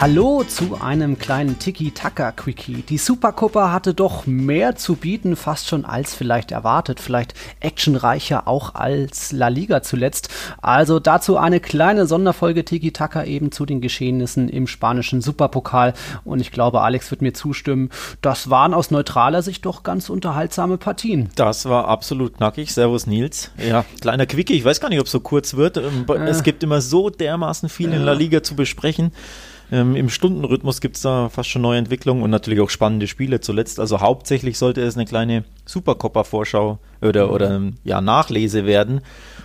Hallo 0.00 0.44
zu 0.44 0.80
einem 0.80 1.18
kleinen 1.18 1.58
Tiki-Taka-Quickie. 1.58 2.84
Die 2.88 2.98
Supercoppa 2.98 3.72
hatte 3.72 3.94
doch 3.94 4.26
mehr 4.26 4.76
zu 4.76 4.94
bieten, 4.94 5.34
fast 5.34 5.66
schon 5.66 5.84
als 5.84 6.14
vielleicht 6.14 6.52
erwartet. 6.52 7.00
Vielleicht 7.00 7.34
actionreicher 7.58 8.46
auch 8.46 8.76
als 8.76 9.32
La 9.32 9.48
Liga 9.48 9.82
zuletzt. 9.82 10.28
Also 10.62 11.00
dazu 11.00 11.36
eine 11.36 11.58
kleine 11.58 12.06
Sonderfolge 12.06 12.64
Tiki-Taka 12.64 13.24
eben 13.24 13.50
zu 13.50 13.66
den 13.66 13.80
Geschehnissen 13.80 14.48
im 14.48 14.68
spanischen 14.68 15.20
Superpokal. 15.20 15.94
Und 16.24 16.38
ich 16.38 16.52
glaube, 16.52 16.82
Alex 16.82 17.10
wird 17.10 17.20
mir 17.20 17.32
zustimmen, 17.32 17.90
das 18.22 18.48
waren 18.48 18.74
aus 18.74 18.92
neutraler 18.92 19.42
Sicht 19.42 19.66
doch 19.66 19.82
ganz 19.82 20.10
unterhaltsame 20.10 20.78
Partien. 20.78 21.30
Das 21.34 21.64
war 21.64 21.88
absolut 21.88 22.36
knackig. 22.36 22.72
Servus 22.72 23.08
Nils. 23.08 23.50
Ja, 23.68 23.84
kleiner 24.00 24.26
Quickie. 24.26 24.54
Ich 24.54 24.64
weiß 24.64 24.80
gar 24.80 24.90
nicht, 24.90 25.00
ob 25.00 25.06
es 25.06 25.12
so 25.12 25.18
kurz 25.18 25.56
wird. 25.56 25.76
Ähm, 25.76 26.06
es 26.24 26.44
gibt 26.44 26.62
immer 26.62 26.82
so 26.82 27.10
dermaßen 27.10 27.68
viel 27.68 27.92
in 27.92 28.04
La 28.04 28.12
Liga 28.12 28.44
zu 28.44 28.54
besprechen. 28.54 29.10
Ähm, 29.70 29.96
Im 29.96 30.08
Stundenrhythmus 30.08 30.80
gibt 30.80 30.96
es 30.96 31.02
da 31.02 31.28
fast 31.28 31.50
schon 31.50 31.62
neue 31.62 31.78
Entwicklungen 31.78 32.22
und 32.22 32.30
natürlich 32.30 32.60
auch 32.60 32.70
spannende 32.70 33.06
Spiele 33.06 33.40
zuletzt. 33.40 33.80
Also 33.80 34.00
hauptsächlich 34.00 34.58
sollte 34.58 34.82
es 34.82 34.96
eine 34.96 35.04
kleine 35.04 35.44
Supercopper-Vorschau 35.66 36.78
oder, 37.02 37.26
mhm. 37.26 37.32
oder 37.32 37.60
ja, 37.84 38.00
Nachlese 38.00 38.64
werden. 38.64 39.02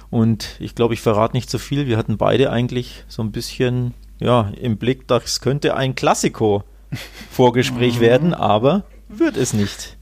Und 0.09 0.55
ich 0.59 0.75
glaube, 0.75 0.93
ich 0.93 1.01
verrate 1.01 1.35
nicht 1.35 1.49
zu 1.49 1.57
so 1.57 1.63
viel. 1.63 1.87
Wir 1.87 1.97
hatten 1.97 2.17
beide 2.17 2.51
eigentlich 2.51 3.03
so 3.07 3.21
ein 3.21 3.31
bisschen 3.31 3.93
ja, 4.19 4.51
im 4.59 4.77
Blick, 4.77 5.07
das 5.07 5.41
könnte 5.41 5.75
ein 5.75 5.95
Klassiko-Vorgespräch 5.95 7.95
mhm. 7.97 8.01
werden, 8.01 8.33
aber 8.33 8.83
wird 9.09 9.37
es 9.37 9.53
nicht 9.53 9.97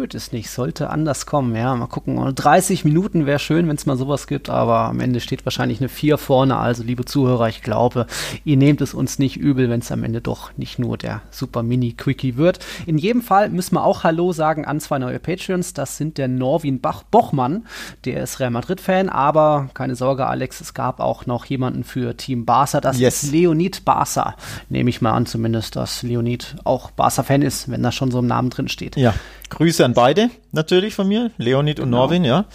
wird 0.00 0.14
es 0.14 0.32
nicht. 0.32 0.50
Sollte 0.50 0.90
anders 0.90 1.26
kommen. 1.26 1.54
Ja, 1.54 1.76
mal 1.76 1.86
gucken. 1.86 2.34
30 2.34 2.84
Minuten 2.84 3.26
wäre 3.26 3.38
schön, 3.38 3.68
wenn 3.68 3.76
es 3.76 3.86
mal 3.86 3.96
sowas 3.96 4.26
gibt, 4.26 4.50
aber 4.50 4.80
am 4.86 4.98
Ende 4.98 5.20
steht 5.20 5.46
wahrscheinlich 5.46 5.78
eine 5.80 5.88
4 5.88 6.18
vorne. 6.18 6.56
Also, 6.56 6.82
liebe 6.82 7.04
Zuhörer, 7.04 7.48
ich 7.48 7.62
glaube, 7.62 8.06
ihr 8.44 8.56
nehmt 8.56 8.80
es 8.80 8.94
uns 8.94 9.18
nicht 9.18 9.36
übel, 9.36 9.70
wenn 9.70 9.80
es 9.80 9.92
am 9.92 10.02
Ende 10.02 10.20
doch 10.20 10.56
nicht 10.56 10.78
nur 10.78 10.96
der 10.96 11.22
Super 11.30 11.62
Mini 11.62 11.92
Quickie 11.92 12.36
wird. 12.36 12.58
In 12.86 12.98
jedem 12.98 13.22
Fall 13.22 13.50
müssen 13.50 13.76
wir 13.76 13.84
auch 13.84 14.02
Hallo 14.02 14.32
sagen 14.32 14.64
an 14.64 14.80
zwei 14.80 14.98
neue 14.98 15.20
Patreons. 15.20 15.74
Das 15.74 15.96
sind 15.96 16.18
der 16.18 16.28
Norwin 16.28 16.80
Bach 16.80 17.02
Bochmann, 17.02 17.66
der 18.04 18.22
ist 18.22 18.40
Real 18.40 18.50
Madrid-Fan, 18.50 19.10
aber 19.10 19.68
keine 19.74 19.94
Sorge, 19.94 20.26
Alex, 20.26 20.60
es 20.60 20.74
gab 20.74 21.00
auch 21.00 21.26
noch 21.26 21.44
jemanden 21.44 21.84
für 21.84 22.16
Team 22.16 22.46
Barca. 22.46 22.80
Das 22.80 22.98
yes. 22.98 23.22
ist 23.22 23.32
Leonid 23.32 23.84
Barca. 23.84 24.34
Nehme 24.70 24.88
ich 24.88 25.02
mal 25.02 25.12
an, 25.12 25.26
zumindest, 25.26 25.76
dass 25.76 26.02
Leonid 26.02 26.56
auch 26.64 26.90
Barca-Fan 26.90 27.42
ist, 27.42 27.70
wenn 27.70 27.82
da 27.82 27.92
schon 27.92 28.10
so 28.10 28.20
im 28.20 28.26
Namen 28.26 28.48
drin 28.48 28.68
steht. 28.68 28.96
Ja. 28.96 29.14
Grüße 29.50 29.84
an 29.84 29.94
beide 29.94 30.30
natürlich 30.52 30.94
von 30.94 31.06
mir, 31.06 31.30
Leonid 31.36 31.80
und 31.80 31.86
genau. 31.86 31.98
Norwin, 31.98 32.24
ja. 32.24 32.46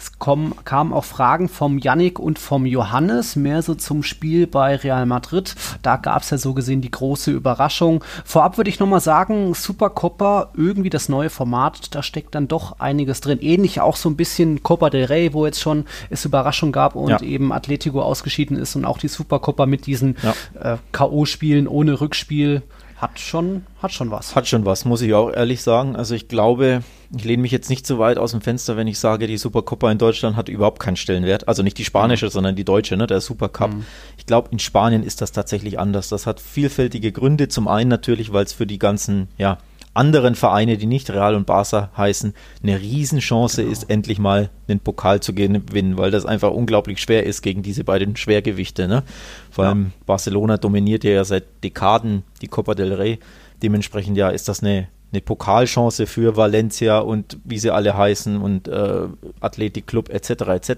Es 0.00 0.18
kommen, 0.18 0.54
kamen 0.64 0.94
auch 0.94 1.04
Fragen 1.04 1.50
vom 1.50 1.76
Yannick 1.76 2.18
und 2.18 2.38
vom 2.38 2.64
Johannes, 2.64 3.36
mehr 3.36 3.60
so 3.60 3.74
zum 3.74 4.02
Spiel 4.02 4.46
bei 4.46 4.76
Real 4.76 5.04
Madrid. 5.04 5.54
Da 5.82 5.96
gab 5.96 6.22
es 6.22 6.30
ja 6.30 6.38
so 6.38 6.54
gesehen 6.54 6.80
die 6.80 6.90
große 6.90 7.30
Überraschung. 7.30 8.02
Vorab 8.24 8.56
würde 8.56 8.70
ich 8.70 8.80
nochmal 8.80 9.00
sagen, 9.00 9.52
Supercopa, 9.52 10.52
irgendwie 10.56 10.88
das 10.88 11.10
neue 11.10 11.28
Format, 11.28 11.94
da 11.94 12.02
steckt 12.02 12.34
dann 12.34 12.48
doch 12.48 12.80
einiges 12.80 13.20
drin. 13.20 13.40
Ähnlich 13.42 13.82
auch 13.82 13.96
so 13.96 14.08
ein 14.08 14.16
bisschen 14.16 14.62
Copa 14.62 14.88
del 14.88 15.04
Rey, 15.04 15.34
wo 15.34 15.44
jetzt 15.44 15.60
schon 15.60 15.84
es 16.08 16.24
Überraschung 16.24 16.72
gab 16.72 16.94
und 16.94 17.10
ja. 17.10 17.20
eben 17.20 17.52
Atletico 17.52 18.00
ausgeschieden 18.00 18.56
ist 18.56 18.76
und 18.76 18.86
auch 18.86 18.96
die 18.96 19.08
Supercopa 19.08 19.66
mit 19.66 19.84
diesen 19.84 20.16
ja. 20.22 20.74
äh, 20.74 20.78
K.O.-Spielen 20.92 21.68
ohne 21.68 22.00
Rückspiel 22.00 22.62
hat 23.00 23.18
schon, 23.18 23.64
hat 23.80 23.92
schon 23.92 24.10
was. 24.10 24.36
Hat 24.36 24.46
schon 24.46 24.66
was, 24.66 24.84
muss 24.84 25.00
ich 25.00 25.14
auch 25.14 25.30
ehrlich 25.30 25.62
sagen. 25.62 25.96
Also 25.96 26.14
ich 26.14 26.28
glaube, 26.28 26.82
ich 27.16 27.24
lehne 27.24 27.40
mich 27.40 27.50
jetzt 27.50 27.70
nicht 27.70 27.86
zu 27.86 27.98
weit 27.98 28.18
aus 28.18 28.32
dem 28.32 28.42
Fenster, 28.42 28.76
wenn 28.76 28.86
ich 28.86 28.98
sage, 28.98 29.26
die 29.26 29.38
Supercopa 29.38 29.90
in 29.90 29.96
Deutschland 29.96 30.36
hat 30.36 30.50
überhaupt 30.50 30.80
keinen 30.80 30.96
Stellenwert. 30.96 31.48
Also 31.48 31.62
nicht 31.62 31.78
die 31.78 31.86
spanische, 31.86 32.26
mhm. 32.26 32.30
sondern 32.30 32.56
die 32.56 32.64
deutsche, 32.64 32.98
ne, 32.98 33.06
der 33.06 33.22
Supercup. 33.22 33.72
Mhm. 33.72 33.86
Ich 34.18 34.26
glaube, 34.26 34.50
in 34.52 34.58
Spanien 34.58 35.02
ist 35.02 35.22
das 35.22 35.32
tatsächlich 35.32 35.78
anders. 35.78 36.10
Das 36.10 36.26
hat 36.26 36.40
vielfältige 36.40 37.10
Gründe. 37.10 37.48
Zum 37.48 37.68
einen 37.68 37.88
natürlich, 37.88 38.34
weil 38.34 38.44
es 38.44 38.52
für 38.52 38.66
die 38.66 38.78
ganzen, 38.78 39.28
ja, 39.38 39.56
anderen 39.92 40.34
Vereine, 40.34 40.76
die 40.76 40.86
nicht 40.86 41.10
Real 41.10 41.34
und 41.34 41.46
Barca 41.46 41.90
heißen, 41.96 42.34
eine 42.62 42.80
Riesenchance 42.80 43.62
genau. 43.62 43.72
ist, 43.72 43.90
endlich 43.90 44.18
mal 44.18 44.50
einen 44.68 44.80
Pokal 44.80 45.20
zu 45.20 45.34
gewinnen, 45.34 45.98
weil 45.98 46.10
das 46.10 46.24
einfach 46.24 46.52
unglaublich 46.52 47.00
schwer 47.00 47.24
ist 47.24 47.42
gegen 47.42 47.62
diese 47.62 47.84
beiden 47.84 48.16
Schwergewichte. 48.16 48.86
Ne? 48.86 49.02
Vor 49.50 49.64
allem 49.64 49.84
ja. 49.84 50.04
Barcelona 50.06 50.56
dominiert 50.58 51.04
ja 51.04 51.24
seit 51.24 51.44
Dekaden 51.64 52.22
die 52.40 52.46
Copa 52.48 52.74
del 52.74 52.92
Rey. 52.92 53.18
Dementsprechend 53.62 54.16
ja 54.16 54.30
ist 54.30 54.48
das 54.48 54.62
eine, 54.62 54.88
eine 55.12 55.20
Pokalchance 55.20 56.06
für 56.06 56.36
Valencia 56.36 57.00
und 57.00 57.38
wie 57.44 57.58
sie 57.58 57.70
alle 57.70 57.96
heißen 57.96 58.40
und 58.40 58.68
äh, 58.68 59.08
Athletic 59.40 59.88
Club 59.88 60.08
etc. 60.08 60.30
etc. 60.30 60.72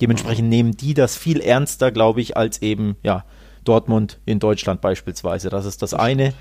Dementsprechend 0.00 0.48
nehmen 0.48 0.76
die 0.76 0.94
das 0.94 1.16
viel 1.16 1.40
ernster, 1.40 1.90
glaube 1.90 2.20
ich, 2.20 2.36
als 2.36 2.62
eben 2.62 2.96
ja 3.02 3.24
Dortmund 3.64 4.18
in 4.24 4.38
Deutschland 4.38 4.80
beispielsweise. 4.80 5.50
Das 5.50 5.66
ist 5.66 5.82
das 5.82 5.94
eine. 5.94 6.32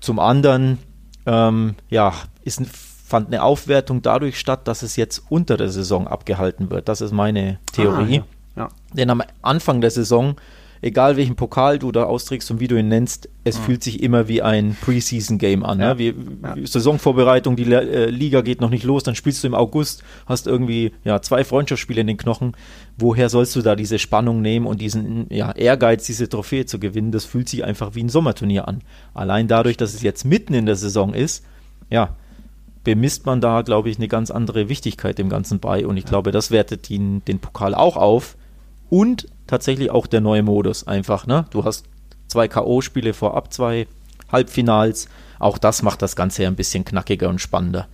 Zum 0.00 0.18
anderen 0.18 0.78
ähm, 1.26 1.74
ja, 1.90 2.12
ist, 2.42 2.62
fand 3.06 3.28
eine 3.28 3.42
Aufwertung 3.42 4.02
dadurch 4.02 4.38
statt, 4.38 4.66
dass 4.66 4.82
es 4.82 4.96
jetzt 4.96 5.22
unter 5.28 5.56
der 5.56 5.68
Saison 5.70 6.06
abgehalten 6.08 6.70
wird. 6.70 6.88
Das 6.88 7.00
ist 7.00 7.12
meine 7.12 7.58
Theorie. 7.72 8.20
Ah, 8.20 8.24
ja. 8.56 8.62
Ja. 8.64 8.68
Denn 8.92 9.10
am 9.10 9.22
Anfang 9.42 9.80
der 9.80 9.90
Saison 9.90 10.36
egal 10.84 11.16
welchen 11.16 11.34
Pokal 11.34 11.78
du 11.78 11.92
da 11.92 12.04
austrägst 12.04 12.50
und 12.50 12.60
wie 12.60 12.68
du 12.68 12.78
ihn 12.78 12.88
nennst, 12.88 13.30
es 13.42 13.58
mhm. 13.58 13.62
fühlt 13.62 13.82
sich 13.82 14.02
immer 14.02 14.28
wie 14.28 14.42
ein 14.42 14.76
Preseason-Game 14.82 15.64
an. 15.64 15.80
Ja. 15.80 15.94
Ne? 15.94 15.98
Wie, 15.98 16.14
ja. 16.42 16.66
Saisonvorbereitung, 16.66 17.56
die 17.56 17.64
äh, 17.72 18.10
Liga 18.10 18.42
geht 18.42 18.60
noch 18.60 18.68
nicht 18.68 18.84
los, 18.84 19.02
dann 19.02 19.14
spielst 19.14 19.42
du 19.42 19.46
im 19.46 19.54
August, 19.54 20.04
hast 20.26 20.46
irgendwie 20.46 20.92
ja, 21.02 21.22
zwei 21.22 21.42
Freundschaftsspiele 21.42 22.02
in 22.02 22.06
den 22.06 22.18
Knochen. 22.18 22.52
Woher 22.98 23.30
sollst 23.30 23.56
du 23.56 23.62
da 23.62 23.76
diese 23.76 23.98
Spannung 23.98 24.42
nehmen 24.42 24.66
und 24.66 24.82
diesen 24.82 25.26
ja, 25.30 25.52
Ehrgeiz, 25.52 26.04
diese 26.04 26.28
Trophäe 26.28 26.66
zu 26.66 26.78
gewinnen? 26.78 27.12
Das 27.12 27.24
fühlt 27.24 27.48
sich 27.48 27.64
einfach 27.64 27.94
wie 27.94 28.04
ein 28.04 28.10
Sommerturnier 28.10 28.68
an. 28.68 28.82
Allein 29.14 29.48
dadurch, 29.48 29.78
dass 29.78 29.94
es 29.94 30.02
jetzt 30.02 30.24
mitten 30.24 30.52
in 30.52 30.66
der 30.66 30.76
Saison 30.76 31.14
ist, 31.14 31.46
ja, 31.88 32.14
bemisst 32.84 33.24
man 33.24 33.40
da, 33.40 33.62
glaube 33.62 33.88
ich, 33.88 33.96
eine 33.96 34.08
ganz 34.08 34.30
andere 34.30 34.68
Wichtigkeit 34.68 35.16
dem 35.16 35.30
Ganzen 35.30 35.60
bei. 35.60 35.86
Und 35.86 35.96
ich 35.96 36.04
glaube, 36.04 36.30
das 36.30 36.50
wertet 36.50 36.90
den, 36.90 37.24
den 37.24 37.38
Pokal 37.38 37.74
auch 37.74 37.96
auf. 37.96 38.36
Und 38.90 39.26
tatsächlich 39.46 39.90
auch 39.90 40.06
der 40.06 40.20
neue 40.20 40.42
Modus 40.42 40.86
einfach. 40.86 41.26
Ne? 41.26 41.46
Du 41.50 41.64
hast 41.64 41.86
zwei 42.28 42.48
K.O.-Spiele 42.48 43.12
vorab, 43.12 43.52
zwei 43.52 43.86
Halbfinals. 44.30 45.08
Auch 45.38 45.58
das 45.58 45.82
macht 45.82 46.02
das 46.02 46.16
Ganze 46.16 46.42
ja 46.42 46.48
ein 46.48 46.56
bisschen 46.56 46.84
knackiger 46.84 47.28
und 47.28 47.40
spannender. 47.40 47.88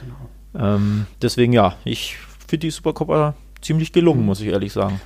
Genau. 0.00 0.66
Ähm, 0.74 1.06
deswegen 1.20 1.52
ja, 1.52 1.74
ich 1.84 2.16
finde 2.46 2.66
die 2.66 2.70
Supercopa 2.70 3.34
ziemlich 3.60 3.92
gelungen, 3.92 4.20
mhm. 4.20 4.26
muss 4.26 4.40
ich 4.40 4.48
ehrlich 4.48 4.72
sagen 4.72 5.00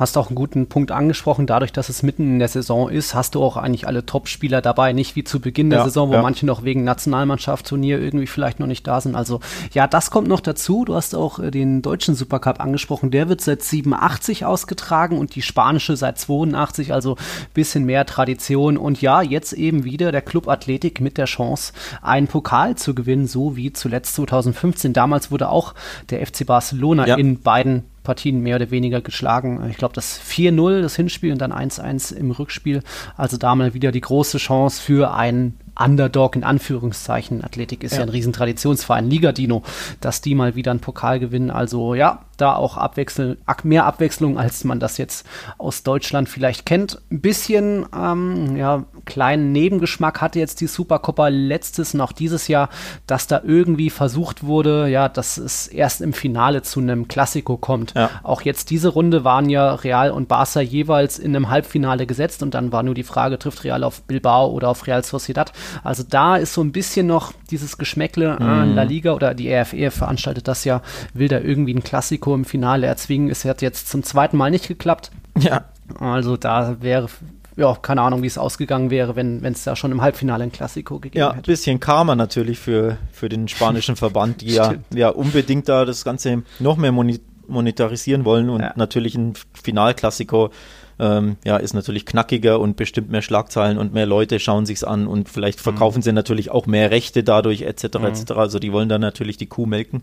hast 0.00 0.16
auch 0.16 0.28
einen 0.28 0.34
guten 0.34 0.66
Punkt 0.66 0.92
angesprochen. 0.92 1.46
Dadurch, 1.46 1.72
dass 1.72 1.90
es 1.90 2.02
mitten 2.02 2.22
in 2.22 2.38
der 2.38 2.48
Saison 2.48 2.88
ist, 2.88 3.14
hast 3.14 3.34
du 3.34 3.42
auch 3.42 3.58
eigentlich 3.58 3.86
alle 3.86 4.06
Top-Spieler 4.06 4.62
dabei. 4.62 4.94
Nicht 4.94 5.14
wie 5.14 5.24
zu 5.24 5.40
Beginn 5.40 5.68
der 5.68 5.80
ja, 5.80 5.84
Saison, 5.84 6.08
wo 6.08 6.14
ja. 6.14 6.22
manche 6.22 6.46
noch 6.46 6.64
wegen 6.64 6.84
Nationalmannschaftsturnier 6.84 8.00
irgendwie 8.00 8.26
vielleicht 8.26 8.60
noch 8.60 8.66
nicht 8.66 8.86
da 8.86 9.00
sind. 9.02 9.14
Also 9.14 9.40
ja, 9.72 9.86
das 9.86 10.10
kommt 10.10 10.26
noch 10.26 10.40
dazu. 10.40 10.86
Du 10.86 10.94
hast 10.94 11.14
auch 11.14 11.38
äh, 11.38 11.50
den 11.50 11.82
deutschen 11.82 12.14
Supercup 12.14 12.60
angesprochen. 12.60 13.10
Der 13.10 13.28
wird 13.28 13.42
seit 13.42 13.62
87 13.62 14.46
ausgetragen 14.46 15.18
und 15.18 15.34
die 15.34 15.42
spanische 15.42 15.96
seit 15.96 16.18
82. 16.18 16.94
Also 16.94 17.16
bisschen 17.52 17.84
mehr 17.84 18.06
Tradition. 18.06 18.78
Und 18.78 19.02
ja, 19.02 19.20
jetzt 19.20 19.52
eben 19.52 19.84
wieder 19.84 20.12
der 20.12 20.22
Club 20.22 20.48
Athletik 20.48 21.02
mit 21.02 21.18
der 21.18 21.26
Chance, 21.26 21.74
einen 22.00 22.26
Pokal 22.26 22.74
zu 22.76 22.94
gewinnen, 22.94 23.26
so 23.26 23.54
wie 23.54 23.72
zuletzt 23.74 24.14
2015. 24.14 24.94
Damals 24.94 25.30
wurde 25.30 25.50
auch 25.50 25.74
der 26.08 26.26
FC 26.26 26.46
Barcelona 26.46 27.06
ja. 27.06 27.16
in 27.16 27.40
beiden 27.40 27.84
Partien 28.02 28.40
mehr 28.40 28.56
oder 28.56 28.70
weniger 28.70 29.00
geschlagen. 29.00 29.60
Ich 29.70 29.76
glaube, 29.76 29.94
das 29.94 30.20
4-0, 30.20 30.82
das 30.82 30.96
Hinspiel 30.96 31.32
und 31.32 31.38
dann 31.38 31.52
1-1 31.52 32.14
im 32.14 32.30
Rückspiel. 32.30 32.82
Also 33.16 33.36
da 33.36 33.54
mal 33.54 33.74
wieder 33.74 33.92
die 33.92 34.00
große 34.00 34.38
Chance 34.38 34.80
für 34.80 35.12
einen 35.14 35.58
Underdog 35.78 36.36
in 36.36 36.44
Anführungszeichen. 36.44 37.44
Athletik 37.44 37.82
ist 37.84 37.92
ja, 37.92 37.98
ja 37.98 38.04
ein 38.04 38.08
Riesentraditionsverein, 38.08 39.08
Liga-Dino, 39.08 39.62
dass 40.00 40.20
die 40.20 40.34
mal 40.34 40.54
wieder 40.54 40.70
einen 40.70 40.80
Pokal 40.80 41.20
gewinnen. 41.20 41.50
Also 41.50 41.94
ja, 41.94 42.24
da 42.40 42.54
auch 42.54 42.76
Abwechsel 42.76 43.38
mehr 43.62 43.84
Abwechslung, 43.84 44.38
als 44.38 44.64
man 44.64 44.80
das 44.80 44.96
jetzt 44.98 45.26
aus 45.58 45.82
Deutschland 45.82 46.28
vielleicht 46.28 46.64
kennt. 46.66 47.00
Ein 47.10 47.20
bisschen, 47.20 47.86
ähm, 47.94 48.56
ja, 48.56 48.84
kleinen 49.04 49.52
Nebengeschmack 49.52 50.20
hatte 50.20 50.38
jetzt 50.38 50.60
die 50.60 50.66
Supercoppa 50.66 51.28
letztes 51.28 51.94
und 51.94 52.00
auch 52.00 52.12
dieses 52.12 52.48
Jahr, 52.48 52.68
dass 53.06 53.26
da 53.26 53.42
irgendwie 53.44 53.90
versucht 53.90 54.44
wurde, 54.44 54.88
ja, 54.88 55.08
dass 55.08 55.36
es 55.36 55.66
erst 55.66 56.00
im 56.00 56.12
Finale 56.12 56.62
zu 56.62 56.80
einem 56.80 57.08
Klassiko 57.08 57.56
kommt. 57.56 57.94
Ja. 57.94 58.10
Auch 58.22 58.42
jetzt 58.42 58.70
diese 58.70 58.88
Runde 58.88 59.24
waren 59.24 59.48
ja 59.50 59.74
Real 59.74 60.10
und 60.10 60.28
Barca 60.28 60.60
jeweils 60.60 61.18
in 61.18 61.36
einem 61.36 61.50
Halbfinale 61.50 62.06
gesetzt 62.06 62.42
und 62.42 62.54
dann 62.54 62.72
war 62.72 62.82
nur 62.82 62.94
die 62.94 63.02
Frage, 63.02 63.38
trifft 63.38 63.64
Real 63.64 63.84
auf 63.84 64.02
Bilbao 64.02 64.50
oder 64.50 64.68
auf 64.68 64.86
Real 64.86 65.04
Sociedad. 65.04 65.52
Also 65.82 66.02
da 66.08 66.36
ist 66.36 66.54
so 66.54 66.62
ein 66.62 66.72
bisschen 66.72 67.06
noch 67.06 67.32
dieses 67.50 67.78
Geschmäckle, 67.78 68.36
äh, 68.40 68.42
mhm. 68.42 68.74
La 68.74 68.82
Liga 68.82 69.12
oder 69.12 69.34
die 69.34 69.52
RFE 69.52 69.90
veranstaltet 69.90 70.48
das 70.48 70.64
ja, 70.64 70.82
will 71.14 71.28
da 71.28 71.38
irgendwie 71.38 71.74
ein 71.74 71.82
Klassiko 71.82 72.34
im 72.34 72.44
Finale 72.44 72.86
erzwingen. 72.86 73.30
Es 73.30 73.44
hat 73.44 73.62
jetzt 73.62 73.88
zum 73.88 74.02
zweiten 74.02 74.36
Mal 74.36 74.50
nicht 74.50 74.68
geklappt. 74.68 75.10
Ja. 75.38 75.64
Also 75.98 76.36
da 76.36 76.76
wäre 76.80 77.08
ja, 77.56 77.74
keine 77.74 78.02
Ahnung, 78.02 78.22
wie 78.22 78.26
es 78.26 78.38
ausgegangen 78.38 78.90
wäre, 78.90 79.16
wenn 79.16 79.44
es 79.44 79.64
da 79.64 79.76
schon 79.76 79.92
im 79.92 80.00
Halbfinale 80.00 80.44
ein 80.44 80.52
Klassiko 80.52 80.98
gegeben 80.98 81.18
ja, 81.18 81.26
hätte. 81.28 81.36
Ja, 81.36 81.40
ein 81.40 81.42
bisschen 81.42 81.80
Karma 81.80 82.14
natürlich 82.14 82.58
für, 82.58 82.96
für 83.12 83.28
den 83.28 83.48
spanischen 83.48 83.96
Verband, 83.96 84.40
die 84.40 84.54
ja, 84.54 84.74
ja 84.94 85.10
unbedingt 85.10 85.68
da 85.68 85.84
das 85.84 86.04
Ganze 86.04 86.42
noch 86.58 86.76
mehr 86.76 86.92
monetarisieren 86.92 88.24
wollen 88.24 88.48
und 88.48 88.60
ja. 88.60 88.72
natürlich 88.76 89.14
ein 89.14 89.34
Finalklassiko 89.62 90.50
ähm, 91.00 91.36
ja, 91.44 91.56
ist 91.56 91.72
natürlich 91.72 92.04
knackiger 92.04 92.60
und 92.60 92.76
bestimmt 92.76 93.10
mehr 93.10 93.22
Schlagzeilen 93.22 93.78
und 93.78 93.94
mehr 93.94 94.04
Leute 94.04 94.38
schauen 94.38 94.66
sich's 94.66 94.84
an 94.84 95.06
und 95.06 95.30
vielleicht 95.30 95.58
mhm. 95.58 95.62
verkaufen 95.62 95.98
mhm. 95.98 96.02
sie 96.02 96.12
natürlich 96.12 96.50
auch 96.50 96.66
mehr 96.66 96.90
Rechte 96.90 97.24
dadurch 97.24 97.62
etc. 97.62 97.98
Mhm. 97.98 98.04
etc. 98.04 98.32
Also 98.32 98.58
die 98.58 98.72
wollen 98.72 98.90
dann 98.90 99.00
natürlich 99.00 99.38
die 99.38 99.46
Kuh 99.46 99.64
melken. 99.64 100.02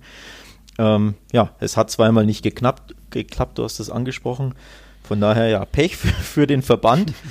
Ähm, 0.79 1.13
ja, 1.31 1.51
es 1.59 1.77
hat 1.77 1.91
zweimal 1.91 2.25
nicht 2.25 2.41
geklappt, 2.41 2.95
geklappt, 3.11 3.59
du 3.59 3.63
hast 3.63 3.79
es 3.79 3.91
angesprochen. 3.91 4.55
Von 5.03 5.21
daher 5.21 5.47
ja, 5.47 5.63
Pech 5.65 5.95
für, 5.95 6.07
für 6.09 6.47
den 6.47 6.63
Verband. 6.63 7.13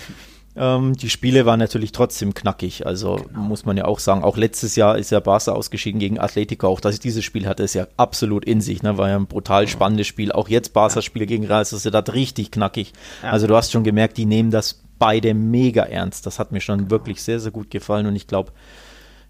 ähm, 0.56 0.94
die 0.94 1.10
Spiele 1.10 1.44
waren 1.44 1.58
natürlich 1.58 1.92
trotzdem 1.92 2.32
knackig. 2.32 2.86
Also 2.86 3.16
genau. 3.16 3.40
muss 3.40 3.64
man 3.66 3.76
ja 3.76 3.84
auch 3.84 3.98
sagen, 3.98 4.24
auch 4.24 4.36
letztes 4.36 4.74
Jahr 4.76 4.96
ist 4.96 5.10
ja 5.10 5.20
Barca 5.20 5.52
ausgeschieden 5.52 6.00
gegen 6.00 6.18
Atletico. 6.18 6.68
Auch 6.68 6.80
dass 6.80 6.94
ich 6.94 7.00
dieses 7.00 7.24
Spiel 7.24 7.46
hatte, 7.46 7.62
ist 7.62 7.74
ja 7.74 7.86
absolut 7.96 8.44
in 8.44 8.60
sich. 8.60 8.82
Ne? 8.82 8.96
War 8.96 9.10
ja 9.10 9.16
ein 9.16 9.26
brutal 9.26 9.68
spannendes 9.68 10.06
Spiel. 10.06 10.32
Auch 10.32 10.48
jetzt 10.48 10.72
Barca 10.72 11.02
Spiel 11.02 11.26
gegen 11.26 11.44
Real 11.44 11.64
Sociedad 11.64 12.12
richtig 12.14 12.50
knackig. 12.50 12.92
Ja. 13.22 13.30
Also 13.30 13.46
du 13.46 13.54
hast 13.54 13.72
schon 13.72 13.84
gemerkt, 13.84 14.16
die 14.16 14.26
nehmen 14.26 14.50
das 14.50 14.82
beide 14.98 15.34
mega 15.34 15.82
ernst. 15.82 16.24
Das 16.26 16.38
hat 16.38 16.52
mir 16.52 16.60
schon 16.60 16.90
wirklich 16.90 17.22
sehr, 17.22 17.38
sehr 17.38 17.52
gut 17.52 17.70
gefallen 17.70 18.06
und 18.06 18.16
ich 18.16 18.26
glaube, 18.26 18.52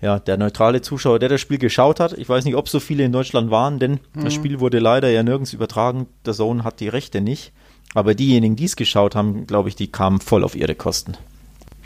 ja, 0.01 0.19
der 0.19 0.37
neutrale 0.37 0.83
Zuschauer, 0.83 1.19
der 1.19 1.31
das 1.31 1.41
Spiel 1.41 1.59
geschaut 1.59 2.01
hat, 2.01 2.13
ich 2.13 2.29
weiß 2.29 2.45
nicht, 2.45 2.55
ob 2.55 2.69
so 2.69 2.81
viele 2.81 3.05
in 3.05 3.13
Deutschland 3.13 3.51
waren, 3.51 3.79
denn 3.79 3.99
mhm. 4.13 4.25
das 4.25 4.35
Spiel 4.35 4.61
wurde 4.61 4.79
leider 4.79 5.09
ja 5.09 5.23
nirgends 5.23 5.53
übertragen. 5.55 6.07
Der 6.25 6.35
Zone 6.35 6.65
hat 6.65 6.81
die 6.81 6.89
Rechte 6.89 7.21
nicht. 7.21 7.53
Aber 7.95 8.15
diejenigen, 8.15 8.57
die 8.57 8.65
es 8.65 8.77
geschaut 8.77 9.15
haben, 9.15 9.47
glaube 9.47 9.69
ich, 9.69 9.77
die 9.77 9.91
kamen 9.91 10.21
voll 10.21 10.45
auf 10.45 10.55
ihre 10.55 10.75
Kosten. 10.75 11.15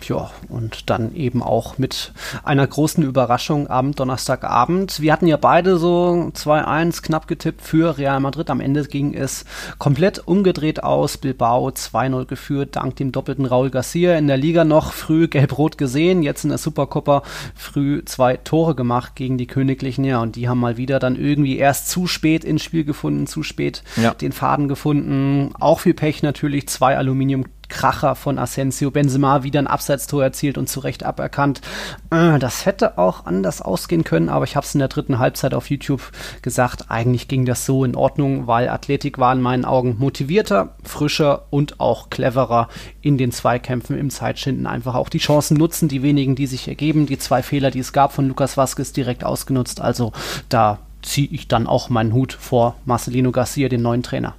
Ja, 0.09 0.31
und 0.49 0.91
dann 0.91 1.15
eben 1.15 1.43
auch 1.43 1.79
mit 1.79 2.13
einer 2.43 2.67
großen 2.67 3.05
Überraschung 3.05 3.69
am 3.69 3.95
Donnerstagabend. 3.95 5.01
Wir 5.01 5.13
hatten 5.13 5.27
ja 5.27 5.37
beide 5.37 5.77
so 5.77 6.31
2-1 6.35 7.03
knapp 7.03 7.29
getippt 7.29 7.63
für 7.63 7.99
Real 7.99 8.21
Madrid. 8.21 8.51
Am 8.51 8.61
Ende 8.61 8.85
ging 8.85 9.15
es 9.15 9.45
komplett 9.79 10.27
umgedreht 10.27 10.83
aus. 10.83 11.19
Bilbao 11.19 11.69
2-0 11.69 12.27
geführt, 12.27 12.77
dank 12.77 12.97
dem 12.97 13.13
doppelten 13.13 13.47
Raul 13.47 13.71
Garcia. 13.71 14.17
In 14.17 14.27
der 14.27 14.37
Liga 14.37 14.65
noch 14.65 14.93
früh 14.93 15.29
gelb-rot 15.29 15.79
gesehen, 15.79 16.23
jetzt 16.23 16.45
in 16.45 16.51
der 16.51 16.59
Supercoppa 16.59 17.23
früh 17.55 18.05
zwei 18.05 18.37
Tore 18.37 18.75
gemacht 18.75 19.17
gegen 19.17 19.39
die 19.39 19.47
Königlichen. 19.47 20.05
Ja, 20.05 20.21
und 20.21 20.37
die 20.37 20.49
haben 20.49 20.61
mal 20.61 20.77
wieder 20.77 20.99
dann 20.99 21.17
irgendwie 21.17 21.59
erst 21.59 21.89
zu 21.89 22.07
spät 22.07 22.45
ins 22.45 22.63
Spiel 22.63 22.85
gefunden, 22.85 23.27
zu 23.27 23.43
spät 23.43 23.83
ja. 23.97 24.15
den 24.15 24.33
Faden 24.33 24.69
gefunden. 24.69 25.53
Auch 25.59 25.81
viel 25.81 25.95
Pech 25.95 26.23
natürlich, 26.23 26.69
zwei 26.69 26.97
Aluminium 26.97 27.45
Kracher 27.71 28.15
von 28.15 28.39
Asensio. 28.39 28.91
Benzema 28.91 29.43
wieder 29.43 29.61
ein 29.61 29.67
Abseitstor 29.67 30.23
erzielt 30.23 30.59
und 30.59 30.69
zu 30.69 30.81
Recht 30.81 31.05
aberkannt. 31.05 31.63
Äh, 32.11 32.39
das 32.39 32.67
hätte 32.67 32.99
auch 32.99 33.25
anders 33.25 33.63
ausgehen 33.63 34.05
können, 34.05 34.29
aber 34.29 34.45
ich 34.45 34.57
habe 34.57 34.67
es 34.67 34.75
in 34.75 34.81
der 34.81 34.89
dritten 34.89 35.19
Halbzeit 35.19 35.55
auf 35.55 35.71
YouTube 35.71 36.13
gesagt. 36.43 36.91
Eigentlich 36.91 37.29
ging 37.29 37.47
das 37.47 37.65
so 37.65 37.85
in 37.85 37.97
Ordnung, 37.97 38.47
weil 38.47 38.69
Athletik 38.69 39.19
war 39.19 39.33
in 39.33 39.41
meinen 39.41 39.65
Augen 39.65 39.97
motivierter, 39.99 40.75
frischer 40.83 41.45
und 41.51 41.81
auch 41.81 42.11
cleverer 42.11 42.69
in 43.01 43.17
den 43.17 43.33
Zweikämpfen 43.33 43.97
im 43.97 44.11
Zeitschinden. 44.11 44.67
Einfach 44.67 44.95
auch 44.95 45.09
die 45.09 45.19
Chancen 45.19 45.57
nutzen, 45.57 45.89
die 45.89 46.03
wenigen, 46.03 46.35
die 46.35 46.47
sich 46.47 46.69
ergeben. 46.69 47.07
Die 47.07 47.19
zwei 47.19 47.43
Fehler, 47.43 47.71
die 47.71 47.79
es 47.79 47.93
gab 47.93 48.13
von 48.13 48.29
Lukas 48.29 48.57
Vazquez 48.57 48.93
direkt 48.93 49.25
ausgenutzt. 49.25 49.81
Also 49.81 50.13
da 50.49 50.79
ziehe 51.03 51.29
ich 51.31 51.49
dann 51.49 51.67
auch 51.67 51.89
meinen 51.89 52.13
Hut 52.13 52.33
vor 52.33 52.77
Marcelino 52.85 53.33
Garcia, 53.33 53.69
den 53.69 53.83
neuen 53.83 54.03
Trainer. 54.03 54.35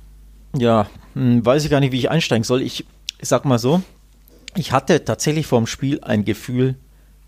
Ja, 0.55 0.87
hm, 1.13 1.45
weiß 1.45 1.63
ich 1.63 1.71
gar 1.71 1.79
nicht, 1.79 1.91
wie 1.91 1.99
ich 1.99 2.11
einsteigen 2.11 2.43
soll. 2.43 2.61
Ich 2.61 2.85
ich 3.21 3.29
sag 3.29 3.45
mal 3.45 3.59
so, 3.59 3.81
ich 4.55 4.71
hatte 4.71 5.05
tatsächlich 5.05 5.47
vor 5.47 5.59
dem 5.59 5.67
Spiel 5.67 6.01
ein 6.01 6.25
Gefühl, 6.25 6.75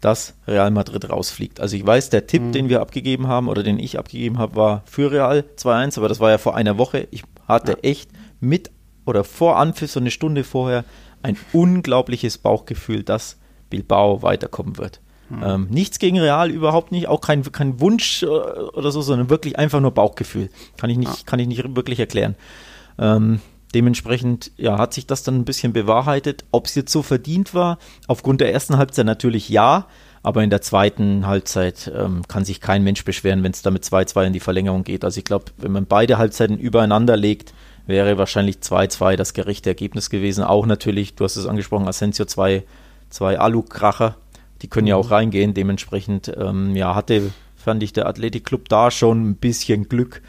dass 0.01 0.35
Real 0.47 0.69
Madrid 0.71 1.09
rausfliegt. 1.09 1.61
Also 1.61 1.77
ich 1.77 1.85
weiß, 1.85 2.09
der 2.09 2.27
Tipp, 2.27 2.41
mhm. 2.41 2.51
den 2.51 2.69
wir 2.69 2.81
abgegeben 2.81 3.27
haben 3.27 3.47
oder 3.47 3.63
den 3.63 3.79
ich 3.79 3.97
abgegeben 3.97 4.37
habe, 4.37 4.55
war 4.57 4.83
für 4.85 5.11
Real 5.11 5.45
2-1, 5.57 5.97
aber 5.97 6.09
das 6.09 6.19
war 6.19 6.29
ja 6.29 6.37
vor 6.37 6.55
einer 6.55 6.77
Woche. 6.77 7.07
Ich 7.11 7.23
hatte 7.47 7.73
ja. 7.73 7.77
echt 7.89 8.11
mit 8.41 8.69
oder 9.05 9.23
vor 9.23 9.57
Anpfiff, 9.57 9.91
so 9.91 9.99
eine 9.99 10.11
Stunde 10.11 10.43
vorher, 10.43 10.83
ein 11.21 11.37
unglaubliches 11.53 12.37
Bauchgefühl, 12.37 13.03
dass 13.03 13.37
Bilbao 13.69 14.21
weiterkommen 14.21 14.77
wird. 14.77 14.99
Mhm. 15.29 15.43
Ähm, 15.43 15.67
nichts 15.69 15.99
gegen 15.99 16.19
Real, 16.19 16.51
überhaupt 16.51 16.91
nicht, 16.91 17.07
auch 17.07 17.21
kein, 17.21 17.43
kein 17.51 17.79
Wunsch 17.79 18.23
äh, 18.23 18.27
oder 18.27 18.91
so, 18.91 19.01
sondern 19.01 19.29
wirklich 19.29 19.57
einfach 19.57 19.79
nur 19.79 19.91
Bauchgefühl. 19.91 20.49
Kann 20.77 20.89
ich 20.89 20.97
nicht, 20.97 21.17
ja. 21.17 21.23
kann 21.25 21.39
ich 21.39 21.47
nicht 21.47 21.75
wirklich 21.75 21.99
erklären. 21.99 22.35
Ähm, 22.99 23.39
Dementsprechend 23.73 24.51
ja, 24.57 24.77
hat 24.77 24.93
sich 24.93 25.07
das 25.07 25.23
dann 25.23 25.35
ein 25.35 25.45
bisschen 25.45 25.73
bewahrheitet. 25.73 26.45
Ob 26.51 26.67
es 26.67 26.75
jetzt 26.75 26.91
so 26.91 27.01
verdient 27.01 27.53
war, 27.53 27.79
aufgrund 28.07 28.41
der 28.41 28.53
ersten 28.53 28.77
Halbzeit 28.77 29.05
natürlich 29.05 29.49
ja, 29.49 29.87
aber 30.21 30.43
in 30.43 30.49
der 30.49 30.61
zweiten 30.61 31.27
Halbzeit 31.27 31.91
ähm, 31.93 32.21
kann 32.27 32.45
sich 32.45 32.61
kein 32.61 32.83
Mensch 32.83 33.03
beschweren, 33.03 33.43
wenn 33.43 33.51
es 33.51 33.61
da 33.61 33.71
mit 33.71 33.83
2-2 33.83 34.27
in 34.27 34.33
die 34.33 34.39
Verlängerung 34.39 34.83
geht. 34.83 35.03
Also 35.03 35.17
ich 35.17 35.25
glaube, 35.25 35.45
wenn 35.57 35.73
man 35.73 35.85
beide 35.85 36.17
Halbzeiten 36.17 36.57
übereinander 36.57 37.17
legt, 37.17 37.53
wäre 37.87 38.17
wahrscheinlich 38.17 38.57
2-2 38.57 39.17
das 39.17 39.33
gerechte 39.33 39.69
Ergebnis 39.69 40.09
gewesen. 40.09 40.43
Auch 40.43 40.65
natürlich, 40.65 41.15
du 41.15 41.25
hast 41.25 41.35
es 41.35 41.45
angesprochen, 41.45 41.87
Asensio 41.87 42.25
zwei, 42.25 42.63
zwei 43.09 43.37
Alu-Kracher, 43.37 44.15
die 44.61 44.69
können 44.69 44.87
ja 44.87 44.95
auch 44.95 45.07
mhm. 45.07 45.13
reingehen. 45.13 45.53
Dementsprechend 45.53 46.31
ähm, 46.37 46.75
ja, 46.75 46.95
hatte, 46.95 47.31
fand 47.57 47.83
ich, 47.83 47.91
der 47.91 48.07
Athletikclub 48.07 48.69
da 48.69 48.91
schon 48.91 49.29
ein 49.29 49.35
bisschen 49.35 49.89
Glück 49.89 50.21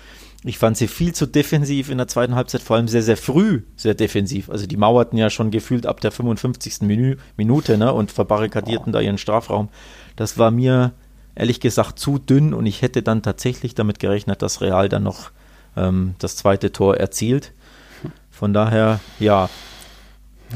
ich 0.47 0.59
fand 0.59 0.77
sie 0.77 0.89
viel 0.89 1.15
zu 1.15 1.27
defensiv 1.27 1.89
in 1.89 1.97
der 1.97 2.07
zweiten 2.07 2.35
Halbzeit, 2.35 2.61
vor 2.61 2.77
allem 2.77 2.87
sehr, 2.87 3.03
sehr 3.03 3.17
früh 3.17 3.63
sehr 3.77 3.95
defensiv. 3.95 4.51
Also 4.51 4.67
die 4.67 4.77
mauerten 4.77 5.19
ja 5.19 5.31
schon 5.31 5.51
gefühlt 5.51 5.87
ab 5.87 6.01
der 6.03 6.13
55. 6.13 6.83
Menü, 6.83 7.17
Minute 7.37 7.79
ne, 7.79 7.93
und 7.93 8.13
verbarrikadierten 8.13 8.91
oh. 8.91 8.93
da 8.93 9.01
ihren 9.01 9.17
Strafraum. 9.17 9.71
Das 10.17 10.37
war 10.37 10.51
mir 10.51 10.93
ehrlich 11.35 11.61
gesagt 11.61 11.99
zu 11.99 12.19
dünn 12.19 12.53
und 12.53 12.67
ich 12.67 12.83
hätte 12.83 13.03
dann 13.03 13.23
tatsächlich 13.23 13.75
damit 13.75 13.99
gerechnet, 13.99 14.43
dass 14.43 14.61
Real 14.61 14.91
dann 14.91 15.03
noch 15.03 15.31
ähm, 15.77 16.15
das 16.19 16.37
zweite 16.37 16.73
Tor 16.73 16.99
erzielt. 16.99 17.53
Von 18.31 18.53
daher, 18.53 19.01
ja, 19.19 19.49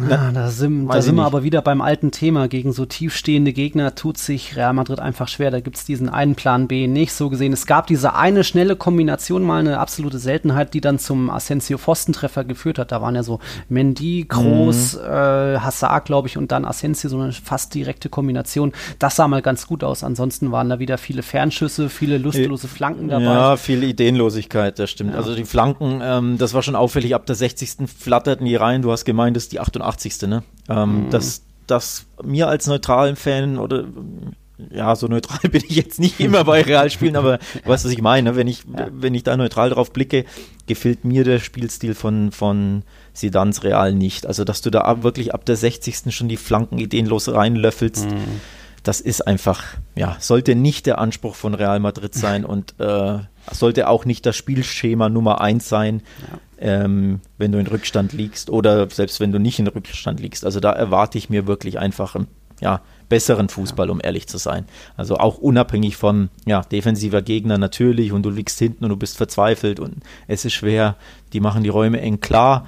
ja, 0.08 0.30
da 0.32 0.48
sind, 0.48 0.88
da 0.88 1.02
sind 1.02 1.16
wir 1.16 1.24
aber 1.24 1.42
wieder 1.42 1.62
beim 1.62 1.80
alten 1.80 2.10
Thema. 2.10 2.48
Gegen 2.48 2.72
so 2.72 2.84
tiefstehende 2.84 3.52
Gegner 3.52 3.94
tut 3.94 4.18
sich 4.18 4.56
Real 4.56 4.72
Madrid 4.72 5.00
einfach 5.00 5.28
schwer. 5.28 5.50
Da 5.50 5.60
gibt 5.60 5.76
es 5.76 5.84
diesen 5.84 6.08
einen 6.08 6.34
Plan 6.34 6.68
B 6.68 6.86
nicht. 6.86 7.12
So 7.12 7.30
gesehen, 7.30 7.52
es 7.52 7.66
gab 7.66 7.86
diese 7.86 8.14
eine 8.14 8.44
schnelle 8.44 8.76
Kombination, 8.76 9.42
mal 9.42 9.60
eine 9.60 9.78
absolute 9.78 10.18
Seltenheit, 10.18 10.74
die 10.74 10.80
dann 10.80 10.98
zum 10.98 11.30
Asensio-Pfostentreffer 11.30 12.44
geführt 12.44 12.78
hat. 12.78 12.92
Da 12.92 13.02
waren 13.02 13.14
ja 13.14 13.22
so 13.22 13.40
Mendy, 13.68 14.26
Groß, 14.28 14.94
mhm. 14.94 15.00
äh, 15.00 15.58
Hazard, 15.58 16.04
glaube 16.04 16.28
ich, 16.28 16.36
und 16.36 16.52
dann 16.52 16.64
Asensio, 16.64 17.10
so 17.10 17.18
eine 17.18 17.32
fast 17.32 17.74
direkte 17.74 18.08
Kombination. 18.08 18.72
Das 18.98 19.16
sah 19.16 19.26
mal 19.26 19.42
ganz 19.42 19.66
gut 19.66 19.82
aus. 19.82 20.04
Ansonsten 20.04 20.52
waren 20.52 20.68
da 20.68 20.78
wieder 20.78 20.98
viele 20.98 21.22
Fernschüsse, 21.22 21.88
viele 21.88 22.18
lustlose 22.18 22.68
Flanken 22.68 23.08
dabei. 23.08 23.24
Ja, 23.24 23.56
viel 23.56 23.82
Ideenlosigkeit, 23.82 24.78
das 24.78 24.90
stimmt. 24.90 25.12
Ja. 25.12 25.18
Also 25.18 25.34
die 25.34 25.44
Flanken, 25.44 26.00
ähm, 26.02 26.38
das 26.38 26.54
war 26.54 26.62
schon 26.62 26.76
auffällig. 26.76 27.14
Ab 27.14 27.26
der 27.26 27.34
60. 27.34 27.88
flatterten 27.88 28.46
die 28.46 28.56
rein. 28.56 28.82
Du 28.82 28.92
hast 28.92 29.04
gemeint, 29.04 29.36
dass 29.36 29.48
die 29.48 29.58
88 29.58 29.77
88. 29.82 30.28
Ne? 30.28 30.42
Ähm, 30.68 31.06
mhm. 31.06 31.10
dass, 31.10 31.42
dass 31.66 32.06
mir 32.22 32.48
als 32.48 32.66
neutralen 32.66 33.16
Fan 33.16 33.58
oder 33.58 33.84
ja, 34.70 34.96
so 34.96 35.06
neutral 35.06 35.38
bin 35.50 35.62
ich 35.66 35.76
jetzt 35.76 36.00
nicht 36.00 36.20
immer 36.20 36.44
bei 36.44 36.62
Realspielen, 36.62 37.16
aber 37.16 37.38
du 37.64 37.68
weißt, 37.70 37.84
was 37.84 37.92
ich 37.92 38.02
meine. 38.02 38.36
Wenn 38.36 38.48
ich, 38.48 38.64
ja. 38.64 38.88
wenn 38.90 39.14
ich 39.14 39.22
da 39.22 39.36
neutral 39.36 39.70
drauf 39.70 39.92
blicke, 39.92 40.24
gefällt 40.66 41.04
mir 41.04 41.24
der 41.24 41.38
Spielstil 41.38 41.94
von, 41.94 42.32
von 42.32 42.82
Sedans 43.12 43.62
Real 43.64 43.94
nicht. 43.94 44.26
Also, 44.26 44.44
dass 44.44 44.60
du 44.60 44.70
da 44.70 44.82
ab, 44.82 45.02
wirklich 45.02 45.32
ab 45.32 45.44
der 45.44 45.56
60. 45.56 46.14
schon 46.14 46.28
die 46.28 46.36
Flanken 46.36 46.78
ideenlos 46.78 47.32
reinlöffelst, 47.32 48.10
mhm. 48.10 48.40
das 48.82 49.00
ist 49.00 49.26
einfach, 49.26 49.64
ja, 49.94 50.16
sollte 50.18 50.54
nicht 50.54 50.86
der 50.86 50.98
Anspruch 50.98 51.36
von 51.36 51.54
Real 51.54 51.78
Madrid 51.80 52.14
sein 52.14 52.44
und 52.44 52.74
äh, 52.80 53.18
sollte 53.52 53.88
auch 53.88 54.04
nicht 54.04 54.26
das 54.26 54.36
Spielschema 54.36 55.08
Nummer 55.08 55.40
eins 55.40 55.68
sein. 55.68 56.02
Ja 56.30 56.38
ähm, 56.60 57.20
wenn 57.36 57.52
du 57.52 57.58
in 57.58 57.66
Rückstand 57.66 58.12
liegst 58.12 58.50
oder 58.50 58.88
selbst 58.90 59.20
wenn 59.20 59.32
du 59.32 59.38
nicht 59.38 59.58
in 59.58 59.66
Rückstand 59.66 60.20
liegst. 60.20 60.44
Also 60.44 60.60
da 60.60 60.72
erwarte 60.72 61.18
ich 61.18 61.30
mir 61.30 61.46
wirklich 61.46 61.78
einfach 61.78 62.14
einen 62.14 62.26
ja, 62.60 62.80
besseren 63.08 63.48
Fußball, 63.48 63.90
um 63.90 64.00
ehrlich 64.02 64.26
zu 64.26 64.38
sein. 64.38 64.66
Also 64.96 65.16
auch 65.16 65.38
unabhängig 65.38 65.96
von 65.96 66.30
ja, 66.46 66.62
defensiver 66.62 67.22
Gegner 67.22 67.58
natürlich 67.58 68.12
und 68.12 68.22
du 68.22 68.30
liegst 68.30 68.58
hinten 68.58 68.84
und 68.84 68.90
du 68.90 68.96
bist 68.96 69.16
verzweifelt 69.16 69.80
und 69.80 70.02
es 70.26 70.44
ist 70.44 70.54
schwer, 70.54 70.96
die 71.32 71.40
machen 71.40 71.62
die 71.62 71.68
Räume 71.68 72.00
eng 72.00 72.20
klar, 72.20 72.66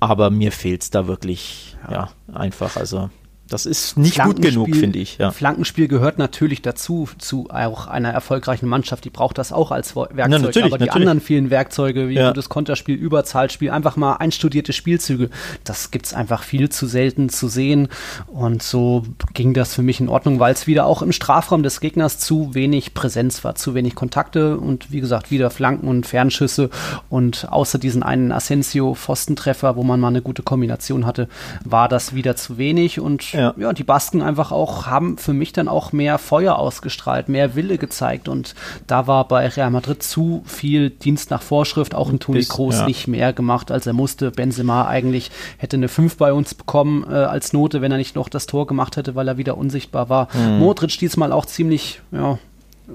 aber 0.00 0.30
mir 0.30 0.52
fehlt 0.52 0.82
es 0.82 0.90
da 0.90 1.06
wirklich 1.06 1.76
ja. 1.90 1.92
ja 1.92 2.10
einfach. 2.34 2.76
Also 2.76 3.10
das 3.48 3.66
ist 3.66 3.98
nicht 3.98 4.22
gut 4.22 4.40
genug, 4.40 4.74
finde 4.74 4.98
ich. 4.98 5.18
Ja. 5.18 5.30
Flankenspiel 5.30 5.86
gehört 5.86 6.16
natürlich 6.16 6.62
dazu, 6.62 7.08
zu 7.18 7.50
auch 7.50 7.86
einer 7.86 8.10
erfolgreichen 8.10 8.66
Mannschaft. 8.66 9.04
Die 9.04 9.10
braucht 9.10 9.36
das 9.36 9.52
auch 9.52 9.70
als 9.70 9.94
Werkzeug. 9.94 10.16
Ja, 10.16 10.28
aber 10.28 10.48
die 10.48 10.62
natürlich. 10.62 10.90
anderen 10.94 11.20
vielen 11.20 11.50
Werkzeuge, 11.50 12.08
wie 12.08 12.14
ja. 12.14 12.32
das 12.32 12.48
Konterspiel, 12.48 12.96
Überzahlspiel, 12.96 13.70
einfach 13.70 13.96
mal 13.96 14.14
einstudierte 14.14 14.72
Spielzüge, 14.72 15.28
das 15.62 15.90
gibt 15.90 16.06
es 16.06 16.14
einfach 16.14 16.42
viel 16.42 16.70
zu 16.70 16.86
selten 16.86 17.28
zu 17.28 17.48
sehen. 17.48 17.88
Und 18.28 18.62
so 18.62 19.02
ging 19.34 19.52
das 19.52 19.74
für 19.74 19.82
mich 19.82 20.00
in 20.00 20.08
Ordnung, 20.08 20.40
weil 20.40 20.54
es 20.54 20.66
wieder 20.66 20.86
auch 20.86 21.02
im 21.02 21.12
Strafraum 21.12 21.62
des 21.62 21.80
Gegners 21.80 22.18
zu 22.18 22.54
wenig 22.54 22.94
Präsenz 22.94 23.44
war, 23.44 23.56
zu 23.56 23.74
wenig 23.74 23.94
Kontakte 23.94 24.56
und 24.56 24.90
wie 24.90 25.00
gesagt, 25.00 25.30
wieder 25.30 25.50
Flanken 25.50 25.88
und 25.88 26.06
Fernschüsse. 26.06 26.70
Und 27.10 27.48
außer 27.50 27.78
diesen 27.78 28.02
einen 28.02 28.32
Asensio-Pfostentreffer, 28.32 29.76
wo 29.76 29.82
man 29.82 30.00
mal 30.00 30.08
eine 30.08 30.22
gute 30.22 30.42
Kombination 30.42 31.04
hatte, 31.04 31.28
war 31.64 31.88
das 31.88 32.14
wieder 32.14 32.36
zu 32.36 32.56
wenig. 32.56 33.00
Und 33.00 33.33
ja. 33.34 33.54
ja. 33.56 33.72
die 33.72 33.84
Basken 33.84 34.22
einfach 34.22 34.52
auch, 34.52 34.86
haben 34.86 35.18
für 35.18 35.32
mich 35.32 35.52
dann 35.52 35.68
auch 35.68 35.92
mehr 35.92 36.18
Feuer 36.18 36.58
ausgestrahlt, 36.58 37.28
mehr 37.28 37.54
Wille 37.54 37.78
gezeigt 37.78 38.28
und 38.28 38.54
da 38.86 39.06
war 39.06 39.28
bei 39.28 39.48
Real 39.48 39.70
Madrid 39.70 40.02
zu 40.02 40.42
viel 40.46 40.90
Dienst 40.90 41.30
nach 41.30 41.42
Vorschrift, 41.42 41.94
auch 41.94 42.10
ein 42.10 42.20
Toni 42.20 42.44
Kroos 42.44 42.78
ja. 42.78 42.86
nicht 42.86 43.08
mehr 43.08 43.32
gemacht, 43.32 43.70
als 43.70 43.86
er 43.86 43.92
musste. 43.92 44.30
Benzema 44.30 44.86
eigentlich 44.86 45.30
hätte 45.58 45.76
eine 45.76 45.88
5 45.88 46.16
bei 46.16 46.32
uns 46.32 46.54
bekommen 46.54 47.04
äh, 47.08 47.14
als 47.14 47.52
Note, 47.52 47.80
wenn 47.80 47.92
er 47.92 47.98
nicht 47.98 48.16
noch 48.16 48.28
das 48.28 48.46
Tor 48.46 48.66
gemacht 48.66 48.96
hätte, 48.96 49.14
weil 49.14 49.28
er 49.28 49.36
wieder 49.36 49.56
unsichtbar 49.58 50.08
war. 50.08 50.28
Mhm. 50.34 50.58
Modric 50.58 50.98
diesmal 50.98 51.32
auch 51.32 51.46
ziemlich, 51.46 52.00
ja, 52.12 52.38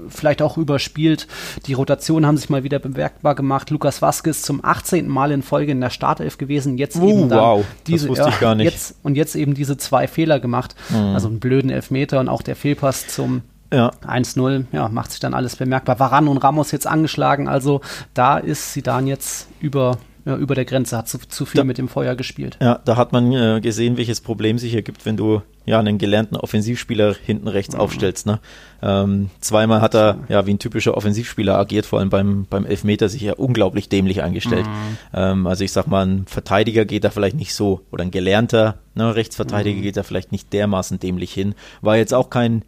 vielleicht 0.10 0.42
auch 0.42 0.58
überspielt. 0.58 1.28
Die 1.66 1.74
Rotationen 1.74 2.26
haben 2.26 2.38
sich 2.38 2.50
mal 2.50 2.64
wieder 2.64 2.80
bemerkbar 2.80 3.36
gemacht. 3.36 3.70
Lukas 3.70 4.02
Vasquez 4.02 4.42
zum 4.42 4.64
18. 4.64 5.08
Mal 5.08 5.32
in 5.32 5.42
Folge 5.42 5.72
in 5.72 5.82
der 5.82 5.90
Startelf 5.90 6.38
gewesen. 6.38 6.78
Jetzt 6.78 6.98
uh, 6.98 7.10
eben 7.10 7.30
dann 7.30 7.40
wow, 7.40 7.66
diese, 7.88 8.08
das 8.08 8.18
wusste 8.18 8.30
ich 8.30 8.40
gar 8.40 8.56
nicht. 8.56 8.66
Jetzt, 8.66 8.96
und 9.04 9.16
jetzt 9.16 9.36
eben 9.36 9.54
diese 9.54 9.78
zwei 9.78 10.08
Fehler 10.08 10.40
gemacht. 10.40 10.76
Mhm. 10.90 11.14
Also 11.14 11.28
einen 11.28 11.40
blöden 11.40 11.70
Elfmeter 11.70 12.20
und 12.20 12.30
auch 12.30 12.42
der 12.42 12.56
Fehlpass 12.56 13.08
zum 13.08 13.42
ja. 13.72 13.92
1-0, 14.06 14.66
ja, 14.72 14.90
macht 14.90 15.12
sich 15.12 15.20
dann 15.20 15.34
alles 15.34 15.56
bemerkbar. 15.56 16.00
Varan 16.00 16.28
und 16.28 16.38
Ramos 16.38 16.72
jetzt 16.72 16.88
angeschlagen, 16.88 17.48
also 17.48 17.82
da 18.14 18.38
ist 18.38 18.74
sie 18.74 18.82
dann 18.82 19.06
jetzt 19.06 19.48
über 19.60 19.98
ja, 20.26 20.36
über 20.36 20.56
der 20.56 20.66
Grenze, 20.66 20.98
hat 20.98 21.08
zu, 21.08 21.18
zu 21.20 21.46
viel 21.46 21.60
da, 21.60 21.64
mit 21.64 21.78
dem 21.78 21.88
Feuer 21.88 22.16
gespielt. 22.16 22.58
Ja, 22.62 22.80
da 22.84 22.98
hat 22.98 23.12
man 23.12 23.32
äh, 23.32 23.60
gesehen, 23.62 23.98
welches 23.98 24.22
Problem 24.22 24.58
sich 24.58 24.74
ergibt, 24.74 25.06
wenn 25.06 25.18
du 25.18 25.42
ja 25.66 25.80
einen 25.80 25.98
gelernten 25.98 26.36
Offensivspieler 26.36 27.16
hinten 27.26 27.48
rechts 27.48 27.76
mhm. 27.76 27.82
aufstellst. 27.82 28.26
Ne? 28.26 28.40
Ähm, 28.82 29.30
zweimal 29.40 29.82
hat 29.82 29.96
er 29.96 30.20
ja 30.28 30.46
wie 30.46 30.54
ein 30.54 30.60
typischer 30.60 30.98
Offensivspieler 30.98 31.58
agiert, 31.58 31.86
vor 31.86 32.00
allem 32.00 32.10
beim, 32.10 32.46
beim 32.50 32.66
Elfmeter 32.66 33.10
sich 33.10 33.22
ja 33.22 33.34
unglaublich 33.34 33.90
dämlich 33.90 34.24
angestellt. 34.24 34.66
Mhm. 34.68 34.98
Ähm, 35.14 35.48
also 35.48 35.64
ich 35.64 35.72
sag 35.72 35.88
mal, 35.88 36.06
ein 36.06 36.26
Verteidiger 36.26 36.86
geht 36.86 37.04
da 37.04 37.10
vielleicht 37.10 37.36
nicht 37.36 37.54
so, 37.54 37.82
oder 37.92 38.04
ein 38.04 38.12
gelernter 38.12 38.80
ne, 38.96 39.16
Rechtsverteidiger 39.16 39.78
mhm. 39.78 39.84
geht 39.84 39.98
da 39.98 40.04
vielleicht 40.04 40.32
nicht 40.32 40.52
dermaßen 40.54 41.00
dämlich 41.00 41.34
hin. 41.34 41.56
War 41.82 41.98
jetzt 41.98 42.14
auch 42.14 42.30
kein 42.30 42.64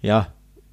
ja, 0.00 0.28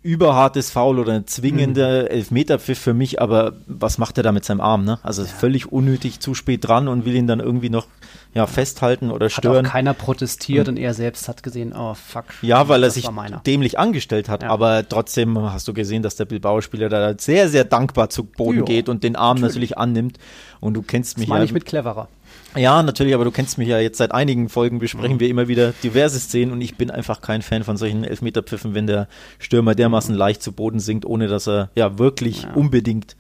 überhartes 0.06 0.70
Foul 0.70 1.00
oder 1.00 1.14
ein 1.14 1.26
zwingender 1.26 2.04
mhm. 2.04 2.08
Elfmeterpfiff 2.10 2.78
für 2.78 2.94
mich, 2.94 3.20
aber 3.20 3.54
was 3.66 3.98
macht 3.98 4.18
er 4.18 4.24
da 4.24 4.32
mit 4.32 4.46
seinem 4.46 4.62
Arm? 4.62 4.86
Ne? 4.86 5.00
Also 5.02 5.24
ja. 5.24 5.28
völlig 5.28 5.72
unnötig, 5.72 6.20
zu 6.20 6.36
spät 6.36 6.68
dran 6.68 6.88
und 6.88 7.06
will 7.06 7.16
ihn 7.16 7.26
dann 7.26 7.40
irgendwie 7.40 7.72
noch 7.72 7.88
ja, 8.36 8.46
festhalten 8.46 9.10
oder 9.10 9.32
stören. 9.32 9.58
Hat 9.58 9.66
auch 9.66 9.72
keiner 9.72 9.94
protestiert 9.96 10.68
und, 10.68 10.76
und 10.76 10.82
er 10.82 10.94
selbst 10.94 11.28
hat 11.28 11.42
gesehen, 11.42 11.74
oh 11.76 11.96
fuck. 11.96 12.26
Ja, 12.44 12.68
weil 12.68 12.84
er 12.84 12.92
sich 12.92 13.10
dämlich 13.48 13.80
angestellt 13.80 14.30
hat, 14.30 14.44
ja. 14.44 14.50
aber 14.50 14.88
trotzdem 14.88 15.40
hast 15.40 15.68
du 15.68 15.74
gesehen, 15.74 16.04
dass 16.04 16.16
der 16.18 16.26
Bilbao-Spieler 16.26 16.88
da 16.90 17.16
sehr, 17.18 17.50
sehr 17.50 17.64
dankbar 17.64 18.12
zu 18.12 18.26
Boden 18.26 18.60
jo. 18.60 18.66
geht 18.66 18.90
und 18.90 19.04
den 19.04 19.16
Arm 19.16 19.38
natürlich. 19.38 19.72
natürlich 19.72 19.78
annimmt 19.80 20.20
und 20.60 20.76
du 20.76 20.84
kennst 20.84 21.18
mich 21.18 21.26
das 21.26 21.30
meine 21.32 21.46
ja. 21.46 21.46
ich 21.46 21.54
mit 21.54 21.66
cleverer. 21.66 22.08
Ja, 22.56 22.84
natürlich, 22.84 23.14
aber 23.14 23.26
du 23.26 23.32
kennst 23.32 23.58
mich 23.58 23.68
ja 23.68 23.80
jetzt 23.80 23.98
seit 23.98 24.12
einigen 24.12 24.50
Folgen 24.50 24.80
besprechen 24.80 25.16
mhm. 25.16 25.20
wir 25.20 25.30
immer 25.30 25.48
wieder 25.48 25.74
diverse 25.84 26.20
Szenen 26.20 26.52
und 26.52 26.62
ich 26.62 26.78
bin 26.78 26.92
einfach 26.92 27.22
kein 27.22 27.42
Fan 27.42 27.64
von 27.64 27.78
solchen 27.78 28.04
Elfmeterpfiffen, 28.04 28.74
wenn 28.74 28.88
der 28.88 29.08
Stürmer 29.40 29.76
dermaßen 29.76 30.16
leicht 30.16 30.42
zu 30.42 30.52
Boden 30.52 30.80
sinkt, 30.80 31.06
ohne 31.06 31.28
dass 31.28 31.48
er 31.48 31.70
ja 31.76 31.98
wirklich 32.00 32.44
ja. 32.44 32.54
unbedingt 32.54 33.16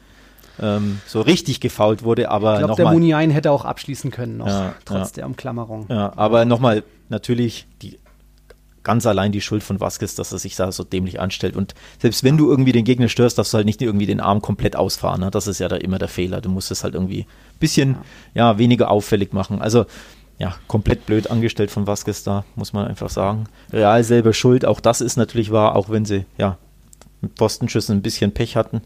ähm, 0.61 0.99
so 1.05 1.21
richtig 1.21 1.59
gefault 1.59 2.03
wurde. 2.03 2.29
Aber 2.29 2.53
ich 2.53 2.59
glaube, 2.59 2.75
der 2.75 2.91
Muniain 2.91 3.29
hätte 3.29 3.51
auch 3.51 3.65
abschließen 3.65 4.11
können 4.11 4.37
noch, 4.37 4.47
ja, 4.47 4.75
trotz 4.85 5.09
ja. 5.09 5.15
der 5.15 5.25
Umklammerung. 5.27 5.85
Ja, 5.89 6.13
aber 6.15 6.45
nochmal, 6.45 6.83
natürlich, 7.09 7.67
die 7.81 7.99
ganz 8.85 9.05
allein 9.05 9.33
die 9.33 9.41
Schuld 9.41 9.63
von 9.63 9.81
Vasquez, 9.81 10.15
dass 10.15 10.31
er 10.31 10.37
sich 10.37 10.55
da 10.55 10.71
so 10.71 10.85
dämlich 10.85 11.19
anstellt. 11.19 11.57
Und 11.57 11.75
selbst 11.99 12.23
wenn 12.23 12.37
du 12.37 12.49
irgendwie 12.49 12.71
den 12.71 12.85
Gegner 12.85 13.09
störst, 13.09 13.37
darfst 13.37 13.53
du 13.53 13.57
halt 13.57 13.65
nicht 13.65 13.81
irgendwie 13.81 14.05
den 14.05 14.21
Arm 14.21 14.41
komplett 14.41 14.77
ausfahren. 14.77 15.19
Ne? 15.19 15.31
Das 15.31 15.47
ist 15.47 15.59
ja 15.59 15.67
da 15.67 15.75
immer 15.75 15.99
der 15.99 16.07
Fehler. 16.07 16.39
Du 16.39 16.49
musst 16.49 16.71
es 16.71 16.85
halt 16.85 16.93
irgendwie 16.93 17.21
ein 17.21 17.59
bisschen 17.59 17.97
ja. 18.33 18.51
ja. 18.51 18.57
weniger 18.57 18.89
auffällig 18.89 19.33
machen. 19.33 19.61
Also 19.61 19.85
ja, 20.37 20.55
komplett 20.67 21.05
blöd 21.05 21.29
angestellt 21.29 21.71
von 21.71 21.87
Vasquez 21.87 22.23
da, 22.23 22.45
muss 22.55 22.73
man 22.73 22.87
einfach 22.87 23.09
sagen. 23.09 23.45
Real 23.71 24.03
selber 24.03 24.33
schuld, 24.33 24.65
auch 24.65 24.79
das 24.79 25.01
ist 25.01 25.17
natürlich 25.17 25.51
wahr, 25.51 25.75
auch 25.75 25.89
wenn 25.89 26.05
sie 26.05 26.25
ja 26.37 26.57
mit 27.21 27.35
Postenschüssen 27.35 27.97
ein 27.97 28.01
bisschen 28.01 28.33
Pech 28.33 28.55
hatten. 28.55 28.81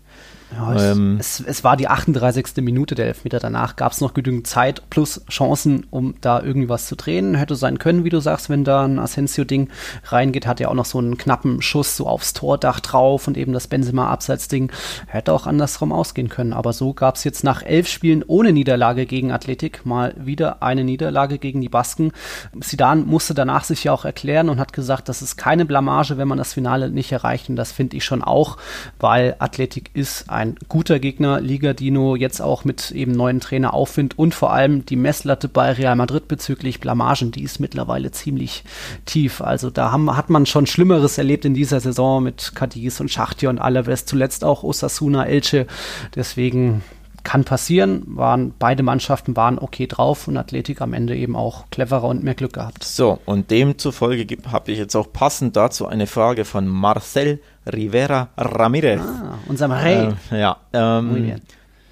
Ja, 0.51 0.91
ähm, 0.91 1.17
es, 1.19 1.43
es, 1.45 1.63
war 1.63 1.77
die 1.77 1.87
38. 1.87 2.63
Minute 2.63 2.95
der 2.95 3.05
Elfmeter. 3.05 3.39
Danach 3.39 3.75
gab 3.75 3.91
es 3.91 4.01
noch 4.01 4.15
genügend 4.15 4.47
Zeit 4.47 4.89
plus 4.89 5.23
Chancen, 5.29 5.85
um 5.91 6.15
da 6.21 6.41
irgendwie 6.41 6.69
was 6.69 6.87
zu 6.87 6.95
drehen. 6.95 7.35
Hätte 7.35 7.55
sein 7.55 7.77
können, 7.77 8.03
wie 8.03 8.09
du 8.09 8.19
sagst, 8.19 8.49
wenn 8.49 8.63
da 8.63 8.83
ein 8.83 8.97
Asensio-Ding 8.97 9.69
reingeht. 10.05 10.47
Hat 10.47 10.59
ja 10.59 10.69
auch 10.69 10.73
noch 10.73 10.85
so 10.85 10.97
einen 10.97 11.17
knappen 11.17 11.61
Schuss 11.61 11.95
so 11.95 12.07
aufs 12.07 12.33
Tordach 12.33 12.79
drauf 12.79 13.27
und 13.27 13.37
eben 13.37 13.53
das 13.53 13.67
Benzema-Abseits-Ding. 13.67 14.71
Hätte 15.05 15.33
auch 15.33 15.45
andersrum 15.45 15.91
ausgehen 15.91 16.29
können. 16.29 16.53
Aber 16.53 16.73
so 16.73 16.93
gab 16.93 17.15
es 17.15 17.23
jetzt 17.23 17.43
nach 17.43 17.61
elf 17.61 17.87
Spielen 17.87 18.23
ohne 18.25 18.51
Niederlage 18.51 19.05
gegen 19.05 19.31
Athletik 19.31 19.85
mal 19.85 20.15
wieder 20.17 20.63
eine 20.63 20.83
Niederlage 20.83 21.37
gegen 21.37 21.61
die 21.61 21.69
Basken. 21.69 22.11
Sidan 22.59 23.05
musste 23.05 23.35
danach 23.35 23.65
sich 23.65 23.83
ja 23.83 23.91
auch 23.91 24.03
erklären 24.03 24.49
und 24.49 24.59
hat 24.59 24.73
gesagt, 24.73 25.09
das 25.09 25.21
ist 25.21 25.37
keine 25.37 25.65
Blamage, 25.65 26.17
wenn 26.17 26.27
man 26.27 26.39
das 26.39 26.53
Finale 26.53 26.89
nicht 26.89 27.11
erreicht. 27.11 27.49
Und 27.49 27.55
das 27.55 27.71
finde 27.71 27.97
ich 27.97 28.03
schon 28.03 28.23
auch, 28.23 28.57
weil 28.99 29.35
Athletik 29.37 29.91
ist 29.93 30.27
ein 30.29 30.38
ein 30.39 30.55
guter 30.69 30.99
Gegner, 30.99 31.41
Liga 31.41 31.73
Dino 31.73 32.15
jetzt 32.15 32.41
auch 32.41 32.63
mit 32.63 32.91
eben 32.91 33.11
neuen 33.11 33.41
Trainer 33.41 33.73
Aufwind 33.73 34.17
und 34.17 34.33
vor 34.33 34.53
allem 34.53 34.85
die 34.85 34.95
Messlatte 34.95 35.49
bei 35.49 35.73
Real 35.73 35.97
Madrid 35.97 36.29
bezüglich 36.29 36.79
Blamagen, 36.79 37.31
die 37.31 37.43
ist 37.43 37.59
mittlerweile 37.59 38.11
ziemlich 38.11 38.63
tief. 39.05 39.41
Also 39.41 39.69
da 39.69 39.91
haben, 39.91 40.15
hat 40.15 40.29
man 40.29 40.45
schon 40.45 40.65
Schlimmeres 40.65 41.17
erlebt 41.17 41.43
in 41.43 41.53
dieser 41.53 41.81
Saison 41.81 42.23
mit 42.23 42.53
Cadiz 42.55 43.01
und 43.01 43.11
Schachtja 43.11 43.49
und 43.49 43.59
Alaves, 43.59 44.05
zuletzt 44.05 44.45
auch 44.45 44.63
Osasuna, 44.63 45.25
Elche. 45.25 45.67
Deswegen 46.15 46.83
kann 47.29 47.43
passieren, 47.43 48.01
waren 48.07 48.55
beide 48.57 48.81
Mannschaften 48.81 49.35
waren 49.35 49.59
okay 49.59 49.85
drauf 49.85 50.27
und 50.27 50.35
Athletik 50.35 50.81
am 50.81 50.93
Ende 50.93 51.15
eben 51.15 51.35
auch 51.35 51.65
cleverer 51.69 52.05
und 52.05 52.23
mehr 52.23 52.33
Glück 52.33 52.53
gehabt. 52.53 52.83
So, 52.83 53.19
und 53.25 53.51
demzufolge 53.51 54.25
habe 54.51 54.71
ich 54.71 54.79
jetzt 54.79 54.95
auch 54.95 55.13
passend 55.13 55.55
dazu 55.55 55.85
eine 55.85 56.07
Frage 56.07 56.43
von 56.43 56.67
Marcel 56.67 57.39
Rivera 57.71 58.29
Ramirez. 58.35 59.01
Ah, 59.01 59.37
unser 59.47 59.67
Maré. 59.67 60.15
Äh, 60.31 60.39
ja. 60.39 60.57
Ähm, 60.73 61.35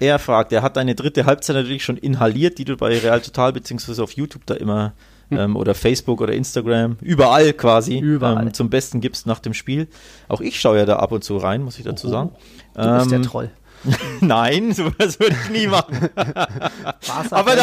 er 0.00 0.18
fragt, 0.18 0.52
er 0.52 0.62
hat 0.62 0.76
eine 0.76 0.96
dritte 0.96 1.24
Halbzeit 1.24 1.54
natürlich 1.54 1.84
schon 1.84 1.98
inhaliert, 1.98 2.58
die 2.58 2.64
du 2.64 2.76
bei 2.76 2.98
Real 2.98 3.20
Total 3.20 3.52
beziehungsweise 3.52 4.02
auf 4.02 4.10
YouTube 4.10 4.44
da 4.44 4.54
immer 4.54 4.92
hm. 5.28 5.38
ähm, 5.38 5.56
oder 5.56 5.76
Facebook 5.76 6.20
oder 6.20 6.32
Instagram, 6.32 6.96
überall 7.00 7.52
quasi 7.52 8.00
überall. 8.00 8.46
Ähm, 8.46 8.54
zum 8.54 8.70
Besten 8.70 9.00
gibst 9.00 9.28
nach 9.28 9.38
dem 9.38 9.54
Spiel. 9.54 9.86
Auch 10.26 10.40
ich 10.40 10.58
schaue 10.58 10.78
ja 10.78 10.84
da 10.84 10.96
ab 10.96 11.12
und 11.12 11.22
zu 11.22 11.36
rein, 11.36 11.62
muss 11.62 11.78
ich 11.78 11.84
dazu 11.84 12.08
sagen. 12.08 12.30
Du 12.74 12.98
bist 12.98 13.10
der 13.12 13.18
ähm, 13.18 13.22
Troll. 13.22 13.50
Nein, 14.20 14.72
sowas 14.72 15.20
würde 15.20 15.36
ich 15.44 15.50
nie 15.50 15.66
machen. 15.66 16.10
Aber 17.30 17.56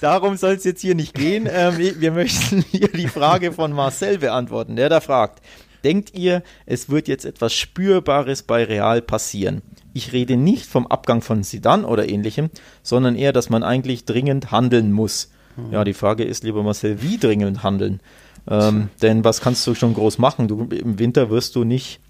darum 0.00 0.36
soll 0.36 0.52
es 0.54 0.64
jetzt 0.64 0.80
hier 0.80 0.94
nicht 0.94 1.14
gehen. 1.14 1.48
Ähm, 1.50 1.78
wir 1.78 2.12
möchten 2.12 2.62
hier 2.70 2.88
die 2.88 3.08
Frage 3.08 3.52
von 3.52 3.72
Marcel 3.72 4.18
beantworten, 4.18 4.76
der 4.76 4.88
da 4.88 5.00
fragt. 5.00 5.42
Denkt 5.84 6.14
ihr, 6.14 6.42
es 6.64 6.88
wird 6.90 7.08
jetzt 7.08 7.24
etwas 7.24 7.52
Spürbares 7.52 8.42
bei 8.44 8.64
Real 8.64 9.02
passieren? 9.02 9.62
Ich 9.92 10.12
rede 10.12 10.36
nicht 10.36 10.66
vom 10.66 10.86
Abgang 10.86 11.22
von 11.22 11.42
Sidan 11.42 11.84
oder 11.84 12.08
ähnlichem, 12.08 12.50
sondern 12.82 13.16
eher, 13.16 13.32
dass 13.32 13.50
man 13.50 13.62
eigentlich 13.62 14.04
dringend 14.04 14.50
handeln 14.52 14.92
muss. 14.92 15.30
Ja, 15.70 15.84
die 15.84 15.92
Frage 15.92 16.24
ist, 16.24 16.44
lieber 16.44 16.62
Marcel, 16.62 17.02
wie 17.02 17.18
dringend 17.18 17.62
handeln? 17.62 18.00
Ähm, 18.48 18.88
denn 19.02 19.22
was 19.22 19.40
kannst 19.40 19.66
du 19.66 19.74
schon 19.74 19.92
groß 19.92 20.18
machen? 20.18 20.48
Du, 20.48 20.64
Im 20.64 20.98
Winter 20.98 21.28
wirst 21.28 21.56
du 21.56 21.64
nicht, 21.64 22.00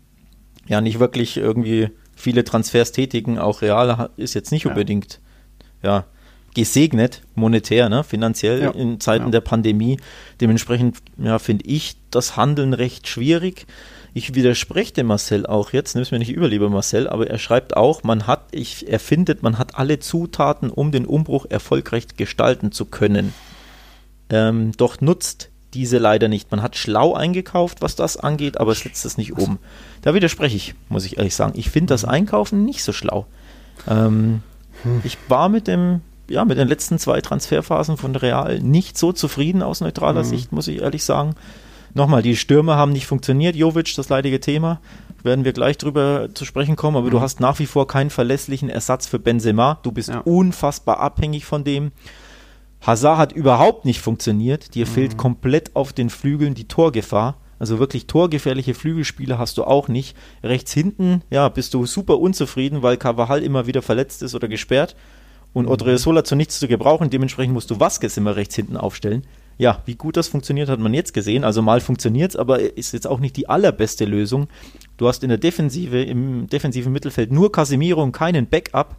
ja, 0.66 0.80
nicht 0.80 1.00
wirklich 1.00 1.36
irgendwie 1.36 1.90
viele 2.22 2.44
Transfers 2.44 2.92
tätigen. 2.92 3.38
Auch 3.38 3.62
Real 3.62 4.10
ist 4.16 4.34
jetzt 4.34 4.52
nicht 4.52 4.64
ja. 4.64 4.70
unbedingt, 4.70 5.20
ja, 5.82 6.06
gesegnet, 6.54 7.22
monetär, 7.34 7.88
ne, 7.88 8.04
finanziell 8.04 8.62
ja. 8.62 8.70
in 8.70 9.00
Zeiten 9.00 9.26
ja. 9.26 9.30
der 9.30 9.40
Pandemie. 9.40 9.98
Dementsprechend 10.40 10.98
ja, 11.18 11.38
finde 11.38 11.64
ich 11.66 11.96
das 12.10 12.36
Handeln 12.36 12.74
recht 12.74 13.08
schwierig. 13.08 13.66
Ich 14.14 14.34
widerspreche 14.34 14.92
dem 14.92 15.06
Marcel 15.06 15.46
auch 15.46 15.72
jetzt, 15.72 15.94
nimm 15.94 16.02
es 16.02 16.10
mir 16.10 16.18
nicht 16.18 16.30
über, 16.30 16.46
lieber 16.46 16.68
Marcel, 16.68 17.08
aber 17.08 17.28
er 17.28 17.38
schreibt 17.38 17.74
auch, 17.76 18.02
man 18.02 18.26
hat, 18.26 18.48
ich, 18.52 18.86
er 18.88 19.00
findet, 19.00 19.42
man 19.42 19.56
hat 19.56 19.76
alle 19.76 19.98
Zutaten, 19.98 20.70
um 20.70 20.92
den 20.92 21.06
Umbruch 21.06 21.46
erfolgreich 21.48 22.08
gestalten 22.18 22.72
zu 22.72 22.84
können. 22.84 23.32
Ähm, 24.28 24.72
doch 24.76 25.00
nutzt 25.00 25.51
diese 25.74 25.98
leider 25.98 26.28
nicht. 26.28 26.50
Man 26.50 26.62
hat 26.62 26.76
schlau 26.76 27.14
eingekauft, 27.14 27.80
was 27.80 27.96
das 27.96 28.16
angeht, 28.16 28.58
aber 28.58 28.74
setzt 28.74 29.04
es 29.04 29.16
nicht 29.16 29.32
um. 29.32 29.58
Da 30.02 30.14
widerspreche 30.14 30.56
ich, 30.56 30.74
muss 30.88 31.04
ich 31.04 31.18
ehrlich 31.18 31.34
sagen. 31.34 31.52
Ich 31.56 31.70
finde 31.70 31.94
das 31.94 32.04
Einkaufen 32.04 32.64
nicht 32.64 32.82
so 32.82 32.92
schlau. 32.92 33.26
Ähm, 33.88 34.42
hm. 34.82 35.00
Ich 35.04 35.18
war 35.28 35.48
mit 35.48 35.66
dem 35.66 36.00
ja, 36.28 36.44
mit 36.44 36.56
den 36.56 36.68
letzten 36.68 36.98
zwei 36.98 37.20
Transferphasen 37.20 37.96
von 37.96 38.16
Real 38.16 38.58
nicht 38.60 38.96
so 38.96 39.12
zufrieden 39.12 39.62
aus 39.62 39.80
neutraler 39.80 40.22
mhm. 40.22 40.28
Sicht, 40.28 40.52
muss 40.52 40.68
ich 40.68 40.80
ehrlich 40.80 41.04
sagen. 41.04 41.34
Nochmal, 41.94 42.22
die 42.22 42.36
Stürmer 42.36 42.76
haben 42.76 42.92
nicht 42.92 43.06
funktioniert. 43.06 43.54
Jovic, 43.54 43.94
das 43.96 44.08
leidige 44.08 44.40
Thema. 44.40 44.80
Werden 45.22 45.44
wir 45.44 45.52
gleich 45.52 45.76
drüber 45.76 46.28
zu 46.32 46.44
sprechen 46.44 46.74
kommen, 46.74 46.96
aber 46.96 47.08
mhm. 47.08 47.12
du 47.12 47.20
hast 47.20 47.40
nach 47.40 47.58
wie 47.58 47.66
vor 47.66 47.86
keinen 47.86 48.10
verlässlichen 48.10 48.70
Ersatz 48.70 49.06
für 49.06 49.18
Benzema. 49.18 49.78
Du 49.82 49.92
bist 49.92 50.08
ja. 50.08 50.20
unfassbar 50.20 51.00
abhängig 51.00 51.44
von 51.44 51.64
dem. 51.64 51.92
Hazard 52.82 53.18
hat 53.18 53.32
überhaupt 53.32 53.84
nicht 53.84 54.00
funktioniert. 54.00 54.74
Dir 54.74 54.86
mhm. 54.86 54.90
fehlt 54.90 55.16
komplett 55.16 55.74
auf 55.76 55.92
den 55.92 56.10
Flügeln 56.10 56.54
die 56.54 56.68
Torgefahr. 56.68 57.36
Also 57.58 57.78
wirklich 57.78 58.08
torgefährliche 58.08 58.74
Flügelspieler 58.74 59.38
hast 59.38 59.56
du 59.56 59.64
auch 59.64 59.86
nicht. 59.86 60.16
Rechts 60.42 60.72
hinten, 60.72 61.22
ja, 61.30 61.48
bist 61.48 61.74
du 61.74 61.86
super 61.86 62.18
unzufrieden, 62.18 62.82
weil 62.82 62.96
Carvajal 62.96 63.42
immer 63.42 63.68
wieder 63.68 63.82
verletzt 63.82 64.22
ist 64.22 64.34
oder 64.34 64.48
gesperrt 64.48 64.96
und 65.52 65.68
Odriozola 65.68 66.24
zu 66.24 66.34
nichts 66.34 66.58
zu 66.58 66.66
gebrauchen. 66.66 67.10
Dementsprechend 67.10 67.54
musst 67.54 67.70
du 67.70 67.78
Vasquez 67.78 68.16
immer 68.16 68.34
rechts 68.34 68.56
hinten 68.56 68.76
aufstellen. 68.76 69.22
ja, 69.58 69.80
wie 69.84 69.94
gut 69.94 70.16
das 70.16 70.26
funktioniert, 70.26 70.68
hat 70.68 70.80
man 70.80 70.92
jetzt 70.92 71.14
gesehen. 71.14 71.44
Also 71.44 71.62
mal 71.62 71.80
funktioniert 71.80 72.32
es, 72.32 72.36
aber 72.36 72.58
ist 72.76 72.92
jetzt 72.92 73.06
auch 73.06 73.20
nicht 73.20 73.36
die 73.36 73.48
allerbeste 73.48 74.06
Lösung. 74.06 74.48
Du 74.96 75.06
hast 75.06 75.22
in 75.22 75.28
der 75.28 75.38
Defensive, 75.38 76.02
im 76.02 76.48
defensiven 76.48 76.92
Mittelfeld 76.92 77.30
nur 77.30 77.52
Casemiro 77.52 78.02
und 78.02 78.10
keinen 78.10 78.48
Backup. 78.48 78.96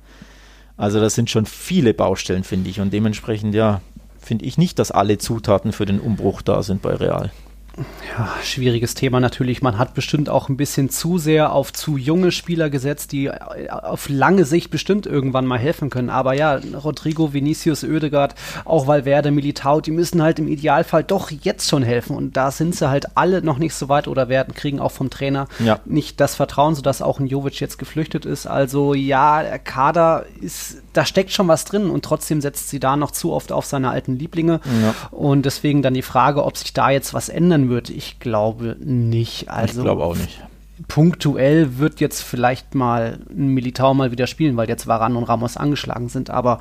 Also 0.77 0.99
das 0.99 1.15
sind 1.15 1.29
schon 1.29 1.45
viele 1.45 1.93
Baustellen, 1.93 2.43
finde 2.43 2.69
ich. 2.69 2.79
Und 2.79 2.91
dementsprechend, 2.91 3.53
ja, 3.55 3.81
finde 4.19 4.45
ich 4.45 4.57
nicht, 4.57 4.79
dass 4.79 4.91
alle 4.91 5.17
Zutaten 5.17 5.71
für 5.71 5.85
den 5.85 5.99
Umbruch 5.99 6.41
da 6.41 6.63
sind 6.63 6.81
bei 6.81 6.95
Real 6.95 7.31
ja, 7.75 8.29
schwieriges 8.43 8.93
Thema 8.93 9.19
natürlich. 9.19 9.63
Man 9.63 9.79
hat 9.79 9.95
bestimmt 9.95 10.29
auch 10.29 10.47
ein 10.47 10.57
bisschen 10.57 10.91
zu 10.91 11.17
sehr 11.17 11.51
auf 11.53 11.73
zu 11.73 11.97
junge 11.97 12.31
Spieler 12.31 12.69
gesetzt, 12.69 13.11
die 13.11 13.25
äh, 13.25 13.69
auf 13.69 14.09
lange 14.09 14.45
Sicht 14.45 14.69
bestimmt 14.69 15.07
irgendwann 15.07 15.47
mal 15.47 15.57
helfen 15.57 15.89
können. 15.89 16.11
Aber 16.11 16.33
ja, 16.33 16.59
Rodrigo, 16.83 17.33
Vinicius, 17.33 17.83
Oedegaard, 17.83 18.35
auch 18.63 18.85
Valverde, 18.85 19.31
Militao, 19.31 19.81
die 19.81 19.89
müssen 19.89 20.21
halt 20.21 20.37
im 20.37 20.47
Idealfall 20.47 21.03
doch 21.03 21.31
jetzt 21.31 21.67
schon 21.67 21.81
helfen. 21.81 22.15
Und 22.15 22.37
da 22.37 22.51
sind 22.51 22.75
sie 22.75 22.89
halt 22.89 23.17
alle 23.17 23.41
noch 23.41 23.57
nicht 23.57 23.73
so 23.73 23.89
weit 23.89 24.07
oder 24.07 24.29
werden, 24.29 24.53
kriegen 24.53 24.79
auch 24.79 24.91
vom 24.91 25.09
Trainer 25.09 25.47
ja. 25.57 25.79
nicht 25.85 26.19
das 26.19 26.35
Vertrauen, 26.35 26.75
sodass 26.75 27.01
auch 27.01 27.19
ein 27.19 27.25
Jovic 27.25 27.59
jetzt 27.59 27.79
geflüchtet 27.79 28.25
ist. 28.25 28.45
Also 28.45 28.93
ja, 28.93 29.41
der 29.41 29.57
Kader 29.57 30.25
ist, 30.41 30.82
da 30.93 31.05
steckt 31.05 31.31
schon 31.31 31.47
was 31.47 31.65
drin 31.65 31.89
und 31.89 32.05
trotzdem 32.05 32.41
setzt 32.41 32.69
sie 32.69 32.79
da 32.79 32.95
noch 32.95 33.11
zu 33.11 33.33
oft 33.33 33.51
auf 33.51 33.65
seine 33.65 33.89
alten 33.89 34.17
Lieblinge. 34.17 34.61
Ja. 34.81 34.95
Und 35.11 35.45
deswegen 35.45 35.81
dann 35.81 35.93
die 35.93 36.01
Frage, 36.01 36.43
ob 36.43 36.57
sich 36.57 36.73
da 36.73 36.89
jetzt 36.89 37.13
was 37.13 37.29
ändern 37.29 37.69
wird, 37.69 37.89
ich 37.89 38.19
glaube 38.19 38.77
nicht. 38.79 39.49
Also 39.49 39.79
ich 39.79 39.83
glaube 39.83 40.03
auch 40.03 40.15
nicht. 40.15 40.39
Punktuell 40.87 41.77
wird 41.77 41.99
jetzt 41.99 42.21
vielleicht 42.21 42.73
mal 42.73 43.19
ein 43.29 43.49
Militao 43.49 43.93
mal 43.93 44.11
wieder 44.11 44.25
spielen, 44.25 44.57
weil 44.57 44.67
jetzt 44.67 44.87
Varan 44.87 45.15
und 45.15 45.25
Ramos 45.25 45.55
angeschlagen 45.55 46.09
sind, 46.09 46.31
aber 46.31 46.59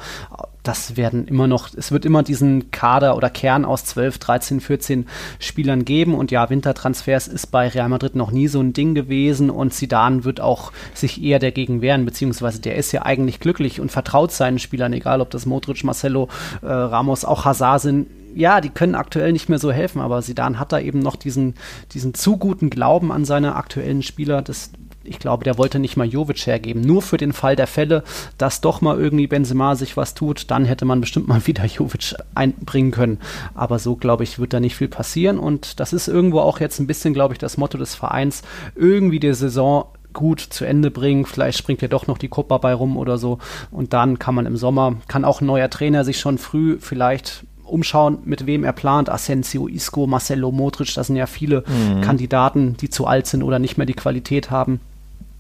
das 0.63 0.97
werden 0.97 1.27
immer 1.27 1.47
noch, 1.47 1.71
es 1.75 1.91
wird 1.91 2.05
immer 2.05 2.23
diesen 2.23 2.71
Kader 2.71 3.17
oder 3.17 3.31
Kern 3.31 3.65
aus 3.65 3.85
12, 3.85 4.19
13, 4.19 4.61
14 4.61 5.07
Spielern 5.39 5.85
geben. 5.85 6.15
Und 6.15 6.31
ja, 6.31 6.49
Wintertransfers 6.51 7.27
ist 7.27 7.49
bei 7.49 7.69
Real 7.69 7.89
Madrid 7.89 8.15
noch 8.15 8.31
nie 8.31 8.49
so 8.49 8.61
ein 8.61 8.73
Ding 8.73 8.95
gewesen. 8.95 9.51
Und 9.51 9.75
Zidane 9.75 10.25
wird 10.25 10.41
auch 10.41 10.73
sich 10.95 11.23
eher 11.23 11.41
dagegen 11.41 11.83
wehren, 11.83 12.05
beziehungsweise 12.05 12.61
der 12.61 12.77
ist 12.77 12.93
ja 12.93 13.03
eigentlich 13.03 13.41
glücklich 13.41 13.81
und 13.81 13.91
vertraut 13.91 14.31
seinen 14.31 14.59
Spielern, 14.59 14.93
egal 14.93 15.21
ob 15.21 15.31
das 15.31 15.47
Modric, 15.47 15.83
Marcelo, 15.83 16.29
äh, 16.63 16.67
Ramos, 16.67 17.25
auch 17.25 17.45
Hazard 17.45 17.81
sind, 17.81 18.07
ja, 18.35 18.61
die 18.61 18.71
können 18.71 18.95
aktuell 18.95 19.33
nicht 19.33 19.49
mehr 19.49 19.59
so 19.59 19.73
helfen, 19.73 20.01
aber 20.01 20.23
Sidan 20.23 20.59
hat 20.59 20.73
da 20.73 20.79
eben 20.79 20.99
noch 20.99 21.17
diesen, 21.17 21.55
diesen 21.93 22.15
zu 22.15 22.37
guten 22.37 22.71
Glauben 22.71 23.13
an 23.13 23.25
seine 23.25 23.57
aktuellen 23.57 24.03
Spieler. 24.03 24.43
Das, 24.43 24.71
ich 25.05 25.19
glaube, 25.19 25.45
der 25.45 25.59
wollte 25.59 25.79
nicht 25.79 25.97
mal 25.97 26.07
Jovic 26.07 26.47
hergeben. 26.47 26.83
Nur 26.83 27.03
für 27.03 27.17
den 27.17 27.33
Fall 27.33 27.57
der 27.57 27.67
Fälle, 27.67 28.03
dass 28.39 28.61
doch 28.61 28.81
mal 28.81 28.99
irgendwie 28.99 29.27
Benzema 29.27 29.75
sich 29.75 29.97
was 29.97 30.15
tut, 30.15 30.51
dann 30.51 30.65
hätte 30.65 30.85
man 30.85 31.01
bestimmt 31.01 31.29
mal 31.29 31.41
wieder 31.47 31.65
Jovic 31.65 32.15
einbringen 32.35 32.91
können. 32.91 33.19
Aber 33.55 33.79
so, 33.79 33.97
glaube 33.97 34.25
ich, 34.25 34.39
wird 34.39 34.53
da 34.53 34.61
nicht 34.61 34.77
viel 34.77 34.89
passieren. 34.89 35.39
Und 35.39 35.81
das 35.81 35.93
ist 35.93 36.09
irgendwo 36.09 36.41
auch 36.41 36.61
jetzt 36.61 36.79
ein 36.79 36.87
bisschen, 36.87 37.15
glaube 37.15 37.35
ich, 37.35 37.39
das 37.39 37.57
Motto 37.57 37.79
des 37.79 37.95
Vereins, 37.95 38.43
irgendwie 38.75 39.21
die 39.21 39.35
Saison 39.35 39.87
gut 40.13 40.41
zu 40.41 40.65
Ende 40.65 40.91
bringen. 40.91 41.25
Vielleicht 41.25 41.59
springt 41.59 41.83
ja 41.83 41.89
doch 41.89 42.07
noch 42.07 42.19
die 42.19 42.29
Copa 42.29 42.59
bei 42.59 42.75
rum 42.75 42.97
oder 42.97 43.19
so. 43.19 43.39
Und 43.71 43.93
dann 43.93 44.19
kann 44.19 44.35
man 44.35 44.47
im 44.47 44.57
Sommer, 44.57 44.97
kann 45.09 45.25
auch 45.25 45.41
ein 45.41 45.47
neuer 45.47 45.71
Trainer 45.71 46.05
sich 46.05 46.21
schon 46.21 46.39
früh 46.39 46.79
vielleicht 46.81 47.45
umschauen, 47.73 48.19
mit 48.25 48.47
wem 48.47 48.65
er 48.65 48.73
plant. 48.73 49.09
Asensio, 49.09 49.67
Isco, 49.69 50.07
Marcelo, 50.07 50.53
Modric, 50.53 50.95
das 50.95 51.09
sind 51.09 51.17
ja 51.17 51.27
viele 51.27 51.65
mhm. 51.67 52.01
Kandidaten, 52.03 52.77
die 52.77 52.91
zu 52.91 53.07
alt 53.07 53.27
sind 53.27 53.43
oder 53.43 53.59
nicht 53.59 53.79
mehr 53.79 53.87
die 53.87 53.95
Qualität 53.95 54.51
haben. 54.51 54.81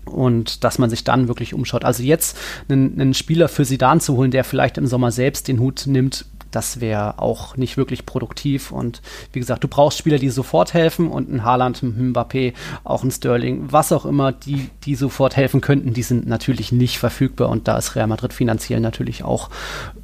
Und 0.04 0.64
dass 0.64 0.78
man 0.78 0.90
sich 0.90 1.04
dann 1.04 1.28
wirklich 1.28 1.54
umschaut. 1.54 1.84
Also 1.84 2.02
jetzt 2.02 2.36
einen, 2.68 3.00
einen 3.00 3.14
Spieler 3.14 3.48
für 3.48 3.64
Sidan 3.64 4.00
zu 4.00 4.16
holen, 4.16 4.32
der 4.32 4.42
vielleicht 4.42 4.76
im 4.76 4.88
Sommer 4.88 5.12
selbst 5.12 5.46
den 5.46 5.60
Hut 5.60 5.84
nimmt, 5.86 6.26
das 6.52 6.80
wäre 6.80 7.18
auch 7.18 7.56
nicht 7.56 7.76
wirklich 7.76 8.06
produktiv. 8.06 8.70
Und 8.70 9.02
wie 9.32 9.40
gesagt, 9.40 9.64
du 9.64 9.68
brauchst 9.68 9.98
Spieler, 9.98 10.18
die 10.18 10.28
sofort 10.28 10.74
helfen 10.74 11.08
und 11.08 11.32
ein 11.32 11.44
Haaland, 11.44 11.82
ein 11.82 12.12
Mbappé, 12.12 12.52
auch 12.84 13.02
ein 13.02 13.10
Sterling, 13.10 13.72
was 13.72 13.90
auch 13.90 14.04
immer, 14.04 14.32
die, 14.32 14.70
die 14.84 14.94
sofort 14.94 15.36
helfen 15.36 15.60
könnten, 15.60 15.94
die 15.94 16.02
sind 16.02 16.26
natürlich 16.26 16.70
nicht 16.70 16.98
verfügbar. 16.98 17.48
Und 17.48 17.66
da 17.66 17.78
ist 17.78 17.96
Real 17.96 18.06
Madrid 18.06 18.32
finanziell 18.32 18.80
natürlich 18.80 19.24
auch 19.24 19.50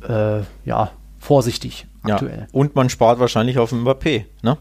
äh, 0.09 0.41
ja, 0.65 0.91
vorsichtig 1.19 1.87
aktuell. 2.03 2.41
Ja. 2.41 2.47
Und 2.53 2.75
man 2.75 2.89
spart 2.91 3.19
wahrscheinlich 3.19 3.59
auf 3.59 3.73
Mbappé, 3.73 4.25
ne? 4.43 4.59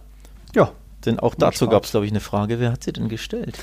Ja. 0.56 0.72
Denn 1.06 1.20
auch 1.20 1.36
dazu 1.36 1.68
gab 1.68 1.86
es, 1.86 1.92
glaube 1.92 2.06
ich, 2.06 2.12
eine 2.12 2.20
Frage, 2.20 2.60
wer 2.60 2.72
hat 2.72 2.84
sie 2.84 2.92
denn 2.92 3.08
gestellt? 3.08 3.58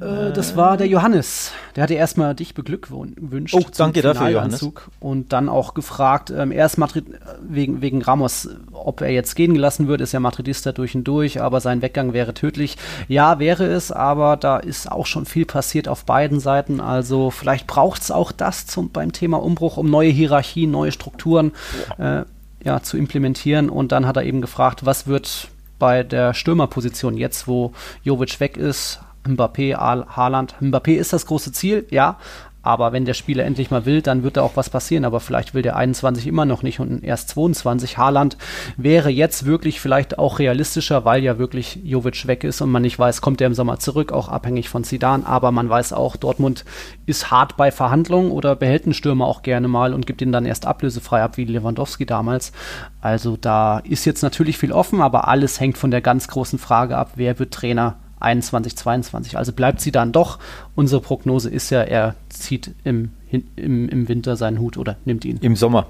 Äh, 0.00 0.32
das 0.32 0.56
war 0.56 0.76
der 0.76 0.86
Johannes. 0.86 1.52
Der 1.76 1.82
hatte 1.82 1.94
erstmal 1.94 2.34
dich 2.34 2.54
beglückwünscht. 2.54 3.54
Oh, 3.54 3.64
danke 3.76 4.02
dafür, 4.02 4.28
Johannes. 4.28 4.66
Und 5.00 5.32
dann 5.32 5.48
auch 5.48 5.74
gefragt, 5.74 6.30
ähm, 6.30 6.50
er 6.50 6.66
ist 6.66 6.78
Madrid, 6.78 7.06
wegen, 7.46 7.82
wegen 7.82 8.02
Ramos, 8.02 8.48
ob 8.72 9.00
er 9.00 9.10
jetzt 9.10 9.36
gehen 9.36 9.54
gelassen 9.54 9.88
wird, 9.88 10.00
ist 10.00 10.12
ja 10.12 10.20
Madridista 10.20 10.72
durch 10.72 10.94
und 10.94 11.04
durch, 11.04 11.40
aber 11.40 11.60
sein 11.60 11.82
Weggang 11.82 12.12
wäre 12.12 12.34
tödlich. 12.34 12.76
Ja, 13.08 13.38
wäre 13.38 13.66
es, 13.66 13.92
aber 13.92 14.36
da 14.36 14.58
ist 14.58 14.90
auch 14.90 15.06
schon 15.06 15.26
viel 15.26 15.46
passiert 15.46 15.88
auf 15.88 16.04
beiden 16.04 16.40
Seiten. 16.40 16.80
Also 16.80 17.30
vielleicht 17.30 17.66
braucht 17.66 18.02
es 18.02 18.10
auch 18.10 18.32
das 18.32 18.66
zum, 18.66 18.90
beim 18.90 19.12
Thema 19.12 19.42
Umbruch, 19.42 19.76
um 19.76 19.90
neue 19.90 20.10
Hierarchien, 20.10 20.70
neue 20.70 20.92
Strukturen 20.92 21.52
äh, 21.98 22.22
ja, 22.64 22.82
zu 22.82 22.96
implementieren. 22.96 23.68
Und 23.68 23.92
dann 23.92 24.06
hat 24.06 24.16
er 24.16 24.24
eben 24.24 24.40
gefragt, 24.40 24.84
was 24.86 25.06
wird 25.06 25.48
bei 25.78 26.04
der 26.04 26.32
Stürmerposition 26.32 27.16
jetzt, 27.16 27.48
wo 27.48 27.72
Jovic 28.04 28.38
weg 28.38 28.56
ist, 28.56 29.00
Mbappé, 29.26 29.76
Haaland. 29.76 30.54
Mbappé 30.60 30.96
ist 30.96 31.12
das 31.12 31.26
große 31.26 31.52
Ziel, 31.52 31.86
ja, 31.90 32.18
aber 32.62 32.92
wenn 32.92 33.04
der 33.04 33.14
Spieler 33.14 33.44
endlich 33.44 33.70
mal 33.70 33.86
will, 33.86 34.02
dann 34.02 34.22
wird 34.22 34.36
da 34.36 34.42
auch 34.42 34.56
was 34.56 34.70
passieren. 34.70 35.04
Aber 35.04 35.18
vielleicht 35.20 35.52
will 35.52 35.62
der 35.62 35.76
21 35.76 36.26
immer 36.28 36.44
noch 36.44 36.62
nicht 36.62 36.78
und 36.78 37.02
erst 37.02 37.30
22. 37.30 37.98
Haaland 37.98 38.36
wäre 38.76 39.10
jetzt 39.10 39.44
wirklich 39.44 39.80
vielleicht 39.80 40.18
auch 40.18 40.38
realistischer, 40.38 41.04
weil 41.04 41.24
ja 41.24 41.38
wirklich 41.38 41.80
Jovic 41.82 42.26
weg 42.28 42.44
ist 42.44 42.60
und 42.60 42.70
man 42.70 42.82
nicht 42.82 42.98
weiß, 42.98 43.20
kommt 43.20 43.40
er 43.40 43.48
im 43.48 43.54
Sommer 43.54 43.80
zurück, 43.80 44.12
auch 44.12 44.28
abhängig 44.28 44.68
von 44.68 44.84
Zidane. 44.84 45.26
Aber 45.26 45.50
man 45.50 45.68
weiß 45.68 45.92
auch, 45.92 46.14
Dortmund 46.16 46.64
ist 47.04 47.32
hart 47.32 47.56
bei 47.56 47.72
Verhandlungen 47.72 48.30
oder 48.30 48.54
behält 48.54 48.84
einen 48.84 48.94
Stürmer 48.94 49.26
auch 49.26 49.42
gerne 49.42 49.66
mal 49.66 49.92
und 49.92 50.06
gibt 50.06 50.22
ihn 50.22 50.32
dann 50.32 50.46
erst 50.46 50.66
ablösefrei 50.66 51.22
ab, 51.22 51.36
wie 51.36 51.44
Lewandowski 51.44 52.06
damals. 52.06 52.52
Also 53.00 53.36
da 53.36 53.78
ist 53.80 54.04
jetzt 54.04 54.22
natürlich 54.22 54.56
viel 54.56 54.70
offen, 54.70 55.02
aber 55.02 55.26
alles 55.26 55.58
hängt 55.58 55.78
von 55.78 55.90
der 55.90 56.00
ganz 56.00 56.28
großen 56.28 56.60
Frage 56.60 56.96
ab, 56.96 57.12
wer 57.16 57.40
wird 57.40 57.52
Trainer 57.52 57.96
21, 58.22 58.76
22. 58.76 59.36
Also 59.36 59.52
bleibt 59.52 59.80
sie 59.80 59.92
dann 59.92 60.12
doch. 60.12 60.38
Unsere 60.74 61.00
Prognose 61.00 61.50
ist 61.50 61.70
ja, 61.70 61.82
er 61.82 62.14
zieht 62.28 62.72
im, 62.84 63.10
im, 63.56 63.88
im 63.88 64.08
Winter 64.08 64.36
seinen 64.36 64.58
Hut 64.58 64.76
oder 64.76 64.96
nimmt 65.04 65.24
ihn. 65.24 65.38
Im 65.38 65.56
Sommer. 65.56 65.86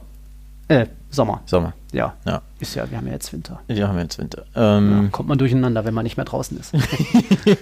Äh, 0.68 0.86
Sommer. 1.10 1.42
Sommer. 1.44 1.74
Ja. 1.92 2.14
ja. 2.24 2.40
Ist 2.58 2.74
ja, 2.74 2.90
wir 2.90 2.96
haben 2.96 3.06
ja 3.06 3.12
jetzt 3.12 3.32
Winter. 3.32 3.60
Wir 3.66 3.86
haben 3.86 3.98
jetzt 3.98 4.18
Winter. 4.18 4.44
Ähm, 4.54 5.02
ja, 5.04 5.08
kommt 5.10 5.28
man 5.28 5.38
durcheinander, 5.38 5.84
wenn 5.84 5.92
man 5.92 6.04
nicht 6.04 6.16
mehr 6.16 6.24
draußen 6.24 6.58
ist. 6.58 6.72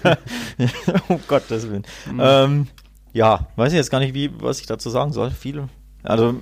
ja. 0.03 0.17
oh 1.09 1.19
Gottes 1.27 1.69
Willen. 1.69 1.83
Mhm. 2.09 2.19
Ähm, 2.23 2.67
ja, 3.13 3.47
weiß 3.57 3.73
ich 3.73 3.77
jetzt 3.77 3.91
gar 3.91 3.99
nicht, 3.99 4.13
wie, 4.13 4.31
was 4.41 4.61
ich 4.61 4.67
dazu 4.67 4.89
sagen 4.89 5.11
soll. 5.11 5.31
Viel. 5.31 5.67
Also, 6.03 6.35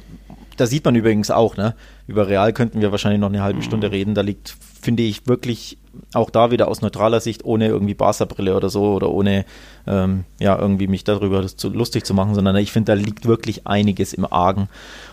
da 0.60 0.65
sieht 0.65 0.84
man 0.84 0.95
übrigens 0.95 1.32
auch, 1.32 1.56
ne? 1.56 1.74
Über 2.08 2.28
Real 2.28 2.52
könnten 2.52 2.82
wir 2.82 2.91
wahrscheinlich 2.91 3.22
noch 3.22 3.30
eine 3.30 3.41
halbe 3.41 3.60
mhm. 3.60 3.63
Stunde 3.63 3.91
reden. 3.91 4.13
Da 4.13 4.22
liegt, 4.22 4.58
finde 4.82 5.04
ich, 5.04 5.26
wirklich 5.26 5.78
auch 6.13 6.30
da 6.30 6.52
wieder 6.52 6.67
aus 6.67 6.82
neutraler 6.82 7.22
Sicht, 7.22 7.45
ohne 7.45 7.67
irgendwie 7.67 7.93
Barca-Brille 7.93 8.56
oder 8.56 8.69
so 8.69 8.93
oder 8.93 9.10
ohne 9.10 9.45
ähm, 9.88 10.26
ja 10.39 10.58
irgendwie 10.60 10.88
mich 10.88 11.04
darüber 11.04 11.45
zu, 11.48 11.69
lustig 11.69 12.06
zu 12.06 12.13
machen, 12.13 12.36
sondern 12.36 12.56
ich 12.58 12.72
finde, 12.72 12.93
da 12.93 13.02
liegt 13.02 13.26
wirklich 13.26 13.67
einiges 13.67 14.13
im 14.13 14.26
Argen. 14.32 14.67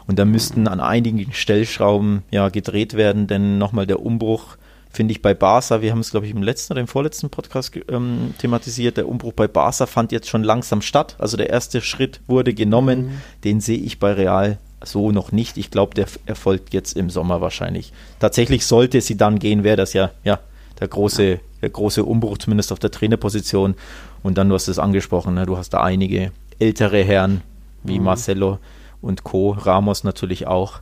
Und 0.07 0.19
da 0.19 0.25
müssten 0.25 0.69
an 0.69 0.81
einigen 0.81 1.33
Stellschrauben 1.33 2.23
ja 2.31 2.49
gedreht 2.49 2.95
werden, 2.95 3.27
denn 3.27 3.59
nochmal 3.59 3.87
der 3.87 4.01
Umbruch 4.01 4.57
finde 4.91 5.13
ich 5.13 5.23
bei 5.23 5.35
Barca, 5.35 5.83
wir 5.83 5.93
haben 5.93 6.01
es 6.01 6.11
glaube 6.11 6.27
ich 6.27 6.33
im 6.33 6.43
letzten 6.43 6.73
oder 6.73 6.81
im 6.81 6.89
vorletzten 6.89 7.29
Podcast 7.29 7.73
ähm, 7.89 8.35
thematisiert, 8.39 8.97
der 8.97 9.09
Umbruch 9.09 9.35
bei 9.35 9.47
Barca 9.47 9.87
fand 9.87 10.11
jetzt 10.11 10.29
schon 10.29 10.43
langsam 10.43 10.81
statt. 10.81 11.17
Also 11.19 11.37
der 11.37 11.51
erste 11.51 11.83
Schritt 11.83 12.21
wurde 12.27 12.55
genommen, 12.55 13.07
mhm. 13.07 13.11
den 13.45 13.61
sehe 13.61 13.79
ich 13.79 13.99
bei 13.99 14.13
Real 14.13 14.59
so 14.85 15.11
noch 15.13 15.33
nicht. 15.33 15.57
Ich 15.57 15.71
glaube, 15.71 15.95
der 15.95 16.07
erfolgt 16.27 16.75
jetzt 16.75 16.97
im 16.97 17.11
Sommer 17.11 17.41
wahrscheinlich. 17.41 17.93
Tatsächlich 18.19 18.67
sollte 18.67 19.01
sie 19.01 19.17
dann 19.17 19.39
gehen, 19.39 19.65
wäre 19.65 19.77
das 19.77 19.93
ja, 19.93 20.11
ja, 20.25 20.39
der 20.81 20.89
große, 20.89 21.41
der 21.63 21.71
große 21.71 22.05
Umbruch, 22.05 22.39
zumindest 22.39 22.73
auf 22.73 22.79
der 22.79 22.91
Trainerposition. 22.91 23.75
Und 24.23 24.39
dann, 24.39 24.49
du 24.49 24.55
hast 24.55 24.69
es 24.69 24.79
angesprochen, 24.79 25.35
ne, 25.35 25.47
du 25.47 25.57
hast 25.57 25.71
da 25.71 25.83
einige 25.83 26.33
ältere 26.59 27.03
Herren 27.03 27.43
wie 27.83 27.99
mhm. 27.99 28.05
Marcelo 28.05 28.59
und 29.01 29.25
Co., 29.25 29.51
Ramos 29.51 30.05
natürlich 30.05 30.47
auch. 30.47 30.81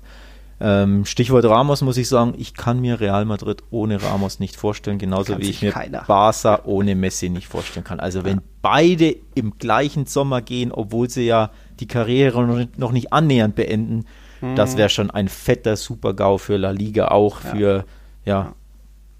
Ähm, 0.61 1.05
Stichwort 1.05 1.45
Ramos 1.45 1.83
muss 1.83 1.97
ich 1.97 2.09
sagen, 2.09 2.35
ich 2.39 2.55
kann 2.55 2.81
mir 2.81 3.01
Real 3.01 3.25
Madrid 3.25 3.63
ohne 3.71 4.01
Ramos 4.03 4.39
nicht 4.39 4.57
vorstellen, 4.57 4.99
genauso 4.99 5.39
wie 5.39 5.51
ich 5.51 5.63
mir 5.63 5.73
keiner. 5.73 6.05
Barca 6.07 6.61
ohne 6.65 6.95
Messi 6.95 7.29
nicht 7.29 7.49
vorstellen 7.49 7.85
kann. 7.85 7.99
Also 8.01 8.25
wenn 8.25 8.37
ja. 8.37 8.43
beide 8.63 9.17
im 9.35 9.59
gleichen 9.59 10.07
Sommer 10.07 10.43
gehen, 10.43 10.71
obwohl 10.71 11.11
sie 11.11 11.27
ja 11.27 11.51
die 11.81 11.87
Karriere 11.87 12.69
noch 12.77 12.93
nicht 12.93 13.13
annähernd 13.13 13.55
beenden, 13.55 14.07
mhm. 14.41 14.57
das 14.57 14.77
wäre 14.77 14.89
schon 14.89 15.11
ein 15.11 15.29
fetter 15.29 15.77
Super-GAU 15.77 16.39
für 16.39 16.57
La 16.57 16.71
Liga, 16.71 17.09
auch 17.09 17.43
ja. 17.45 17.51
für 17.51 17.85
ja, 18.25 18.55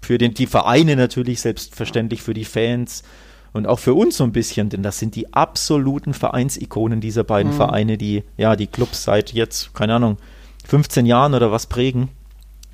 für 0.01 0.17
den, 0.17 0.33
die 0.33 0.47
Vereine 0.47 0.95
natürlich, 0.95 1.41
selbstverständlich 1.41 2.21
für 2.21 2.33
die 2.33 2.45
Fans 2.45 3.03
und 3.53 3.67
auch 3.67 3.79
für 3.79 3.93
uns 3.93 4.17
so 4.17 4.23
ein 4.23 4.31
bisschen, 4.31 4.69
denn 4.69 4.83
das 4.83 4.99
sind 4.99 5.15
die 5.15 5.33
absoluten 5.33 6.13
Vereinsikonen 6.13 7.01
dieser 7.01 7.23
beiden 7.23 7.51
mhm. 7.53 7.57
Vereine, 7.57 7.97
die 7.97 8.23
ja 8.37 8.55
die 8.55 8.67
Clubs 8.67 9.03
seit 9.03 9.33
jetzt, 9.33 9.73
keine 9.73 9.95
Ahnung, 9.95 10.17
15 10.65 11.05
Jahren 11.05 11.33
oder 11.33 11.51
was 11.51 11.67
prägen. 11.67 12.09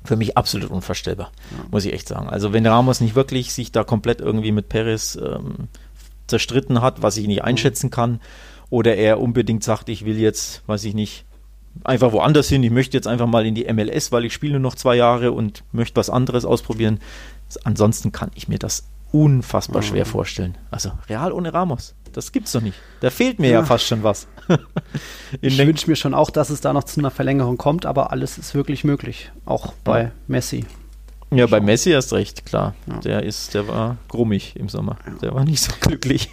für 0.04 0.16
mich 0.16 0.36
absolut 0.36 0.70
unvorstellbar, 0.70 1.30
ja. 1.52 1.64
muss 1.70 1.84
ich 1.84 1.92
echt 1.92 2.08
sagen. 2.08 2.28
Also 2.28 2.52
wenn 2.52 2.66
Ramos 2.66 3.00
nicht 3.00 3.14
wirklich 3.14 3.52
sich 3.52 3.70
da 3.70 3.84
komplett 3.84 4.20
irgendwie 4.20 4.50
mit 4.50 4.68
Perez 4.68 5.16
ähm, 5.16 5.68
zerstritten 6.26 6.82
hat, 6.82 7.02
was 7.02 7.16
ich 7.16 7.28
nicht 7.28 7.44
einschätzen 7.44 7.90
kann, 7.90 8.20
oder 8.72 8.96
er 8.96 9.20
unbedingt 9.20 9.62
sagt, 9.62 9.90
ich 9.90 10.06
will 10.06 10.18
jetzt, 10.18 10.62
weiß 10.66 10.84
ich 10.84 10.94
nicht, 10.94 11.26
einfach 11.84 12.12
woanders 12.12 12.48
hin, 12.48 12.62
ich 12.62 12.70
möchte 12.70 12.96
jetzt 12.96 13.06
einfach 13.06 13.26
mal 13.26 13.44
in 13.44 13.54
die 13.54 13.70
MLS, 13.70 14.12
weil 14.12 14.24
ich 14.24 14.32
spiele 14.32 14.52
nur 14.52 14.62
noch 14.62 14.74
zwei 14.74 14.96
Jahre 14.96 15.32
und 15.32 15.62
möchte 15.72 15.96
was 15.96 16.08
anderes 16.08 16.46
ausprobieren. 16.46 16.98
Ansonsten 17.64 18.12
kann 18.12 18.30
ich 18.34 18.48
mir 18.48 18.58
das 18.58 18.84
unfassbar 19.12 19.82
schwer 19.82 20.06
mhm. 20.06 20.08
vorstellen. 20.08 20.58
Also 20.70 20.90
Real 21.06 21.32
ohne 21.32 21.52
Ramos, 21.52 21.94
das 22.14 22.32
gibt's 22.32 22.52
doch 22.52 22.62
nicht. 22.62 22.78
Da 23.00 23.10
fehlt 23.10 23.40
mir 23.40 23.50
ja, 23.50 23.60
ja 23.60 23.66
fast 23.66 23.86
schon 23.86 24.04
was. 24.04 24.26
ich 25.42 25.58
wünsche 25.58 25.90
mir 25.90 25.96
schon 25.96 26.14
auch, 26.14 26.30
dass 26.30 26.48
es 26.48 26.62
da 26.62 26.72
noch 26.72 26.84
zu 26.84 26.98
einer 26.98 27.10
Verlängerung 27.10 27.58
kommt, 27.58 27.84
aber 27.84 28.10
alles 28.10 28.38
ist 28.38 28.54
wirklich 28.54 28.84
möglich, 28.84 29.32
auch 29.44 29.74
bei 29.84 30.04
ja. 30.04 30.10
Messi. 30.28 30.64
Ja, 31.34 31.46
bei 31.46 31.60
Messi 31.60 31.92
hast 31.92 32.12
recht, 32.12 32.44
klar. 32.44 32.74
Ja. 32.86 32.98
Der 32.98 33.22
ist, 33.22 33.54
der 33.54 33.66
war 33.66 33.96
grummig 34.08 34.54
im 34.56 34.68
Sommer. 34.68 34.96
Der 35.22 35.34
war 35.34 35.44
nicht 35.44 35.62
so 35.62 35.72
glücklich. 35.80 36.28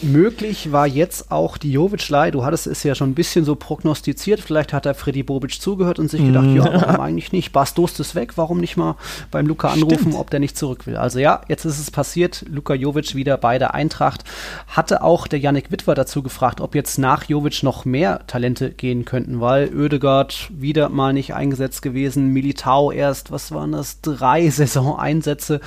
Möglich 0.00 0.70
war 0.70 0.86
jetzt 0.86 1.32
auch 1.32 1.58
die 1.58 1.72
Jovic-Lei. 1.72 2.30
Du 2.30 2.44
hattest 2.44 2.68
es 2.68 2.84
ja 2.84 2.94
schon 2.94 3.10
ein 3.10 3.14
bisschen 3.14 3.44
so 3.44 3.56
prognostiziert. 3.56 4.40
Vielleicht 4.40 4.72
hat 4.72 4.84
der 4.84 4.94
Freddy 4.94 5.24
Bobic 5.24 5.60
zugehört 5.60 5.98
und 5.98 6.08
sich 6.08 6.24
gedacht, 6.24 6.46
mm. 6.46 6.56
ja, 6.56 6.64
warum 6.64 7.00
eigentlich 7.00 7.32
nicht? 7.32 7.52
Bas 7.52 7.74
Dost 7.74 7.98
ist 7.98 8.14
weg, 8.14 8.34
warum 8.36 8.60
nicht 8.60 8.76
mal 8.76 8.96
beim 9.32 9.46
Luca 9.46 9.68
anrufen, 9.68 9.98
Stimmt. 9.98 10.14
ob 10.14 10.30
der 10.30 10.38
nicht 10.40 10.56
zurück 10.56 10.86
will? 10.86 10.96
Also 10.96 11.18
ja, 11.18 11.40
jetzt 11.48 11.64
ist 11.64 11.80
es 11.80 11.90
passiert. 11.90 12.44
Luka 12.48 12.74
Jovic 12.74 13.16
wieder 13.16 13.36
bei 13.36 13.58
der 13.58 13.74
Eintracht. 13.74 14.22
Hatte 14.68 15.02
auch 15.02 15.26
der 15.26 15.40
Yannick 15.40 15.72
Witwer 15.72 15.96
dazu 15.96 16.22
gefragt, 16.22 16.60
ob 16.60 16.76
jetzt 16.76 16.98
nach 16.98 17.24
Jovic 17.24 17.64
noch 17.64 17.84
mehr 17.84 18.24
Talente 18.28 18.70
gehen 18.70 19.04
könnten, 19.04 19.40
weil 19.40 19.74
Oedegaard 19.74 20.50
wieder 20.50 20.90
mal 20.90 21.12
nicht 21.12 21.34
eingesetzt 21.34 21.82
gewesen, 21.82 22.28
Militao 22.28 22.92
erst, 22.92 23.32
was 23.32 23.50
waren 23.50 23.72
das, 23.72 24.00
drei 24.00 24.43
Saisoneinsätze. 24.50 25.60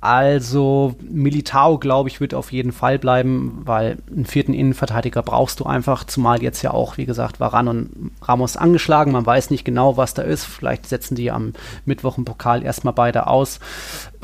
Also 0.00 0.96
Militao, 1.00 1.78
glaube 1.78 2.08
ich, 2.08 2.20
wird 2.20 2.34
auf 2.34 2.52
jeden 2.52 2.72
Fall 2.72 2.98
bleiben, 2.98 3.62
weil 3.64 3.98
einen 4.10 4.26
vierten 4.26 4.52
Innenverteidiger 4.52 5.22
brauchst 5.22 5.60
du 5.60 5.64
einfach, 5.64 6.04
zumal 6.04 6.42
jetzt 6.42 6.62
ja 6.62 6.72
auch, 6.72 6.96
wie 6.96 7.06
gesagt, 7.06 7.38
Varan 7.38 7.68
und 7.68 8.10
Ramos 8.20 8.56
angeschlagen. 8.56 9.12
Man 9.12 9.24
weiß 9.24 9.50
nicht 9.50 9.64
genau, 9.64 9.96
was 9.96 10.14
da 10.14 10.22
ist. 10.22 10.44
Vielleicht 10.44 10.88
setzen 10.88 11.14
die 11.14 11.30
am 11.30 11.52
Mittwoch 11.84 12.18
im 12.18 12.24
Pokal 12.24 12.64
erstmal 12.64 12.94
beide 12.94 13.28
aus. 13.28 13.60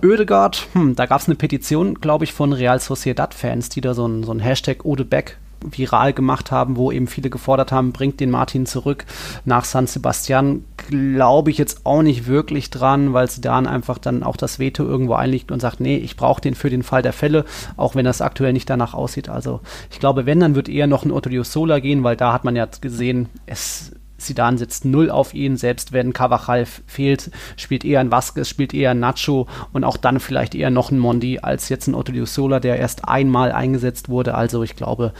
Oedegaard, 0.02 0.66
hm, 0.72 0.96
da 0.96 1.06
gab 1.06 1.20
es 1.20 1.28
eine 1.28 1.36
Petition, 1.36 1.94
glaube 2.00 2.24
ich, 2.24 2.32
von 2.32 2.52
Real 2.52 2.80
Sociedad-Fans, 2.80 3.68
die 3.68 3.80
da 3.80 3.94
so 3.94 4.06
ein, 4.06 4.24
so 4.24 4.32
ein 4.32 4.40
Hashtag 4.40 4.84
Odebeck 4.84 5.38
viral 5.64 6.12
gemacht 6.12 6.50
haben, 6.50 6.76
wo 6.76 6.92
eben 6.92 7.06
viele 7.06 7.30
gefordert 7.30 7.72
haben, 7.72 7.92
bringt 7.92 8.20
den 8.20 8.30
Martin 8.30 8.66
zurück 8.66 9.04
nach 9.44 9.64
San 9.64 9.86
Sebastian, 9.86 10.64
glaube 10.88 11.50
ich 11.50 11.58
jetzt 11.58 11.84
auch 11.84 12.02
nicht 12.02 12.26
wirklich 12.26 12.70
dran, 12.70 13.12
weil 13.12 13.28
Zidane 13.28 13.68
einfach 13.68 13.98
dann 13.98 14.22
auch 14.22 14.36
das 14.36 14.58
Veto 14.58 14.84
irgendwo 14.84 15.14
einlegt 15.14 15.50
und 15.50 15.60
sagt, 15.60 15.80
nee, 15.80 15.96
ich 15.96 16.16
brauche 16.16 16.40
den 16.40 16.54
für 16.54 16.70
den 16.70 16.82
Fall 16.82 17.02
der 17.02 17.12
Fälle, 17.12 17.44
auch 17.76 17.94
wenn 17.94 18.04
das 18.04 18.20
aktuell 18.20 18.52
nicht 18.52 18.70
danach 18.70 18.94
aussieht. 18.94 19.28
Also 19.28 19.60
ich 19.90 19.98
glaube, 19.98 20.26
wenn, 20.26 20.40
dann 20.40 20.54
wird 20.54 20.68
eher 20.68 20.86
noch 20.86 21.04
ein 21.04 21.12
Otto 21.12 21.28
Sola 21.42 21.78
gehen, 21.80 22.04
weil 22.04 22.16
da 22.16 22.32
hat 22.32 22.44
man 22.44 22.56
ja 22.56 22.66
gesehen, 22.80 23.28
es 23.46 23.92
Zidane 24.18 24.58
setzt 24.58 24.84
null 24.84 25.10
auf 25.10 25.32
ihn, 25.32 25.56
selbst 25.56 25.92
wenn 25.92 26.12
Cavachal 26.12 26.66
fehlt, 26.66 27.30
spielt 27.56 27.84
eher 27.84 28.00
ein 28.00 28.10
Vasquez, 28.10 28.48
spielt 28.48 28.74
eher 28.74 28.90
ein 28.90 29.00
Nacho 29.00 29.46
und 29.72 29.84
auch 29.84 29.96
dann 29.96 30.20
vielleicht 30.20 30.54
eher 30.54 30.70
noch 30.70 30.90
ein 30.90 30.98
Mondi 30.98 31.38
als 31.40 31.68
jetzt 31.68 31.86
ein 31.86 31.94
Otto 31.94 32.12
Sola, 32.26 32.60
der 32.60 32.76
erst 32.76 33.08
einmal 33.08 33.52
eingesetzt 33.52 34.08
wurde. 34.08 34.34
Also 34.34 34.62
ich 34.62 34.76
glaube, 34.76 35.12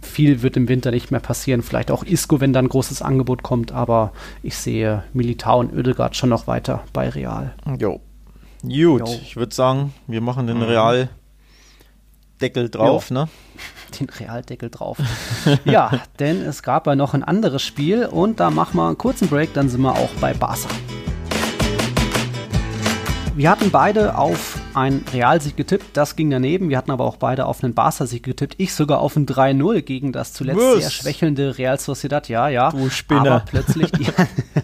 viel 0.00 0.42
wird 0.42 0.56
im 0.56 0.68
Winter 0.68 0.90
nicht 0.90 1.10
mehr 1.10 1.20
passieren. 1.20 1.62
Vielleicht 1.62 1.90
auch 1.90 2.04
Isco, 2.04 2.40
wenn 2.40 2.52
dann 2.52 2.66
ein 2.66 2.68
großes 2.68 3.02
Angebot 3.02 3.42
kommt, 3.42 3.72
aber 3.72 4.12
ich 4.42 4.56
sehe 4.56 5.04
Militao 5.12 5.60
und 5.60 5.74
Oedegaard 5.76 6.16
schon 6.16 6.30
noch 6.30 6.46
weiter 6.46 6.84
bei 6.92 7.08
Real. 7.08 7.54
Jo. 7.78 8.00
Gut, 8.62 8.72
jo. 8.72 9.18
ich 9.22 9.36
würde 9.36 9.54
sagen, 9.54 9.92
wir 10.06 10.20
machen 10.20 10.46
den 10.46 10.58
mhm. 10.58 10.64
Real 10.64 11.08
Deckel 12.42 12.68
drauf, 12.68 13.10
jo. 13.10 13.14
ne? 13.14 13.28
Den 13.98 14.08
Realdeckel 14.08 14.70
drauf. 14.70 14.98
ja, 15.64 15.90
denn 16.18 16.42
es 16.42 16.62
gab 16.62 16.86
ja 16.86 16.96
noch 16.96 17.14
ein 17.14 17.22
anderes 17.22 17.62
Spiel 17.62 18.06
und 18.06 18.40
da 18.40 18.50
machen 18.50 18.76
wir 18.76 18.86
einen 18.86 18.98
kurzen 18.98 19.28
Break, 19.28 19.54
dann 19.54 19.68
sind 19.68 19.82
wir 19.82 19.92
auch 19.92 20.10
bei 20.20 20.34
Barca. 20.34 20.68
Wir 23.34 23.48
hatten 23.48 23.70
beide 23.70 24.18
auf 24.18 24.60
einen 24.74 25.06
Realsieg 25.10 25.56
getippt, 25.56 25.96
das 25.96 26.16
ging 26.16 26.28
daneben. 26.28 26.68
Wir 26.68 26.76
hatten 26.76 26.90
aber 26.90 27.04
auch 27.04 27.16
beide 27.16 27.46
auf 27.46 27.64
einen 27.64 27.72
Barca-Sieg 27.72 28.22
getippt. 28.22 28.56
Ich 28.58 28.74
sogar 28.74 29.00
auf 29.00 29.16
ein 29.16 29.24
3-0 29.24 29.80
gegen 29.80 30.12
das 30.12 30.34
zuletzt 30.34 30.60
Was? 30.60 30.80
sehr 30.80 30.90
schwächelnde 30.90 31.56
Real 31.56 31.80
Sociedad. 31.80 32.28
Ja, 32.28 32.48
ja. 32.48 32.70
Du 32.70 32.90
Spinner. 32.90 33.20
Aber 33.20 33.40
plötzlich, 33.40 33.90
die, 33.92 34.06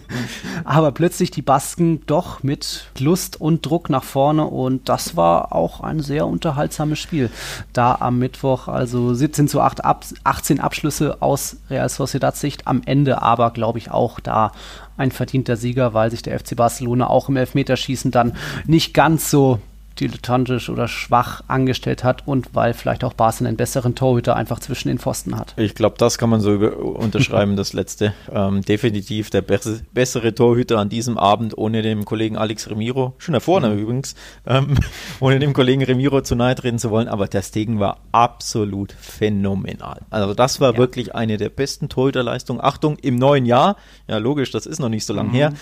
aber 0.65 0.91
plötzlich 0.91 1.31
die 1.31 1.41
Basken 1.41 2.05
doch 2.05 2.43
mit 2.43 2.85
Lust 2.99 3.41
und 3.41 3.65
Druck 3.65 3.89
nach 3.89 4.03
vorne 4.03 4.45
und 4.45 4.87
das 4.87 5.15
war 5.15 5.51
auch 5.53 5.81
ein 5.81 5.99
sehr 5.99 6.27
unterhaltsames 6.27 6.99
Spiel. 6.99 7.31
Da 7.73 7.95
am 7.99 8.19
Mittwoch 8.19 8.67
also 8.67 9.15
17 9.15 9.47
zu 9.47 9.61
8, 9.61 9.83
18 9.83 10.59
Abschlüsse 10.59 11.17
aus 11.21 11.57
Real 11.71 11.89
Sociedad 11.89 12.37
Sicht. 12.37 12.67
Am 12.67 12.83
Ende 12.85 13.23
aber, 13.23 13.49
glaube 13.49 13.79
ich, 13.79 13.89
auch 13.89 14.19
da 14.19 14.51
ein 14.99 15.11
verdienter 15.11 15.55
Sieger, 15.55 15.93
weil 15.93 16.11
sich 16.11 16.21
der 16.21 16.37
FC 16.37 16.55
Barcelona 16.55 17.07
auch 17.07 17.29
im 17.29 17.37
Elfmeterschießen 17.37 18.11
dann 18.11 18.35
nicht 18.65 18.93
ganz 18.93 19.31
so 19.31 19.59
dilettantisch 19.99 20.69
oder 20.69 20.87
schwach 20.87 21.41
angestellt 21.47 22.03
hat 22.03 22.27
und 22.27 22.49
weil 22.53 22.73
vielleicht 22.73 23.03
auch 23.03 23.13
Barca 23.13 23.29
einen 23.39 23.57
besseren 23.57 23.95
Torhüter 23.95 24.35
einfach 24.35 24.59
zwischen 24.59 24.87
den 24.87 24.97
Pfosten 24.97 25.37
hat. 25.37 25.53
Ich 25.57 25.75
glaube, 25.75 25.95
das 25.97 26.17
kann 26.17 26.29
man 26.29 26.41
so 26.41 26.51
unterschreiben, 26.51 27.55
das 27.55 27.73
letzte. 27.73 28.13
Ähm, 28.31 28.61
definitiv 28.61 29.29
der 29.29 29.41
be 29.41 29.59
bessere 29.93 30.33
Torhüter 30.35 30.77
an 30.77 30.89
diesem 30.89 31.17
Abend, 31.17 31.57
ohne 31.57 31.81
dem 31.81 32.05
Kollegen 32.05 32.37
Alex 32.37 32.69
Remiro, 32.69 33.15
schon 33.17 33.39
Vorname 33.41 33.75
mhm. 33.75 33.81
übrigens, 33.81 34.15
ähm, 34.45 34.75
ohne 35.19 35.39
dem 35.39 35.53
Kollegen 35.53 35.83
Remiro 35.83 36.21
zu 36.21 36.35
nahe 36.35 36.55
treten 36.55 36.79
zu 36.79 36.91
wollen, 36.91 37.07
aber 37.07 37.27
der 37.27 37.41
Stegen 37.41 37.79
war 37.79 37.97
absolut 38.11 38.91
phänomenal. 38.93 40.01
Also 40.09 40.33
das 40.33 40.61
war 40.61 40.73
ja. 40.73 40.77
wirklich 40.77 41.15
eine 41.15 41.37
der 41.37 41.49
besten 41.49 41.89
Torhüterleistungen. 41.89 42.63
Achtung, 42.63 42.97
im 42.97 43.15
neuen 43.15 43.45
Jahr, 43.45 43.77
ja 44.07 44.17
logisch, 44.17 44.51
das 44.51 44.65
ist 44.65 44.79
noch 44.79 44.89
nicht 44.89 45.05
so 45.05 45.13
lange 45.13 45.29
mhm. 45.29 45.35
her, 45.35 45.53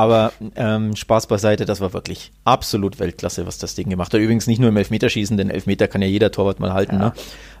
aber 0.00 0.32
ähm, 0.56 0.96
Spaß 0.96 1.26
beiseite, 1.26 1.66
das 1.66 1.80
war 1.80 1.92
wirklich 1.92 2.32
absolut 2.44 2.98
Weltklasse, 2.98 3.46
was 3.46 3.58
das 3.58 3.74
Ding 3.74 3.90
gemacht 3.90 4.14
hat. 4.14 4.20
Übrigens 4.20 4.46
nicht 4.46 4.58
nur 4.58 4.70
im 4.70 4.76
Elfmeterschießen, 4.76 5.36
denn 5.36 5.50
Elfmeter 5.50 5.88
kann 5.88 6.00
ja 6.00 6.08
jeder 6.08 6.32
Torwart 6.32 6.58
mal 6.58 6.72
halten, 6.72 6.96
ja. 6.96 6.98
ne? 6.98 7.12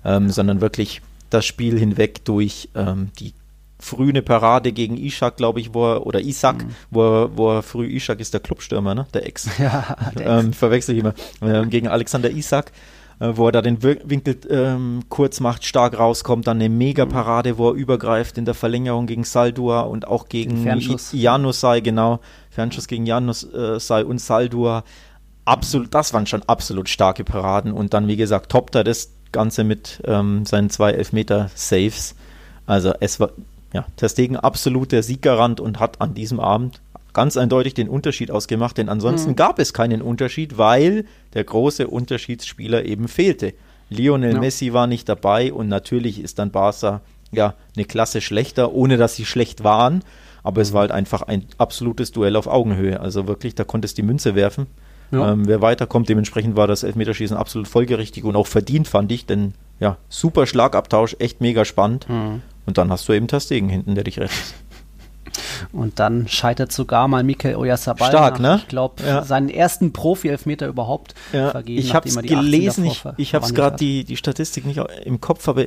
ähm, 0.04 0.30
sondern 0.30 0.60
wirklich 0.60 1.02
das 1.28 1.44
Spiel 1.44 1.78
hinweg 1.78 2.24
durch 2.24 2.70
ähm, 2.74 3.10
die 3.18 3.34
frühe 3.78 4.22
Parade 4.22 4.72
gegen 4.72 4.96
Ishak, 4.96 5.36
glaube 5.36 5.60
ich, 5.60 5.74
wo 5.74 5.92
er, 5.92 6.06
oder 6.06 6.20
Isak, 6.20 6.64
mhm. 6.64 6.74
wo, 6.90 7.02
er, 7.02 7.36
wo 7.36 7.50
er 7.52 7.62
früh, 7.62 7.86
Ishak 7.86 8.20
ist 8.20 8.32
der 8.34 8.40
Clubstürmer, 8.40 8.94
ne? 8.94 9.06
Der 9.14 9.26
Ex. 9.26 9.48
Ja, 9.58 9.96
der 10.18 10.26
Ex. 10.26 10.44
Ähm, 10.44 10.52
verwechsel 10.52 10.94
ich 10.94 11.00
immer. 11.00 11.14
Ähm, 11.42 11.70
gegen 11.70 11.88
Alexander 11.88 12.30
Isak 12.30 12.72
wo 13.20 13.46
er 13.46 13.52
da 13.52 13.62
den 13.62 13.82
Winkel 13.82 14.38
ähm, 14.48 15.02
kurz 15.10 15.40
macht, 15.40 15.64
stark 15.64 15.98
rauskommt, 15.98 16.46
dann 16.46 16.56
eine 16.56 16.70
Mega-Parade, 16.70 17.58
wo 17.58 17.68
er 17.68 17.74
übergreift 17.74 18.38
in 18.38 18.46
der 18.46 18.54
Verlängerung 18.54 19.06
gegen 19.06 19.24
Saldua 19.24 19.82
und 19.82 20.08
auch 20.08 20.28
gegen 20.28 20.56
Janusai, 21.12 21.80
genau, 21.80 22.20
Fernschuss 22.48 22.86
gegen 22.86 23.04
Janusai 23.04 24.04
und 24.04 24.20
Saldua. 24.20 24.84
Absolut, 25.44 25.94
das 25.94 26.14
waren 26.14 26.26
schon 26.26 26.42
absolut 26.44 26.88
starke 26.88 27.22
Paraden 27.24 27.72
und 27.72 27.92
dann, 27.92 28.08
wie 28.08 28.16
gesagt, 28.16 28.50
toppt 28.50 28.74
er 28.74 28.84
das 28.84 29.12
Ganze 29.32 29.64
mit 29.64 30.00
ähm, 30.06 30.46
seinen 30.46 30.70
zwei 30.70 30.92
Elfmeter-Saves. 30.92 32.14
Also 32.64 32.94
es 33.00 33.20
war, 33.20 33.30
ja, 33.74 33.84
Ter 33.96 34.08
Stegen 34.08 34.36
absolut 34.36 34.92
der 34.92 35.02
Sieggarant 35.02 35.60
und 35.60 35.78
hat 35.78 36.00
an 36.00 36.14
diesem 36.14 36.40
Abend 36.40 36.80
ganz 37.12 37.36
eindeutig 37.36 37.74
den 37.74 37.88
Unterschied 37.88 38.30
ausgemacht, 38.30 38.78
denn 38.78 38.88
ansonsten 38.88 39.30
mhm. 39.30 39.36
gab 39.36 39.58
es 39.58 39.72
keinen 39.72 40.02
Unterschied, 40.02 40.58
weil 40.58 41.04
der 41.34 41.44
große 41.44 41.88
Unterschiedsspieler 41.88 42.84
eben 42.84 43.08
fehlte. 43.08 43.54
Lionel 43.88 44.34
ja. 44.34 44.40
Messi 44.40 44.72
war 44.72 44.86
nicht 44.86 45.08
dabei 45.08 45.52
und 45.52 45.68
natürlich 45.68 46.20
ist 46.20 46.38
dann 46.38 46.50
Barca 46.50 47.00
ja 47.32 47.54
eine 47.76 47.84
Klasse 47.84 48.20
schlechter, 48.20 48.72
ohne 48.72 48.96
dass 48.96 49.16
sie 49.16 49.24
schlecht 49.24 49.64
waren, 49.64 50.02
aber 50.42 50.62
es 50.62 50.72
war 50.72 50.82
halt 50.82 50.92
einfach 50.92 51.22
ein 51.22 51.46
absolutes 51.58 52.12
Duell 52.12 52.36
auf 52.36 52.46
Augenhöhe. 52.46 53.00
Also 53.00 53.26
wirklich, 53.26 53.54
da 53.54 53.64
konntest 53.64 53.98
du 53.98 54.02
die 54.02 54.06
Münze 54.06 54.34
werfen. 54.34 54.66
Ja. 55.12 55.32
Ähm, 55.32 55.46
wer 55.46 55.60
weiterkommt, 55.60 56.08
dementsprechend 56.08 56.56
war 56.56 56.68
das 56.68 56.82
Elfmeterschießen 56.82 57.36
absolut 57.36 57.68
folgerichtig 57.68 58.24
und 58.24 58.36
auch 58.36 58.46
verdient, 58.46 58.86
fand 58.86 59.10
ich, 59.10 59.26
denn 59.26 59.54
ja, 59.80 59.96
super 60.08 60.46
Schlagabtausch, 60.46 61.16
echt 61.18 61.40
mega 61.40 61.64
spannend. 61.64 62.08
Mhm. 62.08 62.42
Und 62.66 62.78
dann 62.78 62.90
hast 62.90 63.08
du 63.08 63.12
eben 63.12 63.26
Tastegen 63.26 63.68
hinten, 63.68 63.94
der 63.94 64.04
dich 64.04 64.20
rettet. 64.20 64.36
Und 65.72 65.98
dann 65.98 66.28
scheitert 66.28 66.72
sogar 66.72 67.08
mal 67.08 67.22
Mikel 67.22 67.56
Oyarzabal 67.56 68.08
Stark, 68.08 68.40
ne? 68.40 68.60
Ich 68.62 68.68
glaube, 68.68 69.02
ja. 69.02 69.22
seinen 69.22 69.48
ersten 69.48 69.92
Profi-Elfmeter 69.92 70.66
überhaupt 70.66 71.14
ja. 71.32 71.50
vergeben. 71.50 71.78
Ich 71.78 71.94
habe 71.94 72.08
es 72.08 72.16
gelesen, 72.16 72.84
ich, 72.84 73.04
ich 73.16 73.34
habe 73.34 73.44
es 73.44 73.54
gerade 73.54 73.76
die, 73.76 74.04
die 74.04 74.16
Statistik 74.16 74.66
nicht 74.66 74.80
im 75.04 75.20
Kopf, 75.20 75.48
aber 75.48 75.66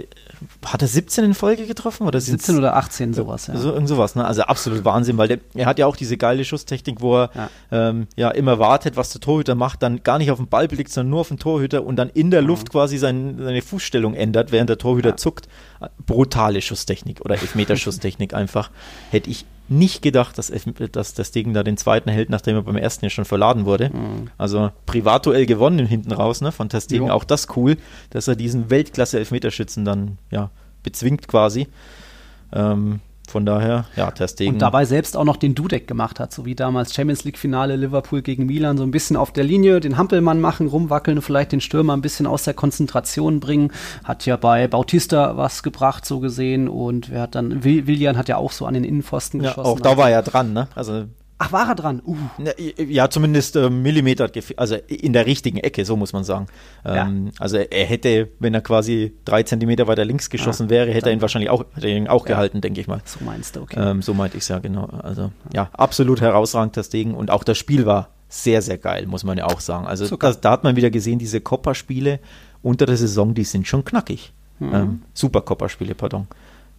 hat 0.66 0.82
er 0.82 0.88
17 0.88 1.24
in 1.24 1.34
Folge 1.34 1.66
getroffen? 1.66 2.08
Oder 2.08 2.20
17 2.20 2.58
oder 2.58 2.76
18, 2.76 3.14
sowas, 3.14 3.48
ja. 3.48 3.58
So, 3.58 3.72
irgend 3.74 3.88
sowas, 3.88 4.16
ne? 4.16 4.26
Also 4.26 4.44
absolut 4.44 4.86
Wahnsinn, 4.86 5.18
weil 5.18 5.28
der, 5.28 5.40
er 5.54 5.66
hat 5.66 5.80
ja 5.80 5.88
auch 5.88 5.96
diese 5.96 6.18
geile 6.18 6.46
Schusstechnik, 6.46 7.02
wo 7.02 7.18
er 7.18 7.30
ja. 7.34 7.50
Ähm, 7.72 8.08
ja 8.16 8.30
immer 8.32 8.60
wartet, 8.60 8.96
was 8.96 9.12
der 9.12 9.22
Torhüter 9.22 9.56
macht, 9.56 9.84
dann 9.84 10.04
gar 10.04 10.18
nicht 10.18 10.32
auf 10.32 10.38
den 10.38 10.48
Ball 10.48 10.68
blickt, 10.68 10.92
sondern 10.92 11.12
nur 11.12 11.22
auf 11.22 11.28
den 11.30 11.40
Torhüter 11.40 11.84
und 11.84 11.96
dann 11.96 12.10
in 12.10 12.32
der 12.32 12.42
Luft 12.42 12.72
quasi 12.72 12.98
sein, 12.98 13.38
seine 13.40 13.62
Fußstellung 13.62 14.14
ändert, 14.14 14.52
während 14.52 14.70
der 14.70 14.78
Torhüter 14.78 15.18
zuckt. 15.18 15.48
Brutale 16.06 16.62
Schusstechnik 16.62 17.22
oder 17.22 17.36
Elfmeterschusstechnik 17.36 18.34
einfach. 18.34 18.72
Hätte 19.12 19.30
ich 19.30 19.46
nicht 19.69 20.02
gedacht, 20.02 20.38
dass, 20.38 20.52
dass 20.91 21.13
das 21.13 21.32
Ding 21.32 21.54
da 21.54 21.63
den 21.63 21.78
zweiten 21.78 22.10
hält, 22.10 22.30
nachdem 22.30 22.56
er 22.56 22.63
beim 22.63 22.78
ersten 22.78 23.06
ja 23.06 23.10
schon 23.10 23.26
verladen 23.26 23.65
wurde. 23.65 23.89
Mhm. 23.89 24.30
Also 24.38 24.71
Privatuell 24.86 25.45
gewonnen 25.45 25.86
hinten 25.86 26.12
raus, 26.12 26.41
ne, 26.41 26.52
von 26.52 26.69
Testegen. 26.69 27.10
Auch 27.10 27.23
das 27.23 27.47
cool, 27.56 27.78
dass 28.10 28.28
er 28.28 28.36
diesen 28.36 28.69
Weltklasse-Elfmeterschützen 28.69 29.86
dann, 29.86 30.17
ja, 30.32 30.52
bezwingt 30.84 31.28
quasi. 31.28 31.67
Ähm, 32.52 32.99
von 33.28 33.46
daher, 33.46 33.86
ja, 33.96 34.12
Testegen. 34.12 34.54
Und 34.54 34.60
dabei 34.60 34.86
selbst 34.86 35.16
auch 35.16 35.24
noch 35.24 35.38
den 35.38 35.56
Dudek 35.56 35.88
gemacht 35.88 36.20
hat, 36.20 36.34
so 36.34 36.46
wie 36.46 36.56
damals 36.56 36.94
Champions 36.94 37.24
League-Finale 37.24 37.76
Liverpool 37.76 38.22
gegen 38.22 38.46
Milan, 38.46 38.78
so 38.78 38.84
ein 38.84 38.92
bisschen 38.92 39.16
auf 39.16 39.32
der 39.32 39.44
Linie 39.44 39.80
den 39.80 39.98
Hampelmann 39.98 40.42
machen, 40.42 40.68
rumwackeln, 40.68 41.22
vielleicht 41.22 41.52
den 41.52 41.62
Stürmer 41.62 41.94
ein 41.94 42.02
bisschen 42.02 42.28
aus 42.28 42.44
der 42.44 42.54
Konzentration 42.54 43.40
bringen. 43.40 43.72
Hat 44.04 44.26
ja 44.26 44.36
bei 44.36 44.68
Bautista 44.68 45.38
was 45.38 45.64
gebracht, 45.64 46.06
so 46.06 46.20
gesehen. 46.20 46.68
Und 46.68 47.10
wer 47.12 47.22
hat 47.22 47.36
dann, 47.36 47.64
Willian 47.64 48.18
hat 48.18 48.28
ja 48.28 48.38
auch 48.38 48.52
so 48.52 48.66
an 48.66 48.74
den 48.74 48.84
Innenpfosten 48.84 49.42
ja, 49.42 49.50
geschossen. 49.50 49.72
Auch 49.72 49.80
da 49.80 49.98
war 49.98 50.10
er 50.10 50.22
dran, 50.22 50.54
ne? 50.54 50.68
Also 50.76 51.06
Ach, 51.39 51.52
war 51.52 51.67
er 51.67 51.76
dran? 51.76 52.02
Uh. 52.06 52.15
Ja, 52.78 53.10
zumindest 53.10 53.56
äh, 53.56 53.69
Millimeter, 53.69 54.30
also 54.56 54.76
in 54.88 55.13
der 55.13 55.26
richtigen 55.26 55.58
Ecke, 55.58 55.84
so 55.84 55.98
muss 55.98 56.13
man 56.13 56.24
sagen. 56.24 56.48
Ähm, 56.86 57.28
ja. 57.28 57.32
Also 57.39 57.58
er 57.58 57.86
hätte, 57.86 58.30
wenn 58.39 58.54
er 58.54 58.62
quasi 58.62 59.13
drei 59.26 59.43
Zentimeter 59.43 59.88
weiter 59.88 60.06
links 60.06 60.30
geschossen 60.30 60.67
ah, 60.67 60.69
wäre, 60.69 60.91
hätte 60.91 61.10
er 61.10 61.13
ihn 61.13 61.22
wahrscheinlich 61.22 61.50
auch, 61.50 61.65
ihn 61.82 62.08
auch 62.08 62.26
ja. 62.28 62.36
gehalten, 62.36 62.62
denke 62.62 62.80
ich 62.80 62.88
mal. 62.88 63.02
So 63.06 63.24
meinst 63.26 63.56
du, 63.56 63.62
okay. 63.62 63.80
Ähm, 63.80 64.02
so 64.02 64.13
meinte 64.13 64.38
ich 64.38 64.43
es 64.43 64.50
ja, 64.50 64.60
genau. 64.60 64.86
Also 64.86 65.32
ja, 65.54 65.69
absolut 65.74 66.22
herausragend 66.22 66.78
das 66.78 66.89
Ding 66.89 67.13
und 67.13 67.32
auch 67.32 67.43
das 67.43 67.58
Spiel 67.58 67.86
war 67.86 68.10
sehr, 68.30 68.62
sehr 68.62 68.78
geil, 68.78 69.06
muss 69.06 69.24
man 69.24 69.38
ja 69.38 69.46
auch 69.46 69.60
sagen. 69.60 69.86
Also 69.86 70.15
das, 70.15 70.41
da 70.41 70.52
hat 70.52 70.63
man 70.63 70.76
wieder 70.76 70.89
gesehen, 70.89 71.19
diese 71.19 71.39
Copper-Spiele 71.41 72.19
unter 72.62 72.86
der 72.86 72.98
Saison, 72.98 73.34
die 73.34 73.43
sind 73.43 73.67
schon 73.67 73.86
knackig. 73.86 74.34
Mhm. 74.60 74.74
Ähm, 74.74 75.02
super 75.13 75.41
Copper-Spiele, 75.41 75.93
pardon. 75.93 76.28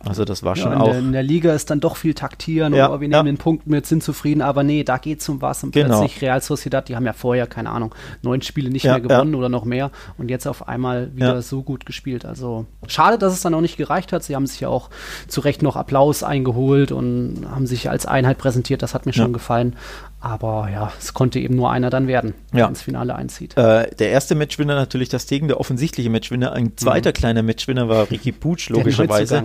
Also 0.01 0.25
das 0.25 0.43
war 0.43 0.55
schon 0.55 0.73
ja, 0.73 0.77
in 0.77 0.83
auch. 0.83 0.91
Der, 0.91 0.99
in 0.99 1.13
der 1.13 1.23
Liga 1.23 1.55
ist 1.55 1.71
dann 1.71 1.81
doch 1.81 1.97
viel 1.97 2.15
taktieren, 2.15 2.75
ja, 2.75 2.89
oder 2.89 3.01
wir 3.01 3.09
nehmen 3.09 3.27
ja. 3.27 3.33
den 3.33 3.39
Punkt 3.39 3.67
mit, 3.67 3.87
sind 3.87 4.03
zufrieden, 4.03 4.43
aber 4.43 4.63
nee, 4.63 4.85
da 4.85 4.99
geht 4.99 5.21
es 5.21 5.29
um 5.29 5.41
was. 5.41 5.65
Und 5.65 5.73
genau. 5.73 6.01
plötzlich 6.01 6.21
Real 6.21 6.43
Sociedad, 6.43 6.89
die 6.89 6.97
haben 6.97 7.07
ja 7.07 7.13
vorher, 7.13 7.47
keine 7.47 7.71
Ahnung, 7.71 7.95
neun 8.23 8.43
Spiele 8.43 8.71
nicht 8.71 8.85
ja, 8.85 8.93
mehr 8.93 9.01
gewonnen 9.01 9.35
oder 9.35 9.49
noch 9.49 9.65
mehr 9.65 9.91
und 10.19 10.31
jetzt 10.31 10.47
auf 10.47 10.69
einmal 10.69 11.15
wieder 11.17 11.41
so 11.43 11.63
gut 11.63 11.87
gespielt. 11.87 12.27
Also 12.27 12.67
schade, 12.87 13.19
dass 13.19 13.33
es 13.33 13.41
dann 13.41 13.55
auch 13.55 13.61
nicht 13.61 13.77
gereicht 13.77 14.13
hat. 14.13 14.23
Sie 14.23 14.37
haben 14.37 14.47
sich 14.47 14.61
ja 14.61 14.69
auch 14.69 14.91
zu 15.27 15.41
Recht 15.41 15.63
noch 15.63 15.77
Applaus 15.77 16.23
eingeholt 16.23 16.93
und 16.93 17.47
haben 17.51 17.67
sich 17.67 17.89
als 17.89 18.07
Einheit 18.07 18.39
präsentiert. 18.39 18.83
Das 18.83 18.95
hat 18.95 19.07
mir 19.07 19.13
schon 19.13 19.33
gefallen. 19.33 19.77
Aber 20.25 20.71
ja, 20.73 20.91
es 20.99 21.13
konnte 21.13 21.39
eben 21.39 21.55
nur 21.55 21.71
einer 21.71 21.91
dann 21.91 22.07
werden, 22.07 22.33
der 22.51 22.61
ja. 22.61 22.67
ins 22.67 22.81
Finale 22.81 23.15
einzieht. 23.15 23.59
Äh, 23.59 23.95
der 23.95 24.09
erste 24.09 24.35
Matchwinner 24.35 24.75
natürlich 24.75 25.11
das 25.11 25.27
Degen, 25.27 25.49
der 25.49 25.61
offensichtliche 25.61 26.09
Matchwinner. 26.09 26.55
Ein 26.55 26.79
zweiter 26.79 27.11
mhm. 27.11 27.15
kleiner 27.15 27.43
Matchwinner 27.43 27.91
war 27.91 28.11
Ricky 28.11 28.33
Putsch, 28.33 28.69
logischerweise. 28.71 29.45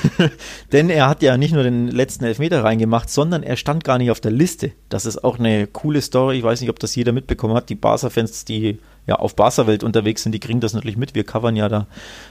Denn 0.72 0.90
er 0.90 1.08
hat 1.08 1.22
ja 1.22 1.38
nicht 1.38 1.54
nur 1.54 1.62
den 1.62 1.88
letzten 1.88 2.26
Elfmeter 2.26 2.62
reingemacht, 2.62 3.08
sondern 3.08 3.42
er 3.42 3.56
stand 3.56 3.84
gar 3.84 3.96
nicht 3.96 4.10
auf 4.10 4.20
der 4.20 4.32
Liste. 4.32 4.72
Das 4.90 5.06
ist 5.06 5.24
auch 5.24 5.38
eine 5.38 5.66
coole 5.66 6.02
Story. 6.02 6.36
Ich 6.36 6.44
weiß 6.44 6.60
nicht, 6.60 6.68
ob 6.68 6.78
das 6.78 6.94
jeder 6.94 7.12
mitbekommen 7.12 7.54
hat. 7.54 7.70
Die 7.70 7.74
Barca-Fans, 7.74 8.44
die 8.44 8.80
ja 9.06 9.16
auf 9.16 9.34
Barca-Welt 9.34 9.82
unterwegs 9.82 10.22
sind, 10.22 10.32
die 10.32 10.40
kriegen 10.40 10.60
das 10.60 10.74
natürlich 10.74 10.96
mit. 10.96 11.14
Wir 11.14 11.24
covern 11.24 11.56
ja 11.56 11.68
da 11.68 11.86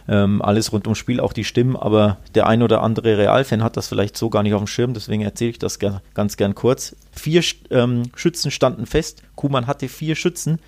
ähm, 0.08 0.42
alles 0.42 0.72
rund 0.72 0.88
ums 0.88 0.98
Spiel, 0.98 1.20
auch 1.20 1.34
die 1.34 1.44
Stimmen, 1.44 1.76
aber 1.76 2.18
der 2.34 2.48
ein 2.48 2.64
oder 2.64 2.82
andere 2.82 3.18
Real-Fan 3.18 3.64
hat 3.64 3.78
das 3.78 3.88
vielleicht 3.88 4.18
so 4.18 4.30
gar 4.30 4.44
nicht 4.44 4.54
auf 4.54 4.62
dem 4.62 4.68
Schirm, 4.68 4.94
deswegen 4.94 5.22
erzähle 5.22 5.52
ich 5.52 5.60
das 5.60 5.80
ger 5.80 6.02
ganz 6.14 6.38
gern 6.38 6.56
kurz. 6.56 6.96
Vier 7.12 7.44
ähm, 7.72 8.04
Schützen 8.16 8.52
standen 8.52 8.86
fest, 8.86 9.22
Kuman 9.36 9.68
hatte 9.68 9.90
vier 9.90 10.16
Schützen, 10.16 10.60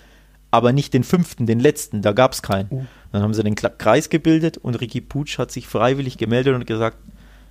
aber 0.52 0.74
nicht 0.74 0.94
den 0.94 1.04
fünften, 1.04 1.46
den 1.46 1.60
letzten, 1.60 2.02
da 2.02 2.12
gab 2.12 2.34
es 2.34 2.42
keinen. 2.42 2.70
Uh. 2.70 2.86
Dann 3.12 3.22
haben 3.22 3.34
sie 3.34 3.44
den 3.44 3.56
Kreis 3.56 4.10
gebildet 4.10 4.58
und 4.58 4.76
Ricky 4.76 5.00
Putsch 5.00 5.38
hat 5.38 5.52
sich 5.52 5.68
freiwillig 5.68 6.18
gemeldet 6.18 6.56
und 6.56 6.66
gesagt, 6.66 6.98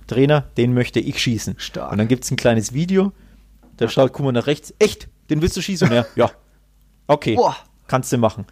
Trainer, 0.07 0.41
den 0.57 0.73
möchte 0.73 0.99
ich 0.99 1.19
schießen. 1.19 1.55
Stark. 1.57 1.91
Und 1.91 1.97
dann 1.97 2.09
gibt 2.09 2.25
es 2.25 2.31
ein 2.31 2.35
kleines 2.35 2.73
Video, 2.73 3.13
da 3.77 3.87
schaut 3.87 4.13
Kuman 4.13 4.33
nach 4.33 4.47
rechts, 4.47 4.73
echt, 4.77 5.07
den 5.29 5.41
willst 5.41 5.57
du 5.57 5.61
schießen? 5.61 5.89
Er, 5.91 6.05
ja, 6.15 6.29
okay. 7.07 7.35
Boah 7.35 7.55
kannst 7.87 8.11
du 8.11 8.17
machen. 8.17 8.45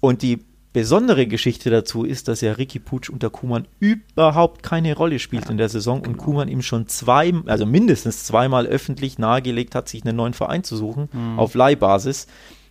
Und 0.00 0.22
die 0.22 0.38
besondere 0.72 1.26
Geschichte 1.26 1.70
dazu 1.70 2.04
ist, 2.04 2.28
dass 2.28 2.40
ja 2.40 2.52
Ricky 2.52 2.78
Putsch 2.78 3.10
unter 3.10 3.30
Kuman 3.30 3.66
überhaupt 3.80 4.62
keine 4.62 4.94
Rolle 4.94 5.18
spielt 5.18 5.46
ja, 5.46 5.50
in 5.50 5.58
der 5.58 5.68
Saison 5.68 6.02
genau. 6.02 6.12
und 6.12 6.18
Kuman 6.18 6.48
ihm 6.48 6.62
schon 6.62 6.86
zwei, 6.86 7.32
also 7.46 7.66
mindestens 7.66 8.24
zweimal 8.24 8.66
öffentlich 8.66 9.18
nahegelegt 9.18 9.74
hat, 9.74 9.88
sich 9.88 10.04
einen 10.04 10.16
neuen 10.16 10.34
Verein 10.34 10.62
zu 10.62 10.76
suchen 10.76 11.08
mhm. 11.12 11.38
auf 11.38 11.54
Leihbasis. 11.54 12.28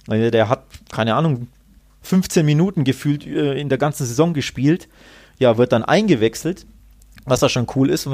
Also 0.07 0.31
der 0.31 0.49
hat, 0.49 0.63
keine 0.91 1.15
Ahnung, 1.15 1.47
15 2.03 2.45
Minuten 2.45 2.85
gefühlt 2.85 3.27
äh, 3.27 3.59
in 3.59 3.67
der 3.67 3.77
ganzen 3.77 4.05
Saison 4.05 4.33
gespielt. 4.33 4.87
Ja, 5.37 5.57
wird 5.57 5.73
dann 5.73 5.83
eingewechselt, 5.83 6.65
was 7.25 7.41
ja 7.41 7.49
schon 7.49 7.67
cool 7.75 7.89
ist, 7.89 8.07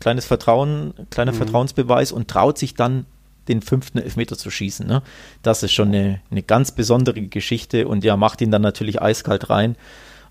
kleines 0.00 0.24
Vertrauen, 0.24 0.94
kleiner 1.10 1.32
mhm. 1.32 1.36
Vertrauensbeweis 1.36 2.12
und 2.12 2.28
traut 2.28 2.58
sich 2.58 2.74
dann 2.74 3.06
den 3.48 3.62
fünften 3.62 3.98
Elfmeter 3.98 4.36
zu 4.36 4.50
schießen. 4.50 4.86
Ne? 4.86 5.02
Das 5.42 5.62
ist 5.62 5.72
schon 5.72 5.88
eine, 5.88 6.20
eine 6.30 6.42
ganz 6.42 6.72
besondere 6.72 7.22
Geschichte 7.22 7.88
und 7.88 8.04
ja, 8.04 8.16
macht 8.16 8.40
ihn 8.40 8.50
dann 8.50 8.62
natürlich 8.62 9.02
eiskalt 9.02 9.50
rein. 9.50 9.76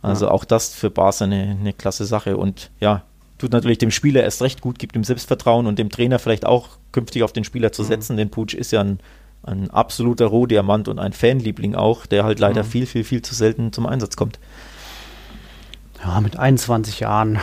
Also 0.02 0.26
ja. 0.26 0.32
auch 0.32 0.45
das 0.45 0.74
für 0.74 0.89
Barca 0.89 1.26
eine, 1.26 1.58
eine 1.60 1.74
klasse 1.74 2.06
Sache 2.06 2.38
und 2.38 2.71
ja, 2.80 3.04
tut 3.38 3.52
natürlich 3.52 3.78
dem 3.78 3.91
Spieler 3.91 4.24
erst 4.24 4.41
recht 4.41 4.62
gut, 4.62 4.80
gibt 4.80 4.95
ihm 4.95 5.04
Selbstvertrauen 5.04 5.67
und 5.67 5.78
dem 5.78 5.89
Trainer 5.89 6.19
vielleicht 6.19 6.45
auch 6.45 6.69
künftig 6.91 7.24
auf 7.24 7.34
den 7.34 7.43
Spieler 7.43 7.71
zu 7.71 7.84
mhm. 7.84 7.88
setzen, 7.88 8.13
mhm. 8.13 8.17
denn 8.17 8.30
Puig 8.32 8.54
ist 8.54 8.71
ja 8.71 8.82
ein, 8.82 9.00
ein 9.43 9.69
absoluter 9.69 10.28
Rohdiamant 10.28 10.88
und 10.88 11.00
ein 11.00 11.13
Fanliebling 11.13 11.76
auch, 11.76 12.06
der 12.06 12.24
halt 12.24 12.39
leider 12.39 12.63
mhm. 12.63 12.67
viel, 12.67 12.86
viel, 12.86 13.04
viel 13.04 13.21
zu 13.21 13.36
selten 13.36 13.74
zum 13.74 13.86
Einsatz 13.86 14.15
kommt. 14.15 14.39
Ja, 16.04 16.19
mit 16.21 16.38
21 16.38 17.00
Jahren 17.00 17.39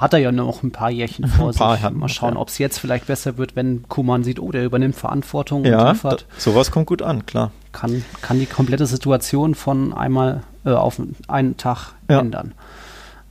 hat 0.00 0.14
er 0.14 0.18
ja 0.18 0.32
noch 0.32 0.62
ein 0.62 0.72
paar 0.72 0.90
Jährchen 0.90 1.28
vor 1.28 1.52
paar 1.52 1.76
sich. 1.76 1.90
Mal 1.90 2.08
schauen, 2.08 2.34
ja. 2.34 2.40
ob 2.40 2.48
es 2.48 2.58
jetzt 2.58 2.78
vielleicht 2.78 3.06
besser 3.06 3.36
wird, 3.36 3.54
wenn 3.54 3.86
Kuman 3.88 4.24
sieht, 4.24 4.40
oh, 4.40 4.50
der 4.50 4.64
übernimmt 4.64 4.96
Verantwortung 4.96 5.64
ja, 5.64 5.80
und 5.80 5.88
liefert. 5.92 6.26
sowas 6.38 6.70
kommt 6.70 6.86
gut 6.86 7.02
an, 7.02 7.26
klar. 7.26 7.52
Kann, 7.72 8.04
kann 8.22 8.40
die 8.40 8.46
komplette 8.46 8.86
Situation 8.86 9.54
von 9.54 9.92
einmal 9.92 10.42
äh, 10.64 10.70
auf 10.70 11.00
einen 11.28 11.56
Tag 11.56 11.92
ja. 12.08 12.18
ändern. 12.18 12.54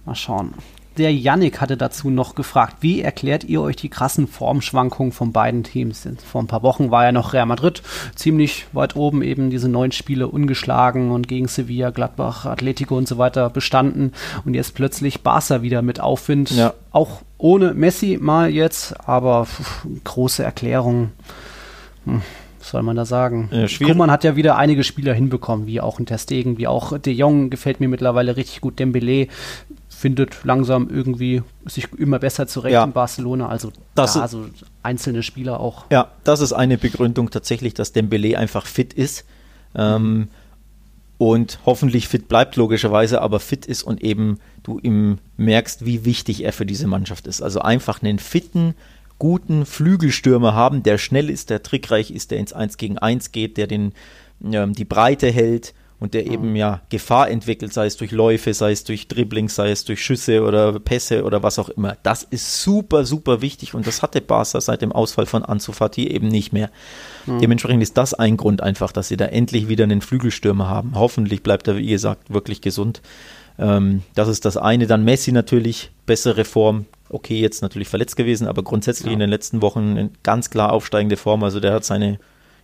Mal 0.06 0.16
schauen 0.16 0.54
der 0.98 1.14
Yannick 1.14 1.62
hatte 1.62 1.78
dazu 1.78 2.10
noch 2.10 2.36
gefragt, 2.36 2.78
wie 2.82 3.02
erklärt 3.02 3.44
ihr 3.44 3.62
euch 3.62 3.76
die 3.76 3.90
krassen 3.90 4.28
Formschwankungen 4.28 5.12
von 5.12 5.32
beiden 5.32 5.64
Teams? 5.64 6.08
Vor 6.26 6.42
ein 6.42 6.48
paar 6.48 6.64
Wochen 6.64 6.92
war 6.92 7.06
ja 7.06 7.12
noch 7.12 7.34
Real 7.34 7.46
Madrid 7.46 7.82
ziemlich 8.16 8.68
weit 8.74 8.96
oben, 8.96 9.22
eben 9.22 9.50
diese 9.50 9.70
neun 9.70 9.92
Spiele 9.92 10.28
ungeschlagen 10.28 11.12
und 11.12 11.28
gegen 11.28 11.48
Sevilla, 11.48 11.92
Gladbach, 11.92 12.46
Atletico 12.46 12.98
und 12.98 13.08
so 13.08 13.18
weiter 13.18 13.50
bestanden. 13.50 14.14
Und 14.46 14.54
jetzt 14.54 14.76
plötzlich 14.76 15.22
Barca 15.22 15.62
wieder 15.62 15.82
mit 15.82 16.00
Aufwind. 16.00 16.52
Ja. 16.52 16.74
Auch 16.92 17.22
ohne 17.38 17.74
Messi 17.74 18.18
mal 18.20 18.50
jetzt, 18.50 19.08
aber 19.08 19.46
pff, 19.46 19.86
große 20.04 20.44
Erklärung. 20.44 21.12
Hm 22.06 22.22
was 22.60 22.72
soll 22.72 22.84
man 22.84 22.96
da 22.96 23.06
sagen? 23.06 23.50
Ja, 23.52 23.66
Kuman 23.68 24.12
hat 24.12 24.24
ja 24.24 24.36
wieder 24.36 24.58
einige 24.58 24.84
Spieler 24.84 25.14
hinbekommen, 25.14 25.66
wie 25.66 25.82
auch 25.82 25.98
ein 25.98 26.06
Testegen, 26.06 26.58
wie 26.58 26.68
auch 26.68 26.98
De 26.98 27.14
Jong 27.14 27.50
gefällt 27.50 27.80
mir 27.80 27.88
mittlerweile 27.88 28.36
richtig 28.36 28.62
gut. 28.62 28.80
Dembele 28.80 29.28
findet 30.00 30.46
langsam 30.46 30.90
irgendwie 30.90 31.44
sich 31.66 31.92
immer 31.98 32.20
besser 32.20 32.48
zurecht 32.48 32.72
ja. 32.72 32.86
in 32.86 32.94
Barcelona. 32.94 33.50
Also 33.50 33.74
das 33.96 34.14
da, 34.14 34.22
also 34.22 34.46
einzelne 34.82 35.24
Spieler 35.24 35.60
auch. 35.60 35.84
Ja, 35.92 36.12
das 36.24 36.40
ist 36.40 36.54
eine 36.54 36.78
Begründung 36.78 37.32
tatsächlich, 37.32 37.74
dass 37.74 37.92
Dembele 37.92 38.38
einfach 38.38 38.66
fit 38.66 38.94
ist. 38.94 39.26
Ähm, 39.76 40.30
und 41.18 41.60
hoffentlich 41.66 42.08
fit 42.08 42.30
bleibt 42.30 42.56
logischerweise, 42.56 43.22
aber 43.22 43.42
fit 43.42 43.66
ist 43.66 43.84
und 43.84 44.02
eben 44.02 44.40
du 44.64 44.80
ihm 44.80 45.18
merkst, 45.36 45.86
wie 45.86 46.06
wichtig 46.06 46.46
er 46.46 46.54
für 46.54 46.66
diese 46.66 46.88
Mannschaft 46.88 47.28
ist. 47.28 47.42
Also 47.42 47.60
einfach 47.60 48.02
einen 48.02 48.20
fitten, 48.20 48.76
guten 49.18 49.66
Flügelstürmer 49.66 50.54
haben, 50.54 50.82
der 50.82 50.98
schnell 50.98 51.30
ist, 51.30 51.50
der 51.50 51.62
trickreich 51.62 52.12
ist, 52.12 52.32
der 52.32 52.38
ins 52.38 52.54
1 52.54 52.78
gegen 52.78 52.98
1 52.98 53.34
geht, 53.34 53.58
der 53.58 53.68
den, 53.68 53.92
ähm, 54.50 54.72
die 54.72 54.86
Breite 54.86 55.30
hält 55.30 55.74
und 56.00 56.14
der 56.14 56.26
eben 56.28 56.56
ja 56.56 56.82
Gefahr 56.90 57.30
entwickelt, 57.30 57.74
sei 57.74 57.86
es 57.86 57.98
durch 57.98 58.12
Läufe, 58.12 58.54
sei 58.54 58.72
es 58.72 58.84
durch 58.84 59.08
Dribblings, 59.08 59.56
sei 59.56 59.72
es 59.72 59.84
durch 59.84 60.04
Schüsse 60.04 60.44
oder 60.44 60.80
Pässe 60.80 61.24
oder 61.24 61.44
was 61.44 61.60
auch 61.60 61.70
immer. 61.70 61.98
Das 62.04 62.24
ist 62.24 62.62
super, 62.62 63.06
super 63.06 63.42
wichtig 63.42 63.74
und 63.74 63.86
das 63.86 64.02
hatte 64.02 64.22
Barca 64.22 64.62
seit 64.62 64.82
dem 64.82 64.92
Ausfall 64.92 65.26
von 65.26 65.44
Ansu 65.44 65.74
Fati 65.74 66.08
eben 66.08 66.30
nicht 66.30 66.54
mehr. 66.54 66.70
Mhm. 67.26 67.40
Dementsprechend 67.40 67.84
ist 67.84 67.98
das 67.98 68.14
ein 68.14 68.38
Grund 68.38 68.62
einfach, 68.62 68.92
dass 68.92 69.10
sie 69.10 69.18
da 69.18 69.26
endlich 69.26 69.68
wieder 69.68 69.84
einen 69.84 70.02
Flügelstürmer 70.02 70.70
haben. 70.70 70.94
Hoffentlich 70.96 71.44
bleibt 71.44 71.68
er, 71.68 71.78
wie 71.78 71.88
gesagt, 71.88 72.32
wirklich 72.34 72.62
gesund. 72.62 73.02
Ähm, 73.58 74.04
das 74.16 74.30
ist 74.30 74.46
das 74.46 74.56
eine. 74.56 74.88
Dann 74.88 75.04
Messi 75.04 75.32
natürlich, 75.32 75.92
bessere 76.06 76.46
Form. 76.46 76.86
Okay, 77.10 77.40
jetzt 77.40 77.62
natürlich 77.62 77.90
verletzt 77.90 78.16
gewesen, 78.16 78.48
aber 78.48 78.64
grundsätzlich 78.64 79.08
ja. 79.08 79.14
in 79.14 79.20
den 79.20 79.30
letzten 79.30 79.62
Wochen 79.62 79.98
eine 79.98 80.10
ganz 80.24 80.50
klar 80.50 80.72
aufsteigende 80.72 81.18
Form. 81.18 81.44
Also 81.44 81.60
der 81.60 81.74
hat 81.74 81.84
seine 81.84 82.20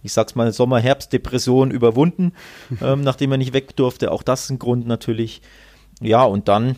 ich 0.05 0.13
sag's 0.13 0.35
mal, 0.35 0.51
Sommer-Herbst-Depression 0.51 1.71
überwunden, 1.71 2.33
ähm, 2.81 3.01
nachdem 3.01 3.31
er 3.31 3.37
nicht 3.37 3.53
weg 3.53 3.75
durfte. 3.75 4.11
Auch 4.11 4.23
das 4.23 4.45
ist 4.45 4.51
ein 4.51 4.59
Grund 4.59 4.87
natürlich. 4.87 5.41
Ja, 6.01 6.23
und 6.23 6.47
dann 6.47 6.75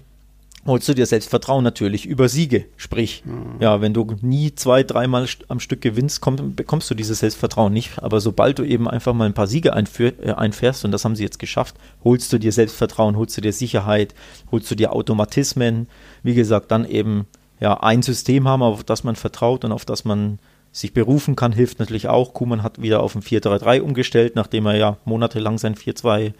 holst 0.67 0.87
du 0.89 0.93
dir 0.93 1.05
Selbstvertrauen 1.05 1.63
natürlich 1.63 2.05
über 2.05 2.27
Siege. 2.27 2.65
Sprich, 2.75 3.23
mhm. 3.25 3.55
ja, 3.59 3.81
wenn 3.81 3.93
du 3.93 4.05
nie 4.21 4.53
zwei, 4.53 4.83
dreimal 4.83 5.25
am 5.47 5.59
Stück 5.59 5.81
gewinnst, 5.81 6.21
komm, 6.21 6.55
bekommst 6.55 6.89
du 6.91 6.95
dieses 6.95 7.19
Selbstvertrauen 7.19 7.71
nicht. 7.71 8.03
Aber 8.03 8.19
sobald 8.19 8.59
du 8.59 8.63
eben 8.63 8.87
einfach 8.87 9.13
mal 9.13 9.25
ein 9.25 9.33
paar 9.33 9.47
Siege 9.47 9.73
einführ, 9.73 10.13
äh, 10.21 10.33
einfährst, 10.33 10.83
und 10.85 10.91
das 10.91 11.05
haben 11.05 11.15
sie 11.15 11.23
jetzt 11.23 11.39
geschafft, 11.39 11.75
holst 12.03 12.31
du 12.33 12.37
dir 12.37 12.51
Selbstvertrauen, 12.51 13.15
holst 13.15 13.37
du 13.37 13.41
dir 13.41 13.53
Sicherheit, 13.53 14.13
holst 14.51 14.69
du 14.69 14.75
dir 14.75 14.93
Automatismen. 14.93 15.87
Wie 16.21 16.35
gesagt, 16.35 16.69
dann 16.71 16.85
eben 16.85 17.27
ja 17.59 17.79
ein 17.79 18.01
System 18.01 18.47
haben, 18.47 18.61
auf 18.61 18.83
das 18.83 19.03
man 19.03 19.15
vertraut 19.15 19.63
und 19.63 19.71
auf 19.71 19.85
das 19.85 20.05
man 20.05 20.37
sich 20.77 20.93
berufen 20.93 21.35
kann, 21.35 21.53
hilft 21.53 21.79
natürlich 21.79 22.07
auch. 22.07 22.33
Kuman 22.33 22.61
hat 22.61 22.81
wieder 22.81 23.01
auf 23.01 23.15
ein 23.15 23.23
4-3-3 23.23 23.81
umgestellt, 23.81 24.35
nachdem 24.35 24.67
er 24.67 24.75
ja 24.75 24.97
monatelang 25.05 25.57
sein 25.57 25.75
4-2 25.75 26.33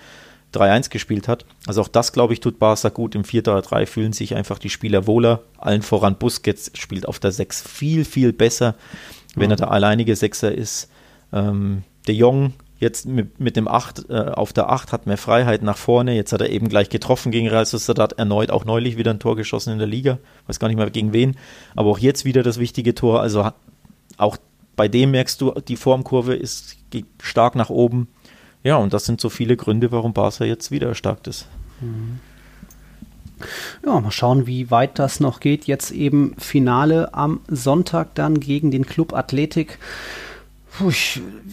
3-1 0.54 0.90
gespielt 0.90 1.28
hat. 1.28 1.46
Also 1.66 1.82
auch 1.82 1.88
das, 1.88 2.14
glaube 2.14 2.34
ich, 2.34 2.40
tut 2.40 2.60
Barca 2.60 2.90
gut. 2.90 3.16
Im 3.16 3.24
4-3-3 3.24 3.86
fühlen 3.86 4.14
sich 4.14 4.36
einfach 4.36 4.60
die 4.60 4.70
Spieler 4.70 5.08
wohler. 5.08 5.42
Allen 5.58 5.82
voran 5.82 6.18
Busquets 6.18 6.72
spielt 6.76 7.08
auf 7.08 7.20
der 7.20 7.32
6 7.32 7.62
viel, 7.68 8.06
viel 8.06 8.32
besser, 8.32 8.76
wenn 9.36 9.50
er 9.50 9.58
der 9.58 9.72
alleinige 9.72 10.16
Sechser 10.16 10.54
ist. 10.54 10.90
Ähm, 11.34 11.84
De 12.08 12.16
Jong 12.16 12.54
jetzt 12.80 13.08
mit, 13.08 13.40
mit 13.40 13.56
dem 13.58 13.68
8 13.68 14.10
äh, 14.10 14.14
auf 14.14 14.54
der 14.54 14.70
8 14.70 14.94
hat 14.94 15.08
mehr 15.08 15.18
Freiheit 15.18 15.64
nach 15.64 15.78
vorne. 15.78 16.16
Jetzt 16.16 16.32
hat 16.32 16.42
er 16.42 16.50
eben 16.50 16.70
gleich 16.70 16.90
getroffen 16.90 17.32
gegen 17.32 17.48
Real 17.48 17.66
Sociedad, 17.66 18.14
erneut 18.14 18.52
auch 18.52 18.66
neulich 18.66 18.98
wieder 18.98 19.12
ein 19.12 19.20
Tor 19.20 19.36
geschossen 19.36 19.74
in 19.74 19.80
der 19.80 19.88
Liga. 19.88 20.20
Weiß 20.46 20.60
gar 20.60 20.68
nicht 20.68 20.78
mehr 20.78 20.90
gegen 20.92 21.12
wen. 21.12 21.36
Aber 21.76 21.90
auch 21.90 22.00
jetzt 22.00 22.24
wieder 22.24 22.44
das 22.44 22.60
wichtige 22.60 22.94
Tor. 22.96 23.22
Also 23.22 23.50
auch 24.18 24.38
bei 24.76 24.88
dem 24.88 25.12
merkst 25.12 25.42
du, 25.42 25.52
die 25.68 25.78
Formkurve 25.78 26.36
ist 26.36 26.78
stark 27.22 27.56
nach 27.56 27.70
oben. 27.70 28.08
Ja, 28.64 28.78
und 28.78 28.94
das 28.94 29.06
sind 29.06 29.22
so 29.22 29.30
viele 29.30 29.56
Gründe, 29.56 29.92
warum 29.92 30.14
Barca 30.14 30.44
jetzt 30.46 30.72
wieder 30.72 30.88
erstarkt 30.88 31.28
ist. 31.28 31.48
Ja, 33.86 34.00
mal 34.00 34.12
schauen, 34.12 34.48
wie 34.48 34.72
weit 34.72 35.00
das 35.00 35.20
noch 35.20 35.40
geht. 35.40 35.66
Jetzt 35.66 35.92
eben 35.92 36.36
Finale 36.38 37.14
am 37.14 37.42
Sonntag 37.48 38.16
dann 38.16 38.40
gegen 38.40 38.72
den 38.72 38.86
Club 38.86 39.14
Athletik. 39.14 39.80
Puh, 40.78 40.92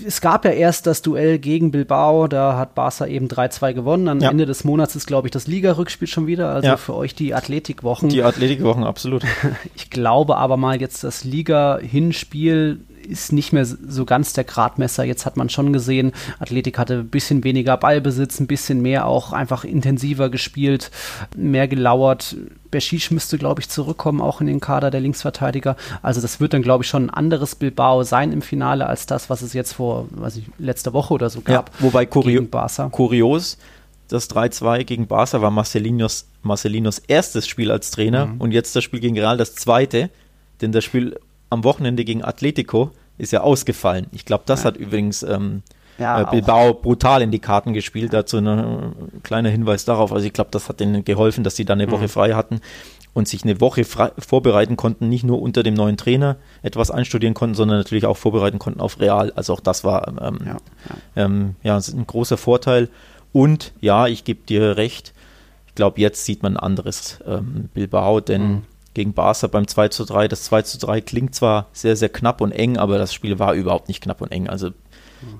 es 0.06 0.20
gab 0.20 0.44
ja 0.44 0.50
erst 0.50 0.86
das 0.86 1.02
Duell 1.02 1.38
gegen 1.38 1.70
Bilbao, 1.70 2.28
da 2.28 2.56
hat 2.56 2.74
Barca 2.74 3.06
eben 3.06 3.28
3-2 3.28 3.72
gewonnen. 3.72 4.08
Am 4.08 4.20
ja. 4.20 4.30
Ende 4.30 4.44
des 4.44 4.64
Monats 4.64 4.96
ist, 4.96 5.06
glaube 5.06 5.28
ich, 5.28 5.32
das 5.32 5.46
Liga-Rückspiel 5.46 6.08
schon 6.08 6.26
wieder. 6.26 6.50
Also 6.50 6.68
ja. 6.68 6.76
für 6.76 6.94
euch 6.94 7.14
die 7.14 7.34
Athletikwochen. 7.34 8.08
Die 8.10 8.22
Athletikwochen, 8.22 8.84
absolut. 8.84 9.24
Ich 9.76 9.90
glaube 9.90 10.36
aber 10.36 10.56
mal 10.56 10.80
jetzt 10.80 11.04
das 11.04 11.24
Liga-Hinspiel 11.24 12.80
ist 13.04 13.32
nicht 13.32 13.52
mehr 13.52 13.64
so 13.64 14.04
ganz 14.04 14.32
der 14.32 14.44
Gradmesser. 14.44 15.04
Jetzt 15.04 15.26
hat 15.26 15.36
man 15.36 15.48
schon 15.48 15.72
gesehen, 15.72 16.12
Athletik 16.38 16.78
hatte 16.78 16.94
ein 16.94 17.08
bisschen 17.08 17.44
weniger 17.44 17.76
Ballbesitz, 17.76 18.40
ein 18.40 18.46
bisschen 18.46 18.82
mehr 18.82 19.06
auch 19.06 19.32
einfach 19.32 19.64
intensiver 19.64 20.30
gespielt, 20.30 20.90
mehr 21.36 21.68
gelauert. 21.68 22.36
Beschisch 22.74 23.12
müsste, 23.12 23.38
glaube 23.38 23.60
ich, 23.60 23.68
zurückkommen, 23.68 24.20
auch 24.20 24.40
in 24.40 24.48
den 24.48 24.58
Kader 24.58 24.90
der 24.90 25.00
Linksverteidiger. 25.00 25.76
Also 26.02 26.20
das 26.20 26.40
wird 26.40 26.54
dann, 26.54 26.62
glaube 26.62 26.82
ich, 26.82 26.90
schon 26.90 27.06
ein 27.06 27.10
anderes 27.10 27.54
Bilbao 27.54 28.02
sein 28.02 28.32
im 28.32 28.42
Finale 28.42 28.88
als 28.88 29.06
das, 29.06 29.30
was 29.30 29.42
es 29.42 29.52
jetzt 29.52 29.74
vor, 29.74 30.08
weiß 30.10 30.38
ich, 30.38 30.46
letzter 30.58 30.92
Woche 30.92 31.14
oder 31.14 31.30
so 31.30 31.40
gab. 31.40 31.68
Ja, 31.68 31.84
wobei 31.84 32.04
Kurio 32.04 32.42
Barca. 32.42 32.88
kurios, 32.88 33.58
das 34.08 34.28
3-2 34.28 34.82
gegen 34.82 35.06
Barca 35.06 35.40
war 35.40 35.52
Marcelinos, 35.52 36.26
Marcelinos 36.42 36.98
erstes 36.98 37.46
Spiel 37.46 37.70
als 37.70 37.92
Trainer 37.92 38.26
mhm. 38.26 38.40
und 38.40 38.50
jetzt 38.50 38.74
das 38.74 38.82
Spiel 38.82 38.98
gegen 38.98 39.16
Real 39.16 39.36
das 39.36 39.54
zweite, 39.54 40.10
denn 40.60 40.72
das 40.72 40.82
Spiel 40.82 41.16
am 41.50 41.62
Wochenende 41.62 42.04
gegen 42.04 42.24
Atletico 42.24 42.90
ist 43.18 43.30
ja 43.30 43.42
ausgefallen. 43.42 44.08
Ich 44.10 44.24
glaube, 44.24 44.42
das 44.46 44.64
ja. 44.64 44.66
hat 44.66 44.78
übrigens 44.78 45.22
ähm, 45.22 45.62
ja, 45.98 46.22
äh, 46.22 46.30
Bilbao 46.30 46.70
auch. 46.70 46.82
brutal 46.82 47.22
in 47.22 47.30
die 47.30 47.38
Karten 47.38 47.72
gespielt. 47.72 48.12
Dazu 48.12 48.38
ein 48.38 49.20
kleiner 49.22 49.50
Hinweis 49.50 49.84
darauf. 49.84 50.12
Also 50.12 50.26
ich 50.26 50.32
glaube, 50.32 50.50
das 50.50 50.68
hat 50.68 50.80
denen 50.80 51.04
geholfen, 51.04 51.44
dass 51.44 51.56
sie 51.56 51.64
da 51.64 51.74
eine 51.74 51.90
Woche 51.90 52.04
mhm. 52.04 52.08
frei 52.08 52.32
hatten 52.34 52.60
und 53.12 53.28
sich 53.28 53.44
eine 53.44 53.60
Woche 53.60 53.84
frei, 53.84 54.10
vorbereiten 54.18 54.76
konnten, 54.76 55.08
nicht 55.08 55.24
nur 55.24 55.40
unter 55.40 55.62
dem 55.62 55.74
neuen 55.74 55.96
Trainer 55.96 56.36
etwas 56.62 56.90
einstudieren 56.90 57.34
konnten, 57.34 57.54
sondern 57.54 57.78
natürlich 57.78 58.06
auch 58.06 58.16
vorbereiten 58.16 58.58
konnten 58.58 58.80
auf 58.80 59.00
Real. 59.00 59.32
Also 59.36 59.54
auch 59.54 59.60
das 59.60 59.84
war 59.84 60.08
ähm, 60.08 60.38
ja, 60.44 60.52
ja. 60.52 60.96
Ähm, 61.16 61.54
ja, 61.62 61.76
ein 61.76 62.06
großer 62.06 62.36
Vorteil. 62.36 62.88
Und 63.32 63.72
ja, 63.80 64.06
ich 64.06 64.24
gebe 64.24 64.44
dir 64.46 64.76
recht. 64.76 65.12
Ich 65.68 65.74
glaube, 65.74 66.00
jetzt 66.00 66.24
sieht 66.24 66.42
man 66.42 66.56
ein 66.56 66.60
anderes 66.60 67.18
ähm, 67.26 67.68
Bilbao, 67.72 68.20
denn 68.20 68.42
mhm 68.42 68.62
gegen 68.94 69.12
Barca 69.12 69.48
beim 69.48 69.66
2 69.66 69.88
zu 69.88 70.04
3. 70.04 70.28
Das 70.28 70.44
2 70.44 70.62
zu 70.62 70.78
3 70.78 71.00
klingt 71.00 71.34
zwar 71.34 71.66
sehr, 71.72 71.96
sehr 71.96 72.08
knapp 72.08 72.40
und 72.40 72.52
eng, 72.52 72.78
aber 72.78 72.96
das 72.96 73.12
Spiel 73.12 73.38
war 73.38 73.52
überhaupt 73.52 73.88
nicht 73.88 74.00
knapp 74.00 74.20
und 74.22 74.32
eng. 74.32 74.48
Also 74.48 74.70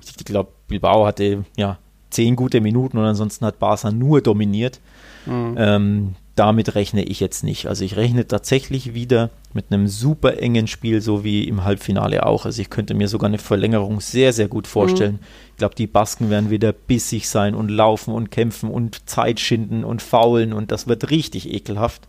ich 0.03 0.25
glaube, 0.25 0.51
Bilbao 0.67 1.05
hatte 1.05 1.45
ja 1.57 1.77
zehn 2.09 2.35
gute 2.35 2.61
Minuten 2.61 2.97
und 2.97 3.05
ansonsten 3.05 3.45
hat 3.45 3.59
Barca 3.59 3.91
nur 3.91 4.21
dominiert. 4.21 4.79
Mhm. 5.25 5.55
Ähm, 5.57 6.15
damit 6.35 6.75
rechne 6.75 7.03
ich 7.03 7.21
jetzt 7.21 7.43
nicht. 7.43 7.67
Also 7.67 7.85
ich 7.85 7.95
rechne 7.95 8.27
tatsächlich 8.27 8.93
wieder 8.93 9.29
mit 9.53 9.71
einem 9.71 9.87
super 9.87 10.37
engen 10.37 10.67
Spiel, 10.67 11.01
so 11.01 11.23
wie 11.23 11.47
im 11.47 11.63
Halbfinale 11.63 12.25
auch. 12.25 12.45
Also 12.45 12.61
ich 12.61 12.69
könnte 12.69 12.93
mir 12.93 13.07
sogar 13.07 13.29
eine 13.29 13.37
Verlängerung 13.37 14.01
sehr, 14.01 14.33
sehr 14.33 14.49
gut 14.49 14.67
vorstellen. 14.67 15.13
Mhm. 15.13 15.27
Ich 15.51 15.57
glaube, 15.57 15.75
die 15.75 15.87
Basken 15.87 16.29
werden 16.29 16.49
wieder 16.49 16.73
bissig 16.73 17.29
sein 17.29 17.55
und 17.55 17.69
laufen 17.69 18.13
und 18.13 18.31
kämpfen 18.31 18.69
und 18.69 19.09
Zeit 19.09 19.39
schinden 19.39 19.85
und 19.85 20.01
faulen 20.01 20.51
und 20.51 20.71
das 20.71 20.87
wird 20.87 21.09
richtig 21.09 21.51
ekelhaft. 21.53 22.01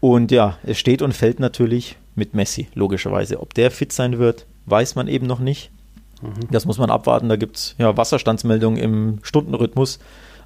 Und 0.00 0.30
ja, 0.30 0.58
es 0.62 0.78
steht 0.78 1.02
und 1.02 1.12
fällt 1.12 1.38
natürlich 1.38 1.96
mit 2.14 2.34
Messi, 2.34 2.68
logischerweise. 2.74 3.40
Ob 3.40 3.52
der 3.52 3.70
fit 3.70 3.92
sein 3.92 4.18
wird, 4.18 4.46
weiß 4.64 4.94
man 4.94 5.08
eben 5.08 5.26
noch 5.26 5.40
nicht. 5.40 5.70
Mhm. 6.22 6.48
Das 6.50 6.64
muss 6.64 6.78
man 6.78 6.90
abwarten. 6.90 7.28
Da 7.28 7.36
gibt 7.36 7.56
es 7.56 7.74
ja, 7.78 7.96
Wasserstandsmeldungen 7.96 8.78
im 8.78 9.18
Stundenrhythmus. 9.22 9.98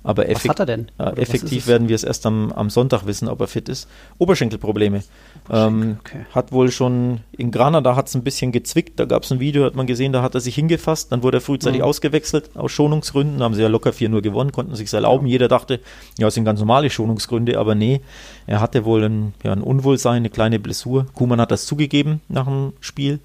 Aber 0.03 0.27
was 0.27 0.49
hat 0.49 0.61
er 0.61 0.67
denn? 0.67 0.87
Äh, 0.99 1.21
effektiv 1.21 1.67
werden 1.67 1.89
wir 1.89 1.95
es 1.95 2.05
erst 2.05 2.25
am, 2.25 2.53
am 2.53 2.71
Sonntag 2.71 3.07
wissen, 3.07 3.29
ob 3.29 3.41
er 3.41 3.49
fit 3.49 3.69
ist. 3.69 3.87
Oberschenkelprobleme. 4.17 5.03
Oberschenkel, 5.47 5.83
ähm, 5.83 5.97
okay. 6.01 6.27
Hat 6.35 6.53
wohl 6.53 6.71
schon 6.71 7.21
in 7.37 7.51
Granada 7.51 7.97
hat 7.97 8.09
es 8.09 8.15
ein 8.15 8.23
bisschen 8.23 8.51
gezwickt. 8.51 8.99
Da 8.99 9.05
gab 9.05 9.25
es 9.25 9.33
ein 9.33 9.41
Video, 9.41 9.65
hat 9.65 9.75
man 9.75 9.87
gesehen, 9.87 10.13
da 10.15 10.23
hat 10.23 10.35
er 10.35 10.41
sich 10.41 10.55
hingefasst. 10.55 11.13
Dann 11.13 11.23
wurde 11.23 11.39
er 11.39 11.41
frühzeitig 11.43 11.81
mhm. 11.81 11.85
ausgewechselt 11.85 12.51
aus 12.57 12.73
Schonungsgründen. 12.73 13.39
Da 13.39 13.45
haben 13.45 13.55
sie 13.55 13.61
ja 13.61 13.69
locker 13.69 13.91
4-0 13.91 14.23
gewonnen, 14.23 14.53
konnten 14.53 14.75
sich 14.75 14.91
erlauben. 14.91 15.27
Ja. 15.27 15.33
Jeder 15.33 15.49
dachte, 15.49 15.81
ja, 16.19 16.29
es 16.29 16.35
sind 16.35 16.47
ganz 16.47 16.61
normale 16.61 16.89
Schonungsgründe, 16.89 17.59
aber 17.59 17.75
nee, 17.75 18.01
er 18.47 18.61
hatte 18.61 18.87
wohl 18.87 19.05
ein, 19.05 19.35
ja, 19.43 19.53
ein 19.53 19.63
Unwohlsein, 19.63 20.17
eine 20.17 20.31
kleine 20.31 20.59
Blessur. 20.59 21.07
Kuman 21.13 21.41
hat 21.41 21.51
das 21.51 21.67
zugegeben 21.67 22.23
nach 22.29 22.47
dem 22.47 22.73
Spiel 22.81 23.21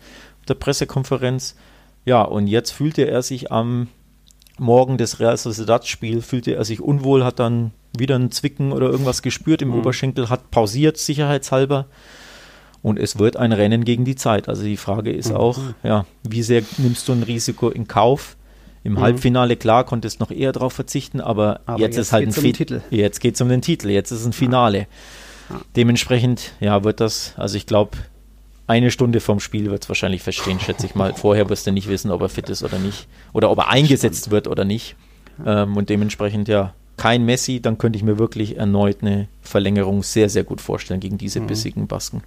der 0.50 0.56
Pressekonferenz. 0.56 1.56
Ja, 2.06 2.22
und 2.22 2.48
jetzt 2.48 2.72
fühlte 2.72 3.08
er 3.08 3.22
sich 3.22 3.52
am 3.52 3.88
Morgen 4.58 4.98
des 4.98 5.20
Real 5.20 5.36
Sociedad-Spiel 5.36 6.22
fühlte 6.22 6.56
er 6.56 6.64
sich 6.64 6.80
unwohl, 6.80 7.26
hat 7.26 7.40
dann 7.40 7.72
wieder 7.98 8.16
ein 8.16 8.32
Zwicken 8.32 8.72
oder 8.72 8.90
irgendwas 8.90 9.22
gespürt 9.22 9.62
im 9.62 9.70
mhm. 9.70 9.80
Oberschenkel, 9.80 10.30
hat 10.30 10.52
pausiert, 10.52 10.98
sicherheitshalber. 10.98 11.88
Und 12.82 13.00
es 13.00 13.18
wird 13.18 13.36
ein 13.36 13.52
Rennen 13.52 13.84
gegen 13.84 14.06
die 14.06 14.16
Zeit. 14.16 14.48
Also 14.48 14.64
die 14.64 14.78
Frage 14.78 15.12
ist 15.12 15.32
mhm. 15.32 15.38
auch, 15.38 15.60
ja, 15.84 16.06
wie 16.24 16.44
sehr 16.44 16.62
nimmst 16.78 17.08
du 17.08 17.14
ein 17.14 17.24
Risiko 17.24 17.70
in 17.70 17.88
Kauf? 17.88 18.38
Im 18.84 18.94
mhm. 18.94 19.00
Halbfinale, 19.00 19.56
klar, 19.56 19.84
konntest 19.84 20.20
noch 20.20 20.30
eher 20.30 20.52
darauf 20.52 20.74
verzichten, 20.74 21.20
aber, 21.20 21.62
aber 21.66 21.80
jetzt, 21.80 21.96
jetzt, 21.96 22.08
ist 22.08 22.14
halt 22.14 22.28
ein 22.28 22.46
um 22.46 22.54
Titel. 22.54 22.82
Jetzt 22.92 23.20
geht 23.20 23.34
es 23.34 23.42
um 23.42 23.50
den 23.50 23.64
Titel, 23.64 23.90
jetzt 23.90 24.12
ist 24.12 24.26
ein 24.26 24.34
Finale. 24.34 24.88
Ja. 25.50 25.62
Dementsprechend, 25.76 26.52
ja, 26.60 26.84
wird 26.84 27.00
das, 27.00 27.34
also 27.36 27.58
ich 27.58 27.66
glaube, 27.66 27.98
eine 28.68 28.92
Stunde 28.92 29.20
vorm 29.20 29.40
Spiel 29.40 29.70
wird 29.70 29.84
es 29.84 29.90
wahrscheinlich 29.90 30.24
verstehen, 30.24 30.60
schätze 30.60 30.86
ich 30.86 30.96
mal. 30.96 31.14
Vorher 31.14 31.50
wirst 31.50 31.68
du 31.68 31.72
nicht 31.72 31.88
wissen, 31.88 32.12
ob 32.12 32.22
er 32.22 32.30
fit 32.30 32.50
ist 32.50 32.64
oder 32.64 32.80
nicht. 32.80 33.08
Oder 33.34 33.52
ob 33.52 33.60
er 33.60 33.70
eingesetzt 33.70 34.32
wird 34.32 34.48
oder 34.48 34.66
nicht. 34.66 34.96
Ähm, 35.46 35.78
und 35.78 35.90
dementsprechend 35.90 36.48
ja 36.48 36.74
kein 36.98 37.26
Messi, 37.26 37.62
dann 37.62 37.78
könnte 37.78 37.98
ich 37.98 38.04
mir 38.04 38.18
wirklich 38.18 38.58
erneut 38.58 38.98
eine 39.02 39.28
Verlängerung 39.42 40.02
sehr, 40.02 40.30
sehr 40.30 40.44
gut 40.44 40.62
vorstellen 40.62 41.00
gegen 41.00 41.18
diese 41.18 41.42
mhm. 41.42 41.48
bissigen 41.48 41.88
Basken. 41.88 42.24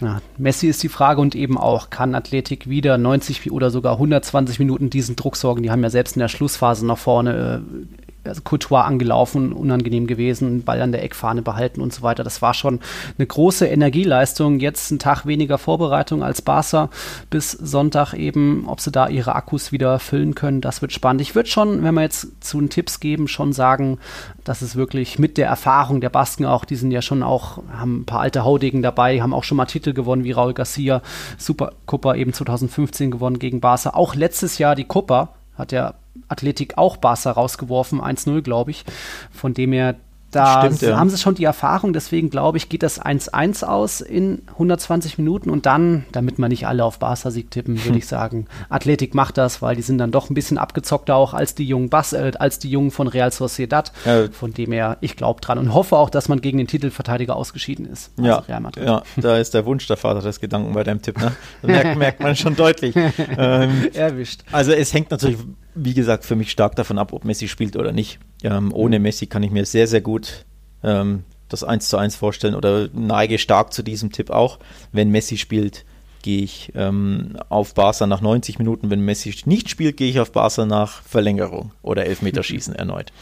Ja, 0.00 0.22
Messi 0.36 0.68
ist 0.68 0.82
die 0.82 0.88
Frage 0.88 1.20
und 1.20 1.34
eben 1.34 1.58
auch, 1.58 1.90
kann 1.90 2.14
Athletik 2.14 2.68
wieder 2.68 2.98
90 2.98 3.50
oder 3.50 3.70
sogar 3.70 3.94
120 3.94 4.60
Minuten 4.60 4.90
diesen 4.90 5.16
Druck 5.16 5.36
sorgen? 5.36 5.62
Die 5.62 5.70
haben 5.72 5.82
ja 5.82 5.90
selbst 5.90 6.14
in 6.14 6.20
der 6.20 6.28
Schlussphase 6.28 6.86
nach 6.86 6.98
vorne 6.98 7.64
äh, 7.64 8.07
also 8.28 8.42
Courtois 8.42 8.82
angelaufen, 8.82 9.52
unangenehm 9.52 10.06
gewesen, 10.06 10.62
Ball 10.62 10.82
an 10.82 10.92
der 10.92 11.02
Eckfahne 11.02 11.42
behalten 11.42 11.80
und 11.80 11.92
so 11.92 12.02
weiter. 12.02 12.24
Das 12.24 12.42
war 12.42 12.54
schon 12.54 12.80
eine 13.16 13.26
große 13.26 13.66
Energieleistung. 13.66 14.60
Jetzt 14.60 14.90
ein 14.90 14.98
Tag 14.98 15.26
weniger 15.26 15.58
Vorbereitung 15.58 16.22
als 16.22 16.42
Barca 16.42 16.90
bis 17.30 17.52
Sonntag 17.52 18.14
eben, 18.14 18.64
ob 18.66 18.80
sie 18.80 18.90
da 18.90 19.08
ihre 19.08 19.34
Akkus 19.34 19.72
wieder 19.72 19.98
füllen 19.98 20.34
können, 20.34 20.60
das 20.60 20.82
wird 20.82 20.92
spannend. 20.92 21.20
Ich 21.20 21.34
würde 21.34 21.48
schon, 21.48 21.82
wenn 21.82 21.94
wir 21.94 22.02
jetzt 22.02 22.44
zu 22.44 22.60
den 22.60 22.70
Tipps 22.70 23.00
geben, 23.00 23.28
schon 23.28 23.52
sagen, 23.52 23.98
dass 24.44 24.62
es 24.62 24.76
wirklich 24.76 25.18
mit 25.18 25.36
der 25.36 25.48
Erfahrung 25.48 26.00
der 26.00 26.10
Basken 26.10 26.46
auch, 26.46 26.64
die 26.64 26.76
sind 26.76 26.90
ja 26.90 27.02
schon 27.02 27.22
auch, 27.22 27.62
haben 27.72 28.00
ein 28.00 28.04
paar 28.06 28.20
alte 28.20 28.44
Haudegen 28.44 28.82
dabei, 28.82 29.20
haben 29.20 29.34
auch 29.34 29.44
schon 29.44 29.56
mal 29.56 29.66
Titel 29.66 29.92
gewonnen 29.92 30.24
wie 30.24 30.32
Raul 30.32 30.54
Garcia, 30.54 31.02
Supercopa 31.36 32.14
eben 32.14 32.32
2015 32.32 33.10
gewonnen 33.10 33.38
gegen 33.38 33.60
Barca. 33.60 33.90
Auch 33.90 34.14
letztes 34.14 34.58
Jahr 34.58 34.74
die 34.74 34.84
Copa 34.84 35.34
hat 35.56 35.72
ja 35.72 35.94
Athletik 36.28 36.76
auch 36.76 36.96
Barca 36.96 37.30
rausgeworfen, 37.30 38.00
1-0, 38.00 38.42
glaube 38.42 38.70
ich. 38.70 38.84
Von 39.30 39.54
dem 39.54 39.72
her 39.72 39.96
da 40.30 40.60
Stimmt, 40.60 40.82
ja. 40.82 40.98
haben 40.98 41.08
sie 41.08 41.16
schon 41.16 41.34
die 41.34 41.44
Erfahrung, 41.44 41.92
deswegen 41.92 42.28
glaube 42.28 42.58
ich, 42.58 42.68
geht 42.68 42.82
das 42.82 43.00
1-1 43.00 43.64
aus 43.64 44.02
in 44.02 44.42
120 44.52 45.16
Minuten 45.16 45.48
und 45.48 45.64
dann, 45.64 46.04
damit 46.12 46.38
man 46.38 46.50
nicht 46.50 46.66
alle 46.66 46.84
auf 46.84 46.98
Barca-Sieg 46.98 47.50
tippen, 47.50 47.82
würde 47.84 47.98
ich 47.98 48.06
sagen, 48.06 48.46
Athletik 48.68 49.14
macht 49.14 49.38
das, 49.38 49.62
weil 49.62 49.76
die 49.76 49.82
sind 49.82 49.98
dann 49.98 50.10
doch 50.10 50.28
ein 50.28 50.34
bisschen 50.34 50.58
abgezockter 50.58 51.14
auch 51.14 51.32
als 51.32 51.54
die 51.54 51.64
jungen 51.64 51.88
Bas 51.88 52.12
äh, 52.12 52.32
als 52.38 52.58
die 52.58 52.70
Jungen 52.70 52.90
von 52.90 53.08
Real 53.08 53.32
Sociedad. 53.32 53.92
Ja. 54.04 54.28
Von 54.30 54.52
dem 54.52 54.72
her, 54.72 54.98
ich 55.00 55.16
glaube 55.16 55.40
dran 55.40 55.58
und 55.58 55.72
hoffe 55.72 55.96
auch, 55.96 56.10
dass 56.10 56.28
man 56.28 56.40
gegen 56.40 56.58
den 56.58 56.66
Titelverteidiger 56.66 57.34
ausgeschieden 57.34 57.86
ist. 57.86 58.10
Also 58.18 58.28
ja, 58.28 58.70
ja, 58.76 59.02
da 59.16 59.38
ist 59.38 59.54
der 59.54 59.64
Wunsch 59.64 59.86
der 59.86 59.96
Vater 59.96 60.20
des 60.20 60.40
Gedanken 60.40 60.74
bei 60.74 60.84
deinem 60.84 61.00
Tipp. 61.00 61.18
Ne? 61.18 61.32
Merkt, 61.62 61.98
merkt 61.98 62.20
man 62.20 62.36
schon 62.36 62.54
deutlich. 62.54 62.94
ähm, 63.38 63.88
Erwischt. 63.94 64.42
Also 64.52 64.72
es 64.72 64.92
hängt 64.92 65.10
natürlich, 65.10 65.38
wie 65.74 65.94
gesagt, 65.94 66.24
für 66.24 66.36
mich 66.36 66.50
stark 66.50 66.76
davon 66.76 66.98
ab, 66.98 67.12
ob 67.12 67.24
Messi 67.24 67.48
spielt 67.48 67.76
oder 67.76 67.92
nicht. 67.92 68.18
Ähm, 68.42 68.72
ohne 68.72 68.98
Messi 68.98 69.26
kann 69.26 69.42
ich 69.42 69.50
mir 69.50 69.64
sehr, 69.66 69.86
sehr 69.86 70.00
gut 70.00 70.44
ähm, 70.82 71.24
das 71.48 71.64
1 71.64 71.88
zu 71.88 71.96
1 71.96 72.16
vorstellen 72.16 72.54
oder 72.54 72.88
neige 72.92 73.38
stark 73.38 73.72
zu 73.72 73.82
diesem 73.82 74.12
Tipp 74.12 74.30
auch. 74.30 74.58
Wenn 74.92 75.10
Messi 75.10 75.38
spielt, 75.38 75.84
gehe 76.22 76.42
ich 76.42 76.72
ähm, 76.74 77.36
auf 77.48 77.74
Barca 77.74 78.06
nach 78.06 78.20
90 78.20 78.58
Minuten. 78.58 78.90
Wenn 78.90 79.00
Messi 79.00 79.34
nicht 79.46 79.70
spielt, 79.70 79.96
gehe 79.96 80.10
ich 80.10 80.20
auf 80.20 80.32
Barca 80.32 80.66
nach 80.66 81.02
Verlängerung 81.02 81.72
oder 81.82 82.06
Elfmeterschießen 82.06 82.74
erneut. 82.76 83.12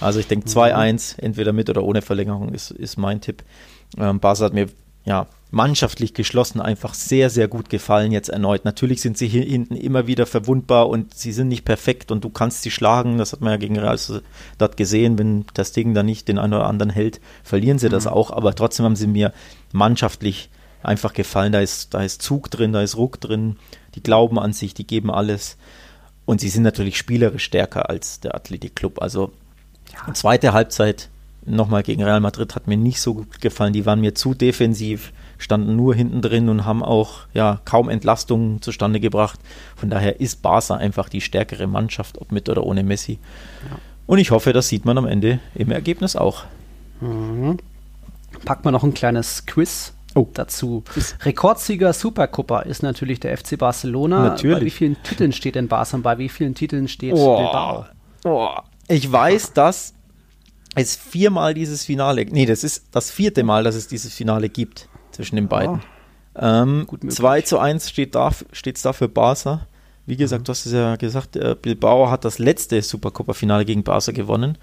Also 0.00 0.18
ich 0.18 0.26
denke 0.26 0.48
2-1, 0.48 1.18
entweder 1.20 1.52
mit 1.52 1.68
oder 1.68 1.84
ohne 1.84 2.02
Verlängerung 2.02 2.54
ist, 2.54 2.70
ist 2.70 2.96
mein 2.96 3.20
Tipp. 3.20 3.42
Ähm, 3.98 4.18
Barca 4.18 4.44
hat 4.44 4.54
mir 4.54 4.68
ja 5.04 5.26
mannschaftlich 5.50 6.14
geschlossen 6.14 6.60
einfach 6.60 6.94
sehr, 6.94 7.28
sehr 7.28 7.48
gut 7.48 7.70
gefallen 7.70 8.12
jetzt 8.12 8.28
erneut. 8.28 8.64
Natürlich 8.64 9.00
sind 9.00 9.18
sie 9.18 9.26
hier 9.26 9.42
hinten 9.42 9.74
immer 9.74 10.06
wieder 10.06 10.26
verwundbar 10.26 10.88
und 10.88 11.14
sie 11.14 11.32
sind 11.32 11.48
nicht 11.48 11.64
perfekt 11.64 12.12
und 12.12 12.22
du 12.22 12.30
kannst 12.30 12.62
sie 12.62 12.70
schlagen. 12.70 13.18
Das 13.18 13.32
hat 13.32 13.40
man 13.40 13.52
ja 13.52 13.56
gegen 13.56 13.78
Real 13.78 13.98
Sociedad 13.98 14.76
gesehen. 14.76 15.18
Wenn 15.18 15.44
das 15.54 15.72
Ding 15.72 15.92
da 15.92 16.02
nicht 16.02 16.28
den 16.28 16.38
einen 16.38 16.54
oder 16.54 16.66
anderen 16.66 16.90
hält, 16.90 17.20
verlieren 17.42 17.78
sie 17.78 17.88
mhm. 17.88 17.92
das 17.92 18.06
auch. 18.06 18.30
Aber 18.30 18.54
trotzdem 18.54 18.84
haben 18.84 18.96
sie 18.96 19.08
mir 19.08 19.32
mannschaftlich 19.72 20.50
einfach 20.82 21.12
gefallen. 21.12 21.52
Da 21.52 21.60
ist, 21.60 21.94
da 21.94 22.02
ist 22.02 22.22
Zug 22.22 22.50
drin, 22.50 22.72
da 22.72 22.82
ist 22.82 22.96
Ruck 22.96 23.20
drin. 23.20 23.56
Die 23.96 24.02
glauben 24.02 24.38
an 24.38 24.52
sich, 24.52 24.72
die 24.74 24.86
geben 24.86 25.10
alles. 25.10 25.56
Und 26.26 26.40
sie 26.40 26.48
sind 26.48 26.62
natürlich 26.62 26.96
spielerisch 26.96 27.44
stärker 27.44 27.90
als 27.90 28.20
der 28.20 28.36
Athletic 28.36 28.76
Club. 28.76 29.02
Also 29.02 29.32
ja. 29.92 30.14
zweite 30.14 30.52
Halbzeit 30.52 31.08
nochmal 31.44 31.82
gegen 31.82 32.04
Real 32.04 32.20
Madrid 32.20 32.54
hat 32.54 32.68
mir 32.68 32.76
nicht 32.76 33.00
so 33.00 33.14
gut 33.14 33.40
gefallen. 33.40 33.72
Die 33.72 33.84
waren 33.84 34.00
mir 34.00 34.14
zu 34.14 34.34
defensiv, 34.34 35.12
standen 35.40 35.74
nur 35.74 35.94
hinten 35.94 36.22
drin 36.22 36.48
und 36.48 36.64
haben 36.64 36.82
auch 36.82 37.20
ja, 37.34 37.60
kaum 37.64 37.88
Entlastungen 37.88 38.62
zustande 38.62 39.00
gebracht. 39.00 39.40
Von 39.74 39.90
daher 39.90 40.20
ist 40.20 40.42
Barca 40.42 40.76
einfach 40.76 41.08
die 41.08 41.20
stärkere 41.20 41.66
Mannschaft, 41.66 42.20
ob 42.20 42.30
mit 42.30 42.48
oder 42.48 42.64
ohne 42.64 42.84
Messi. 42.84 43.18
Ja. 43.68 43.78
Und 44.06 44.18
ich 44.18 44.30
hoffe, 44.30 44.52
das 44.52 44.68
sieht 44.68 44.84
man 44.84 44.98
am 44.98 45.06
Ende 45.06 45.40
im 45.54 45.70
Ergebnis 45.70 46.16
auch. 46.16 46.44
Mhm. 47.00 47.58
Packt 48.44 48.64
man 48.64 48.72
noch 48.72 48.84
ein 48.84 48.94
kleines 48.94 49.46
Quiz 49.46 49.94
Oh. 50.14 50.26
dazu. 50.34 50.82
Rekordsieger 51.22 51.92
Supercopa 51.92 52.62
ist 52.62 52.82
natürlich 52.82 53.20
der 53.20 53.36
FC 53.36 53.56
Barcelona. 53.56 54.24
Natürlich. 54.24 54.58
Bei 54.58 54.64
wie 54.64 54.70
vielen 54.70 55.02
Titeln 55.04 55.32
steht 55.32 55.54
denn 55.54 55.68
Barca? 55.68 55.96
Bei 55.98 56.18
wie 56.18 56.28
vielen 56.28 56.54
Titeln 56.54 56.88
steht 56.88 57.14
oh. 57.14 57.36
Bilbao? 57.36 57.86
Oh. 58.24 58.48
Ich 58.88 59.10
weiß, 59.10 59.52
dass 59.52 59.94
es 60.74 60.96
viermal 60.96 61.54
dieses 61.54 61.84
Finale, 61.84 62.26
nee, 62.26 62.46
das 62.46 62.64
ist 62.64 62.86
das 62.90 63.10
vierte 63.10 63.44
Mal, 63.44 63.62
dass 63.62 63.76
es 63.76 63.86
dieses 63.86 64.12
Finale 64.12 64.48
gibt 64.48 64.88
zwischen 65.12 65.36
den 65.36 65.48
beiden. 65.48 65.76
Oh. 65.76 66.40
Ähm, 66.40 66.86
2 67.08 67.42
zu 67.42 67.58
1 67.58 67.90
steht 67.90 68.14
da, 68.14 68.30
steht 68.52 68.82
da 68.84 68.92
für 68.92 69.08
Barca. 69.08 69.66
Wie 70.06 70.16
gesagt, 70.16 70.42
mhm. 70.42 70.44
du 70.44 70.50
hast 70.50 70.66
es 70.66 70.72
ja 70.72 70.96
gesagt, 70.96 71.36
äh, 71.36 71.56
Bilbao 71.60 72.10
hat 72.10 72.24
das 72.24 72.38
letzte 72.38 72.80
Supercopa-Finale 72.82 73.64
gegen 73.64 73.82
Barca 73.82 74.12
gewonnen. 74.12 74.58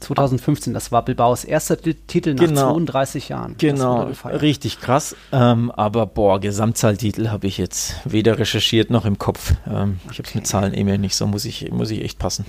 2015, 0.00 0.74
das 0.74 0.92
war 0.92 1.04
Bilbaos 1.04 1.44
erster 1.44 1.78
Titel 1.78 2.34
nach 2.34 2.44
genau. 2.44 2.72
32 2.72 3.30
Jahren. 3.30 3.54
Genau, 3.58 4.10
richtig 4.24 4.80
krass. 4.80 5.16
Ähm, 5.32 5.70
aber 5.70 6.06
boah, 6.06 6.38
Gesamtzahltitel 6.38 7.28
habe 7.28 7.46
ich 7.46 7.58
jetzt 7.58 7.94
weder 8.04 8.38
recherchiert 8.38 8.90
noch 8.90 9.06
im 9.06 9.18
Kopf. 9.18 9.54
Ähm, 9.66 10.00
okay. 10.04 10.10
Ich 10.12 10.18
habe 10.18 10.28
es 10.28 10.34
mit 10.34 10.46
Zahlen 10.46 10.74
eh 10.74 10.98
nicht, 10.98 11.16
so 11.16 11.26
muss 11.26 11.44
ich, 11.44 11.70
muss 11.70 11.90
ich 11.90 12.02
echt 12.02 12.18
passen. 12.18 12.44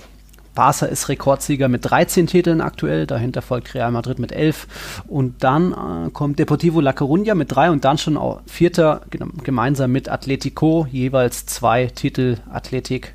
Barca 0.58 0.86
ist 0.86 1.08
Rekordsieger 1.08 1.68
mit 1.68 1.88
13 1.88 2.26
Titeln 2.26 2.60
aktuell, 2.60 3.06
dahinter 3.06 3.42
folgt 3.42 3.74
Real 3.74 3.92
Madrid 3.92 4.18
mit 4.18 4.32
11 4.32 4.66
und 5.06 5.44
dann 5.44 5.70
äh, 5.70 6.10
kommt 6.10 6.40
Deportivo 6.40 6.80
La 6.80 6.90
Coruña 6.90 7.36
mit 7.36 7.54
drei 7.54 7.70
und 7.70 7.84
dann 7.84 7.96
schon 7.96 8.16
auch 8.16 8.40
Vierter 8.44 9.02
gemeinsam 9.44 9.92
mit 9.92 10.08
Atletico, 10.08 10.88
jeweils 10.90 11.46
zwei 11.46 11.86
Titel 11.86 12.38
Athletik. 12.52 13.14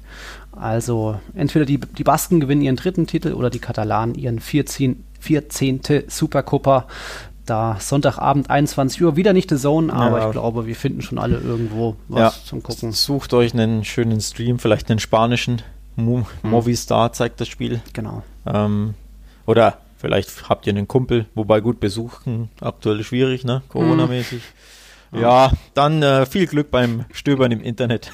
Also 0.53 1.19
entweder 1.35 1.65
die, 1.65 1.79
die 1.81 2.05
Basken 2.05 2.39
gewinnen 2.39 2.61
ihren 2.61 2.77
dritten 2.77 3.07
Titel 3.07 3.33
oder 3.33 3.49
die 3.49 3.59
Katalanen 3.59 4.15
ihren 4.15 4.39
14. 4.39 5.03
14. 5.19 5.81
Supercopa 6.07 6.87
da 7.45 7.75
Sonntagabend 7.77 8.49
21 8.49 9.03
Uhr 9.03 9.17
wieder 9.17 9.33
nicht 9.33 9.51
die 9.51 9.57
Zone, 9.57 9.91
aber 9.91 10.19
ja. 10.19 10.25
ich 10.27 10.31
glaube, 10.31 10.65
wir 10.65 10.77
finden 10.77 11.01
schon 11.01 11.17
alle 11.17 11.39
irgendwo 11.39 11.97
was 12.07 12.19
ja. 12.19 12.45
zum 12.45 12.63
Gucken. 12.63 12.93
Sucht 12.93 13.33
euch 13.33 13.53
einen 13.53 13.83
schönen 13.83 14.21
Stream, 14.21 14.59
vielleicht 14.59 14.89
einen 14.89 14.99
spanischen. 14.99 15.61
Mo 15.95 16.25
hm. 16.41 16.49
Movistar 16.49 17.13
zeigt 17.13 17.39
das 17.41 17.47
Spiel. 17.47 17.81
Genau. 17.93 18.23
Ähm, 18.45 18.95
oder 19.45 19.77
vielleicht 19.97 20.49
habt 20.49 20.67
ihr 20.67 20.73
einen 20.73 20.87
Kumpel, 20.87 21.25
wobei 21.35 21.61
gut 21.61 21.79
besuchen 21.79 22.49
aktuell 22.61 23.03
schwierig, 23.03 23.43
ne? 23.43 23.61
Corona-mäßig. 23.69 24.41
Hm. 24.41 24.49
Ja, 25.13 25.51
dann 25.73 26.01
äh, 26.01 26.25
viel 26.25 26.47
Glück 26.47 26.71
beim 26.71 27.05
Stöbern 27.11 27.51
im 27.51 27.61
Internet. 27.61 28.11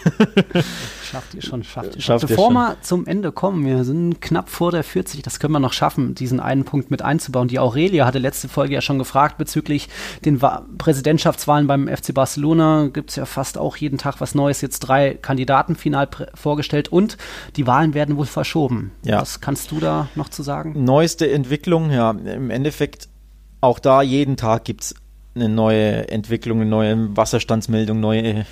schafft 1.03 1.33
ihr 1.33 1.41
schon, 1.41 1.63
schafft 1.63 1.95
ihr 1.95 2.01
schon. 2.01 2.19
Bevor 2.19 2.51
wir 2.51 2.77
zum 2.81 3.05
Ende 3.05 3.31
kommen, 3.31 3.65
wir 3.65 3.83
sind 3.83 4.21
knapp 4.21 4.49
vor 4.49 4.71
der 4.71 4.83
40, 4.83 5.21
das 5.21 5.39
können 5.39 5.53
wir 5.53 5.59
noch 5.59 5.73
schaffen, 5.73 6.15
diesen 6.15 6.39
einen 6.39 6.65
Punkt 6.65 6.91
mit 6.91 7.01
einzubauen. 7.01 7.47
Die 7.47 7.59
Aurelia 7.59 8.05
hatte 8.05 8.19
letzte 8.19 8.49
Folge 8.49 8.73
ja 8.75 8.81
schon 8.81 8.99
gefragt 8.99 9.37
bezüglich 9.37 9.89
den 10.25 10.41
Wa 10.41 10.65
Präsidentschaftswahlen 10.77 11.67
beim 11.67 11.87
FC 11.87 12.13
Barcelona. 12.13 12.87
Gibt 12.87 13.11
es 13.11 13.15
ja 13.15 13.25
fast 13.25 13.57
auch 13.57 13.77
jeden 13.77 13.97
Tag 13.97 14.19
was 14.19 14.35
Neues. 14.35 14.61
Jetzt 14.61 14.79
drei 14.79 15.13
Kandidaten 15.13 15.75
final 15.75 16.09
vorgestellt 16.33 16.89
und 16.89 17.17
die 17.55 17.67
Wahlen 17.67 17.93
werden 17.93 18.17
wohl 18.17 18.25
verschoben. 18.25 18.91
Ja. 19.03 19.21
Was 19.21 19.41
kannst 19.41 19.71
du 19.71 19.79
da 19.79 20.07
noch 20.15 20.29
zu 20.29 20.43
sagen? 20.43 20.83
Neueste 20.83 21.29
Entwicklung, 21.29 21.91
ja, 21.91 22.11
im 22.11 22.49
Endeffekt 22.49 23.09
auch 23.61 23.79
da 23.79 24.01
jeden 24.01 24.37
Tag 24.37 24.63
gibt 24.63 24.83
es 24.83 24.95
eine 25.35 25.49
neue 25.49 26.09
Entwicklung, 26.09 26.61
eine 26.61 26.69
neue 26.69 27.15
Wasserstandsmeldung, 27.15 27.99
neue, 27.99 28.45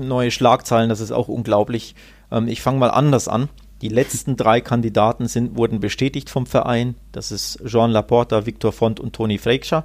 neue 0.00 0.30
Schlagzeilen. 0.30 0.88
Das 0.88 1.00
ist 1.00 1.12
auch 1.12 1.28
unglaublich. 1.28 1.94
Ähm, 2.30 2.48
ich 2.48 2.62
fange 2.62 2.78
mal 2.78 2.90
anders 2.90 3.28
an. 3.28 3.48
Die 3.82 3.88
letzten 3.88 4.36
drei 4.36 4.60
Kandidaten 4.60 5.26
sind, 5.26 5.56
wurden 5.56 5.80
bestätigt 5.80 6.30
vom 6.30 6.46
Verein. 6.46 6.94
Das 7.10 7.32
ist 7.32 7.60
Jean 7.66 7.90
Laporta, 7.90 8.46
Victor 8.46 8.72
Font 8.72 9.00
und 9.00 9.12
Toni 9.12 9.38
Freixer. 9.38 9.84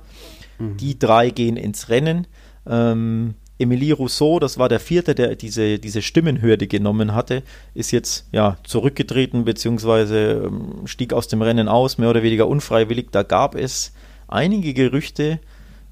Mhm. 0.59 0.77
Die 0.77 0.99
drei 0.99 1.31
gehen 1.31 1.57
ins 1.57 1.89
Rennen. 1.89 2.27
Ähm, 2.67 3.33
Emilie 3.59 3.95
Rousseau, 3.95 4.39
das 4.39 4.59
war 4.59 4.69
der 4.69 4.79
vierte, 4.79 5.15
der 5.15 5.35
diese, 5.35 5.79
diese 5.79 6.03
Stimmenhürde 6.03 6.67
genommen 6.67 7.15
hatte, 7.15 7.41
ist 7.73 7.89
jetzt 7.89 8.27
ja 8.31 8.57
zurückgetreten 8.63 9.45
bzw. 9.45 10.45
Ähm, 10.45 10.85
stieg 10.85 11.11
aus 11.11 11.27
dem 11.27 11.41
Rennen 11.41 11.67
aus, 11.67 11.97
mehr 11.97 12.11
oder 12.11 12.21
weniger 12.21 12.47
unfreiwillig. 12.47 13.07
Da 13.11 13.23
gab 13.23 13.55
es 13.55 13.93
einige 14.27 14.75
Gerüchte, 14.75 15.39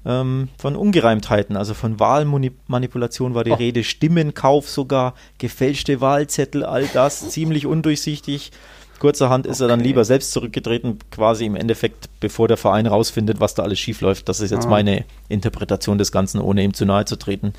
ähm, 0.06 0.48
von 0.56 0.76
Ungereimtheiten, 0.76 1.56
also 1.56 1.74
von 1.74 2.00
Wahlmanipulation 2.00 3.34
war 3.34 3.44
die 3.44 3.50
oh. 3.50 3.56
Rede, 3.56 3.84
Stimmenkauf 3.84 4.68
sogar, 4.68 5.14
gefälschte 5.38 6.00
Wahlzettel, 6.00 6.64
all 6.64 6.86
das, 6.86 7.28
ziemlich 7.30 7.66
undurchsichtig. 7.66 8.52
Kurzerhand 8.98 9.44
ist 9.44 9.60
okay. 9.60 9.66
er 9.66 9.68
dann 9.68 9.80
lieber 9.80 10.06
selbst 10.06 10.32
zurückgetreten, 10.32 10.98
quasi 11.10 11.44
im 11.44 11.54
Endeffekt, 11.54 12.08
bevor 12.20 12.48
der 12.48 12.56
Verein 12.56 12.86
rausfindet, 12.86 13.40
was 13.40 13.54
da 13.54 13.62
alles 13.62 13.78
schiefläuft. 13.78 14.26
Das 14.28 14.40
ist 14.40 14.52
jetzt 14.52 14.66
ah. 14.66 14.70
meine 14.70 15.04
Interpretation 15.28 15.98
des 15.98 16.12
Ganzen, 16.12 16.40
ohne 16.40 16.62
ihm 16.62 16.72
zu 16.72 16.86
nahe 16.86 17.04
zu 17.04 17.16
treten 17.16 17.52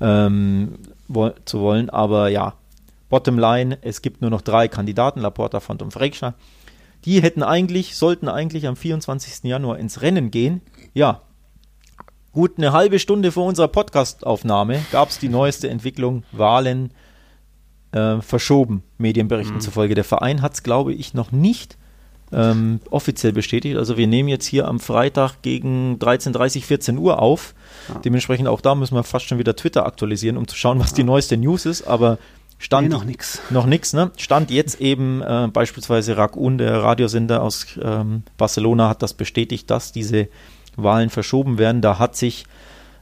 ähm, 0.00 0.78
wo 1.08 1.30
zu 1.44 1.60
wollen. 1.60 1.90
Aber 1.90 2.28
ja, 2.28 2.54
bottom 3.08 3.38
line, 3.38 3.78
es 3.82 4.02
gibt 4.02 4.20
nur 4.22 4.30
noch 4.30 4.42
drei 4.42 4.68
Kandidaten, 4.68 5.20
Laporta, 5.20 5.60
Font 5.60 5.82
und 5.82 5.92
Frekscher. 5.92 6.34
Die 7.04 7.22
hätten 7.22 7.42
eigentlich, 7.42 7.96
sollten 7.96 8.28
eigentlich 8.28 8.66
am 8.66 8.76
24. 8.76 9.44
Januar 9.44 9.78
ins 9.78 10.02
Rennen 10.02 10.30
gehen. 10.30 10.60
Ja, 10.92 11.22
Gut 12.32 12.52
eine 12.58 12.72
halbe 12.72 12.98
Stunde 12.98 13.32
vor 13.32 13.44
unserer 13.46 13.68
Podcastaufnahme 13.68 14.84
gab 14.92 15.08
es 15.08 15.18
die 15.18 15.28
neueste 15.28 15.68
Entwicklung, 15.68 16.22
Wahlen 16.30 16.92
äh, 17.92 18.20
verschoben, 18.20 18.84
Medienberichten 18.98 19.56
mhm. 19.56 19.60
zufolge. 19.60 19.94
Der 19.94 20.04
Verein 20.04 20.40
hat 20.42 20.54
es, 20.54 20.62
glaube 20.62 20.92
ich, 20.92 21.12
noch 21.12 21.32
nicht 21.32 21.76
ähm, 22.32 22.80
offiziell 22.90 23.32
bestätigt. 23.32 23.76
Also 23.76 23.96
wir 23.96 24.06
nehmen 24.06 24.28
jetzt 24.28 24.46
hier 24.46 24.68
am 24.68 24.78
Freitag 24.78 25.42
gegen 25.42 25.96
13.30, 25.96 26.62
14 26.62 26.98
Uhr 26.98 27.20
auf. 27.20 27.54
Ja. 27.88 28.00
Dementsprechend 28.00 28.46
auch 28.46 28.60
da 28.60 28.76
müssen 28.76 28.94
wir 28.94 29.02
fast 29.02 29.26
schon 29.26 29.38
wieder 29.38 29.56
Twitter 29.56 29.84
aktualisieren, 29.84 30.36
um 30.36 30.46
zu 30.46 30.56
schauen, 30.56 30.78
was 30.78 30.90
ja. 30.90 30.96
die 30.96 31.04
neueste 31.04 31.36
News 31.36 31.66
ist. 31.66 31.82
Aber 31.82 32.18
Stand 32.58 32.88
nee, 32.88 32.94
noch 32.94 33.04
nichts. 33.04 33.40
Noch 33.48 33.64
nichts, 33.64 33.94
ne? 33.94 34.10
Stand 34.18 34.50
jetzt 34.50 34.80
eben 34.82 35.22
äh, 35.22 35.48
beispielsweise 35.50 36.18
Rakun, 36.18 36.58
der 36.58 36.82
Radiosender 36.82 37.42
aus 37.42 37.66
ähm, 37.82 38.22
Barcelona, 38.36 38.90
hat 38.90 39.02
das 39.02 39.14
bestätigt, 39.14 39.70
dass 39.70 39.92
diese 39.92 40.28
Wahlen 40.82 41.10
verschoben 41.10 41.58
werden. 41.58 41.82
Da 41.82 41.98
hat 41.98 42.16
sich, 42.16 42.44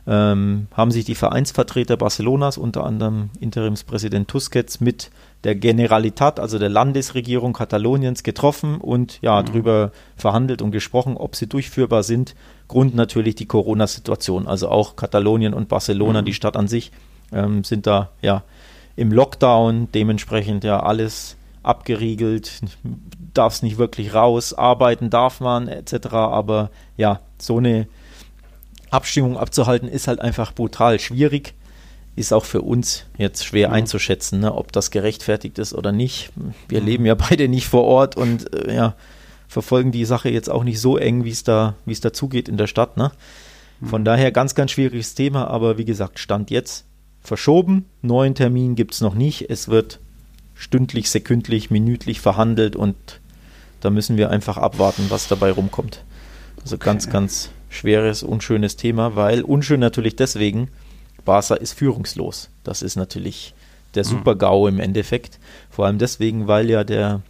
ähm, 0.06 0.68
haben 0.72 0.90
sich 0.90 1.04
die 1.04 1.14
Vereinsvertreter 1.14 1.96
Barcelonas, 1.96 2.58
unter 2.58 2.84
anderem 2.84 3.30
Interimspräsident 3.40 4.28
Tusquets, 4.28 4.80
mit 4.80 5.10
der 5.44 5.54
Generalitat, 5.54 6.40
also 6.40 6.58
der 6.58 6.68
Landesregierung 6.68 7.52
Kataloniens, 7.52 8.22
getroffen 8.22 8.78
und 8.78 9.18
ja, 9.22 9.40
mhm. 9.40 9.46
darüber 9.46 9.92
verhandelt 10.16 10.62
und 10.62 10.72
gesprochen, 10.72 11.16
ob 11.16 11.36
sie 11.36 11.46
durchführbar 11.46 12.02
sind. 12.02 12.34
Grund 12.66 12.94
natürlich 12.94 13.36
die 13.36 13.46
Corona-Situation. 13.46 14.46
Also 14.46 14.68
auch 14.68 14.96
Katalonien 14.96 15.54
und 15.54 15.68
Barcelona, 15.68 16.22
mhm. 16.22 16.26
die 16.26 16.34
Stadt 16.34 16.56
an 16.56 16.68
sich, 16.68 16.90
ähm, 17.32 17.64
sind 17.64 17.86
da 17.86 18.10
ja 18.20 18.42
im 18.96 19.12
Lockdown, 19.12 19.88
dementsprechend 19.92 20.64
ja 20.64 20.80
alles 20.80 21.36
abgeriegelt, 21.62 22.62
darf 23.34 23.54
es 23.54 23.62
nicht 23.62 23.78
wirklich 23.78 24.14
raus, 24.14 24.54
arbeiten 24.54 25.10
darf 25.10 25.40
man 25.40 25.68
etc. 25.68 26.08
Aber 26.12 26.70
ja, 26.96 27.20
so 27.38 27.58
eine 27.58 27.86
Abstimmung 28.90 29.36
abzuhalten 29.36 29.88
ist 29.88 30.08
halt 30.08 30.20
einfach 30.20 30.52
brutal 30.52 30.98
schwierig. 30.98 31.54
Ist 32.16 32.32
auch 32.32 32.44
für 32.44 32.62
uns 32.62 33.04
jetzt 33.16 33.44
schwer 33.44 33.68
mhm. 33.68 33.74
einzuschätzen, 33.74 34.40
ne, 34.40 34.54
ob 34.54 34.72
das 34.72 34.90
gerechtfertigt 34.90 35.58
ist 35.58 35.74
oder 35.74 35.92
nicht. 35.92 36.30
Wir 36.68 36.80
mhm. 36.80 36.86
leben 36.86 37.06
ja 37.06 37.14
beide 37.30 37.48
nicht 37.48 37.68
vor 37.68 37.84
Ort 37.84 38.16
und 38.16 38.52
äh, 38.54 38.74
ja, 38.74 38.94
verfolgen 39.46 39.92
die 39.92 40.04
Sache 40.04 40.28
jetzt 40.28 40.50
auch 40.50 40.64
nicht 40.64 40.80
so 40.80 40.96
eng, 40.96 41.24
wie 41.24 41.30
es 41.30 41.44
da, 41.44 41.74
wie 41.86 41.92
es 41.92 42.00
dazugeht 42.00 42.48
in 42.48 42.56
der 42.56 42.66
Stadt. 42.66 42.96
Ne? 42.96 43.12
Von 43.84 44.02
mhm. 44.02 44.06
daher 44.06 44.32
ganz, 44.32 44.54
ganz 44.54 44.72
schwieriges 44.72 45.14
Thema, 45.14 45.46
aber 45.48 45.78
wie 45.78 45.84
gesagt, 45.84 46.18
Stand 46.18 46.50
jetzt 46.50 46.84
verschoben. 47.22 47.84
Neuen 48.02 48.34
Termin 48.34 48.74
gibt 48.74 48.94
es 48.94 49.00
noch 49.00 49.14
nicht. 49.14 49.48
Es 49.48 49.68
wird 49.68 50.00
stündlich, 50.54 51.10
sekündlich, 51.10 51.70
minütlich 51.70 52.20
verhandelt 52.20 52.74
und 52.74 52.96
da 53.80 53.90
müssen 53.90 54.16
wir 54.16 54.30
einfach 54.30 54.56
abwarten, 54.56 55.06
was 55.08 55.28
dabei 55.28 55.52
rumkommt. 55.52 56.02
Also 56.62 56.76
okay. 56.76 56.84
ganz, 56.84 57.10
ganz 57.10 57.50
schweres, 57.68 58.22
unschönes 58.22 58.76
Thema, 58.76 59.16
weil 59.16 59.42
unschön 59.42 59.80
natürlich 59.80 60.16
deswegen, 60.16 60.68
Barca 61.24 61.54
ist 61.54 61.74
führungslos. 61.74 62.50
Das 62.64 62.82
ist 62.82 62.96
natürlich 62.96 63.54
der 63.94 64.04
mhm. 64.04 64.10
Super-GAU 64.10 64.68
im 64.68 64.80
Endeffekt. 64.80 65.38
Vor 65.70 65.86
allem 65.86 65.98
deswegen, 65.98 66.46
weil 66.48 66.70
ja 66.70 66.84
der, 66.84 67.22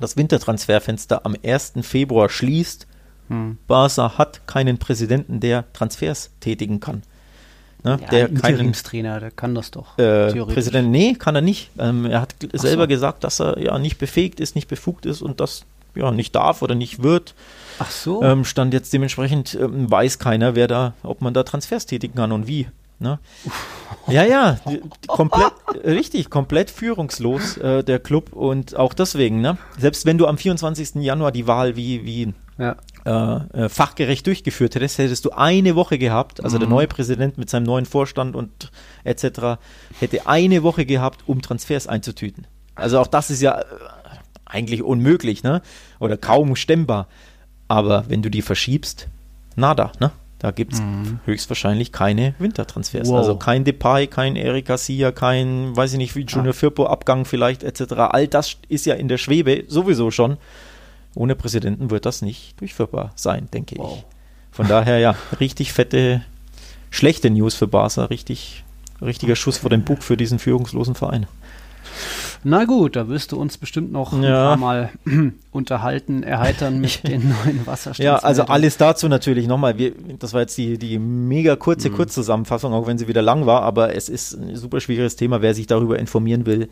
das 0.00 0.16
Wintertransferfenster 0.16 1.24
am 1.24 1.36
1. 1.44 1.74
Februar 1.82 2.28
schließt. 2.28 2.86
Hm. 3.28 3.58
Barca 3.66 4.18
hat 4.18 4.46
keinen 4.46 4.78
Präsidenten, 4.78 5.40
der 5.40 5.64
Transfers 5.72 6.30
tätigen 6.40 6.78
kann. 6.78 7.02
Ne? 7.82 7.98
Ja, 8.00 8.08
der 8.08 8.28
Interimstrainer, 8.28 9.20
der 9.20 9.30
kann 9.30 9.54
das 9.54 9.70
doch. 9.70 9.98
Äh, 9.98 10.32
Präsident, 10.44 10.90
nee, 10.90 11.14
kann 11.14 11.34
er 11.34 11.40
nicht. 11.40 11.70
Ähm, 11.78 12.06
er 12.06 12.20
hat 12.20 12.34
Ach 12.42 12.58
selber 12.58 12.84
so. 12.84 12.88
gesagt, 12.88 13.24
dass 13.24 13.40
er 13.40 13.58
ja 13.58 13.78
nicht 13.78 13.98
befähigt 13.98 14.40
ist, 14.40 14.54
nicht 14.54 14.68
befugt 14.68 15.06
ist 15.06 15.22
und 15.22 15.40
das 15.40 15.64
ja 15.94 16.10
nicht 16.10 16.34
darf 16.34 16.62
oder 16.62 16.74
nicht 16.74 17.02
wird. 17.02 17.34
Ach 17.78 17.90
so. 17.90 18.22
Ähm, 18.22 18.44
stand 18.44 18.72
jetzt 18.72 18.92
dementsprechend 18.92 19.54
ähm, 19.54 19.90
weiß 19.90 20.18
keiner, 20.18 20.54
wer 20.54 20.68
da, 20.68 20.94
ob 21.02 21.20
man 21.20 21.34
da 21.34 21.42
Transfers 21.42 21.86
tätigen 21.86 22.14
kann 22.14 22.32
und 22.32 22.46
wie. 22.46 22.68
Ne? 22.98 23.18
Ja, 24.08 24.24
ja, 24.24 24.58
komplett, 25.06 25.52
richtig, 25.84 26.30
komplett 26.30 26.70
führungslos 26.70 27.58
äh, 27.58 27.84
der 27.84 27.98
Club 27.98 28.32
und 28.32 28.74
auch 28.74 28.94
deswegen, 28.94 29.42
ne? 29.42 29.58
Selbst 29.78 30.06
wenn 30.06 30.16
du 30.16 30.26
am 30.26 30.38
24. 30.38 30.94
Januar 31.02 31.30
die 31.30 31.46
Wahl 31.46 31.76
wie, 31.76 32.06
wie 32.06 32.32
ja. 32.56 32.76
äh, 33.04 33.64
äh, 33.64 33.68
fachgerecht 33.68 34.26
durchgeführt 34.26 34.76
hättest, 34.76 34.96
hättest 34.96 35.26
du 35.26 35.30
eine 35.32 35.76
Woche 35.76 35.98
gehabt, 35.98 36.42
also 36.42 36.56
mhm. 36.56 36.60
der 36.60 36.68
neue 36.70 36.86
Präsident 36.86 37.36
mit 37.36 37.50
seinem 37.50 37.64
neuen 37.64 37.84
Vorstand 37.84 38.34
und 38.34 38.70
etc. 39.04 39.58
hätte 40.00 40.26
eine 40.26 40.62
Woche 40.62 40.86
gehabt, 40.86 41.24
um 41.26 41.42
Transfers 41.42 41.86
einzutüten. 41.86 42.46
Also 42.76 42.98
auch 42.98 43.08
das 43.08 43.30
ist 43.30 43.42
ja 43.42 43.60
äh, 43.60 43.64
eigentlich 44.46 44.82
unmöglich, 44.82 45.42
ne? 45.42 45.60
Oder 45.98 46.16
kaum 46.16 46.56
stemmbar. 46.56 47.08
Aber 47.68 48.04
wenn 48.08 48.22
du 48.22 48.30
die 48.30 48.42
verschiebst, 48.42 49.08
nada, 49.56 49.92
ne? 50.00 50.12
Da 50.38 50.50
gibt 50.50 50.74
es 50.74 50.80
mhm. 50.80 51.20
höchstwahrscheinlich 51.24 51.92
keine 51.92 52.34
Wintertransfers. 52.38 53.08
Wow. 53.08 53.16
Also 53.16 53.36
kein 53.36 53.64
Depay, 53.64 54.06
kein 54.06 54.36
Eric 54.36 54.66
Garcia, 54.66 55.10
kein, 55.10 55.74
weiß 55.74 55.92
ich 55.92 55.98
nicht, 55.98 56.14
wie 56.14 56.24
Junior 56.24 56.50
ah. 56.50 56.56
Firpo 56.56 56.86
Abgang 56.86 57.24
vielleicht 57.24 57.62
etc. 57.62 57.94
All 58.10 58.28
das 58.28 58.58
ist 58.68 58.84
ja 58.84 58.94
in 58.94 59.08
der 59.08 59.16
Schwebe 59.16 59.64
sowieso 59.68 60.10
schon. 60.10 60.36
Ohne 61.14 61.34
Präsidenten 61.34 61.90
wird 61.90 62.04
das 62.04 62.20
nicht 62.20 62.60
durchführbar 62.60 63.12
sein, 63.14 63.48
denke 63.52 63.76
wow. 63.78 63.96
ich. 63.96 64.04
Von 64.54 64.68
daher 64.68 64.98
ja, 64.98 65.16
richtig 65.40 65.72
fette, 65.72 66.22
schlechte 66.90 67.30
News 67.30 67.54
für 67.54 67.66
Barca, 67.66 68.04
richtig, 68.04 68.64
richtiger 69.00 69.36
Schuss 69.36 69.56
vor 69.56 69.70
den 69.70 69.84
Bug 69.84 70.02
für 70.02 70.18
diesen 70.18 70.38
führungslosen 70.38 70.94
Verein. 70.94 71.26
Na 72.44 72.64
gut, 72.64 72.96
da 72.96 73.08
wirst 73.08 73.32
du 73.32 73.40
uns 73.40 73.58
bestimmt 73.58 73.92
noch 73.92 74.12
ja. 74.12 74.18
ein 74.18 74.32
paar 74.32 74.56
Mal 74.56 74.90
unterhalten, 75.50 76.22
erheitern 76.22 76.80
mit 76.80 77.06
den 77.08 77.28
neuen 77.28 77.66
Wasserstandswerten. 77.66 78.04
Ja, 78.04 78.16
also 78.18 78.42
alles 78.44 78.76
dazu 78.76 79.08
natürlich 79.08 79.46
nochmal. 79.46 79.74
das 80.18 80.32
war 80.32 80.42
jetzt 80.42 80.56
die, 80.58 80.78
die 80.78 80.98
mega 80.98 81.56
kurze 81.56 81.90
mhm. 81.90 81.94
Kurzzusammenfassung, 81.94 82.72
auch 82.72 82.86
wenn 82.86 82.98
sie 82.98 83.08
wieder 83.08 83.22
lang 83.22 83.46
war, 83.46 83.62
aber 83.62 83.94
es 83.94 84.08
ist 84.08 84.34
ein 84.34 84.56
super 84.56 84.80
schwieriges 84.80 85.16
Thema. 85.16 85.42
Wer 85.42 85.54
sich 85.54 85.66
darüber 85.66 85.98
informieren 85.98 86.46
will, 86.46 86.68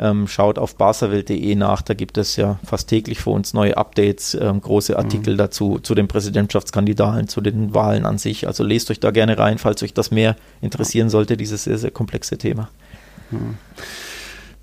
ähm, 0.00 0.26
schaut 0.26 0.58
auf 0.58 0.76
barsawelt.de 0.76 1.54
nach. 1.54 1.82
Da 1.82 1.94
gibt 1.94 2.16
es 2.16 2.36
ja 2.36 2.58
fast 2.64 2.88
täglich 2.88 3.20
für 3.20 3.30
uns 3.30 3.52
neue 3.52 3.76
Updates, 3.76 4.34
ähm, 4.34 4.60
große 4.60 4.98
Artikel 4.98 5.34
mhm. 5.34 5.38
dazu, 5.38 5.78
zu 5.78 5.94
den 5.94 6.08
Präsidentschaftskandidaten, 6.08 7.28
zu 7.28 7.40
den 7.40 7.74
Wahlen 7.74 8.06
an 8.06 8.16
sich. 8.16 8.46
Also 8.46 8.64
lest 8.64 8.90
euch 8.90 9.00
da 9.00 9.10
gerne 9.10 9.38
rein, 9.38 9.58
falls 9.58 9.82
euch 9.82 9.92
das 9.92 10.10
mehr 10.10 10.36
interessieren 10.62 11.10
sollte, 11.10 11.36
dieses 11.36 11.64
sehr, 11.64 11.78
sehr 11.78 11.90
komplexe 11.90 12.38
Thema. 12.38 12.70
Mhm. 13.30 13.58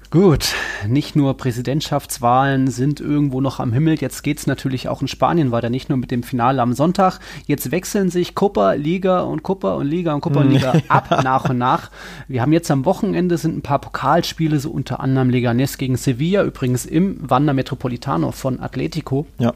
Gut, 0.09 0.53
nicht 0.87 1.17
nur 1.17 1.35
Präsidentschaftswahlen 1.35 2.67
sind 2.69 3.01
irgendwo 3.01 3.41
noch 3.41 3.59
am 3.59 3.73
Himmel, 3.73 3.99
jetzt 3.99 4.23
geht 4.23 4.37
es 4.37 4.47
natürlich 4.47 4.87
auch 4.87 5.01
in 5.01 5.09
Spanien 5.09 5.51
weiter, 5.51 5.69
nicht 5.69 5.89
nur 5.89 5.97
mit 5.97 6.11
dem 6.11 6.23
Finale 6.23 6.61
am 6.61 6.71
Sonntag. 6.71 7.19
Jetzt 7.45 7.71
wechseln 7.71 8.09
sich 8.09 8.33
Copa, 8.33 8.71
Liga 8.71 9.19
und 9.19 9.43
Copa 9.43 9.73
und 9.73 9.85
Liga 9.85 10.13
und 10.13 10.21
Copa 10.21 10.39
und 10.39 10.51
Liga 10.51 10.75
ab 10.87 11.23
nach 11.23 11.49
und 11.49 11.57
nach. 11.57 11.91
Wir 12.29 12.41
haben 12.41 12.53
jetzt 12.53 12.71
am 12.71 12.85
Wochenende 12.85 13.37
sind 13.37 13.57
ein 13.57 13.61
paar 13.61 13.79
Pokalspiele, 13.79 14.61
so 14.61 14.71
unter 14.71 15.01
anderem 15.01 15.29
Leganés 15.29 15.77
gegen 15.77 15.97
Sevilla, 15.97 16.43
übrigens 16.43 16.85
im 16.85 17.17
Wander 17.29 17.53
Metropolitano 17.53 18.31
von 18.31 18.61
Atletico. 18.61 19.27
Ja. 19.39 19.53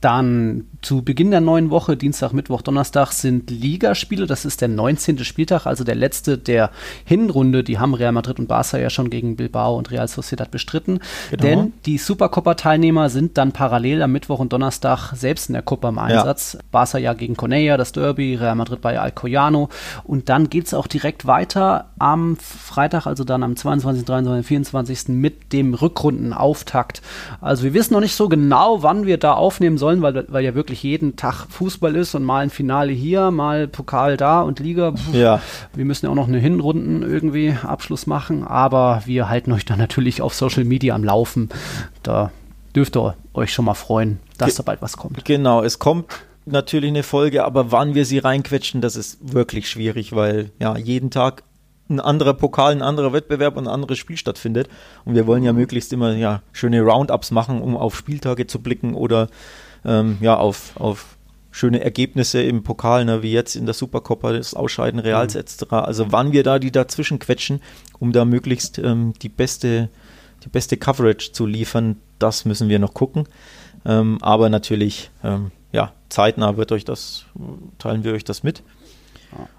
Dann 0.00 0.66
zu 0.82 1.02
Beginn 1.02 1.30
der 1.30 1.40
neuen 1.40 1.70
Woche, 1.70 1.96
Dienstag, 1.96 2.32
Mittwoch, 2.32 2.62
Donnerstag, 2.62 3.12
sind 3.12 3.50
Ligaspiele. 3.50 4.26
Das 4.26 4.44
ist 4.44 4.60
der 4.60 4.68
19. 4.68 5.24
Spieltag, 5.24 5.66
also 5.66 5.84
der 5.84 5.94
letzte 5.94 6.38
der 6.38 6.70
Hinrunde. 7.04 7.64
Die 7.64 7.78
haben 7.78 7.94
Real 7.94 8.12
Madrid 8.12 8.38
und 8.38 8.48
Barca 8.48 8.78
ja 8.78 8.90
schon 8.90 9.10
gegen 9.10 9.36
Bilbao 9.36 9.76
und 9.76 9.90
Real 9.90 10.08
Sociedad 10.08 10.50
bestritten. 10.50 11.00
Genau. 11.30 11.42
Denn 11.42 11.72
die 11.86 11.98
Supercopa-Teilnehmer 11.98 13.08
sind 13.10 13.38
dann 13.38 13.52
parallel 13.52 14.02
am 14.02 14.12
Mittwoch 14.12 14.38
und 14.38 14.52
Donnerstag 14.52 15.12
selbst 15.14 15.48
in 15.48 15.54
der 15.54 15.62
Copa 15.62 15.88
im 15.88 15.98
Einsatz. 15.98 16.54
Ja. 16.54 16.60
Barca 16.70 16.98
ja 16.98 17.12
gegen 17.12 17.36
Cornella, 17.36 17.76
das 17.76 17.92
Derby, 17.92 18.34
Real 18.34 18.54
Madrid 18.54 18.80
bei 18.80 18.98
Alcoyano. 18.98 19.68
Und 20.04 20.28
dann 20.28 20.50
geht 20.50 20.66
es 20.66 20.74
auch 20.74 20.86
direkt 20.86 21.26
weiter 21.26 21.90
am 21.98 22.36
Freitag, 22.36 23.06
also 23.06 23.24
dann 23.24 23.42
am 23.42 23.56
22., 23.56 24.04
23., 24.04 24.46
24. 24.46 25.08
mit 25.08 25.52
dem 25.52 25.74
Rückrundenauftakt. 25.74 27.02
Also 27.40 27.64
wir 27.64 27.74
wissen 27.74 27.94
noch 27.94 28.00
nicht 28.00 28.14
so 28.14 28.28
genau, 28.28 28.82
wann 28.82 29.06
wir 29.06 29.18
da 29.18 29.32
aufnehmen 29.34 29.78
sollen, 29.78 29.83
weil, 29.84 30.26
weil 30.28 30.44
ja 30.44 30.54
wirklich 30.54 30.82
jeden 30.82 31.16
Tag 31.16 31.46
Fußball 31.48 31.94
ist 31.96 32.14
und 32.14 32.24
mal 32.24 32.42
ein 32.42 32.50
Finale 32.50 32.92
hier, 32.92 33.30
mal 33.30 33.68
Pokal 33.68 34.16
da 34.16 34.42
und 34.42 34.58
Liga. 34.60 34.92
Puh, 34.92 35.16
ja. 35.16 35.40
Wir 35.74 35.84
müssen 35.84 36.06
ja 36.06 36.10
auch 36.10 36.16
noch 36.16 36.28
eine 36.28 36.38
Hinrunden 36.38 37.02
irgendwie 37.02 37.54
Abschluss 37.62 38.06
machen, 38.06 38.44
aber 38.44 39.02
wir 39.06 39.28
halten 39.28 39.52
euch 39.52 39.64
dann 39.64 39.78
natürlich 39.78 40.22
auf 40.22 40.34
Social 40.34 40.64
Media 40.64 40.94
am 40.94 41.04
Laufen. 41.04 41.48
Da 42.02 42.30
dürft 42.74 42.96
ihr 42.96 43.14
euch 43.34 43.52
schon 43.52 43.64
mal 43.64 43.74
freuen, 43.74 44.18
dass 44.38 44.48
Ge 44.48 44.56
da 44.58 44.62
bald 44.62 44.82
was 44.82 44.96
kommt. 44.96 45.24
Genau, 45.24 45.62
es 45.62 45.78
kommt 45.78 46.06
natürlich 46.46 46.90
eine 46.90 47.02
Folge, 47.02 47.44
aber 47.44 47.72
wann 47.72 47.94
wir 47.94 48.04
sie 48.04 48.18
reinquetschen, 48.18 48.80
das 48.80 48.96
ist 48.96 49.32
wirklich 49.34 49.68
schwierig, 49.68 50.14
weil 50.14 50.50
ja 50.58 50.76
jeden 50.76 51.10
Tag 51.10 51.42
ein 51.88 52.00
anderer 52.00 52.34
Pokal, 52.34 52.72
ein 52.72 52.82
anderer 52.82 53.12
Wettbewerb 53.12 53.56
und 53.56 53.66
ein 53.66 53.72
anderes 53.72 53.98
Spiel 53.98 54.16
stattfindet. 54.16 54.68
Und 55.04 55.14
wir 55.14 55.26
wollen 55.26 55.42
ja 55.42 55.52
möglichst 55.52 55.92
immer 55.92 56.14
ja 56.14 56.42
schöne 56.52 56.80
Roundups 56.80 57.30
machen, 57.30 57.60
um 57.60 57.76
auf 57.76 57.96
Spieltage 57.96 58.46
zu 58.46 58.60
blicken 58.60 58.94
oder 58.94 59.28
ähm, 59.84 60.18
ja, 60.20 60.36
auf, 60.36 60.72
auf 60.76 61.16
schöne 61.50 61.80
Ergebnisse 61.80 62.42
im 62.42 62.62
Pokal, 62.62 63.04
ne, 63.04 63.22
wie 63.22 63.32
jetzt 63.32 63.54
in 63.54 63.64
der 63.64 63.74
Supercoppa, 63.74 64.32
das 64.32 64.54
Ausscheiden 64.54 64.98
Reals 65.00 65.34
mhm. 65.34 65.40
etc. 65.40 65.64
Also 65.70 66.10
wann 66.10 66.32
wir 66.32 66.42
da 66.42 66.58
die 66.58 66.72
dazwischen 66.72 67.18
quetschen, 67.18 67.60
um 67.98 68.12
da 68.12 68.24
möglichst 68.24 68.78
ähm, 68.78 69.12
die 69.22 69.28
beste 69.28 69.88
die 70.44 70.48
beste 70.50 70.76
Coverage 70.76 71.32
zu 71.32 71.46
liefern, 71.46 71.96
das 72.18 72.44
müssen 72.44 72.68
wir 72.68 72.78
noch 72.78 72.94
gucken. 72.94 73.24
Ähm, 73.86 74.18
aber 74.20 74.48
natürlich, 74.48 75.10
ähm, 75.22 75.50
ja, 75.72 75.92
zeitnah 76.08 76.56
wird 76.56 76.72
euch 76.72 76.84
das, 76.84 77.24
teilen 77.78 78.04
wir 78.04 78.12
euch 78.12 78.24
das 78.24 78.42
mit. 78.42 78.62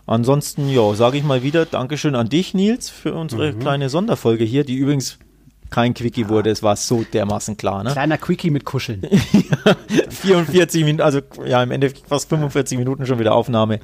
Ansonsten, 0.06 0.70
ja, 0.70 0.94
sage 0.94 1.18
ich 1.18 1.24
mal 1.24 1.44
wieder 1.44 1.66
Dankeschön 1.66 2.16
an 2.16 2.30
dich, 2.30 2.54
Nils, 2.54 2.90
für 2.90 3.14
unsere 3.14 3.52
mhm. 3.52 3.60
kleine 3.60 3.90
Sonderfolge 3.90 4.46
hier, 4.46 4.64
die 4.64 4.76
übrigens 4.76 5.20
kein 5.76 5.94
Quickie 5.94 6.30
wurde. 6.30 6.50
Es 6.52 6.64
war 6.64 6.78
so 6.78 7.04
dermaßen 7.04 7.58
klar. 7.58 7.84
Ne? 7.84 7.92
Kleiner 7.92 8.18
Quickie 8.18 8.50
mit 8.50 8.64
Kuscheln. 8.64 9.02
44 10.10 10.86
Minuten, 10.86 11.02
also 11.02 11.20
ja, 11.46 11.62
im 11.62 11.72
Endeffekt 11.72 12.08
fast 12.08 12.30
45 12.30 12.78
Minuten 12.78 13.06
schon 13.06 13.20
wieder 13.20 13.36
Aufnahme. 13.36 13.82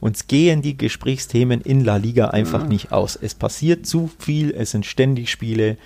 Uns 0.00 0.26
gehen 0.26 0.62
die 0.62 0.78
Gesprächsthemen 0.78 1.60
in 1.60 1.84
La 1.84 1.96
Liga 1.96 2.28
einfach 2.28 2.62
ja. 2.62 2.66
nicht 2.66 2.92
aus. 2.92 3.18
Es 3.20 3.34
passiert 3.34 3.86
zu 3.86 4.10
viel, 4.18 4.54
es 4.56 4.70
sind 4.70 4.86
ständig 4.86 5.30
Spiele. 5.30 5.76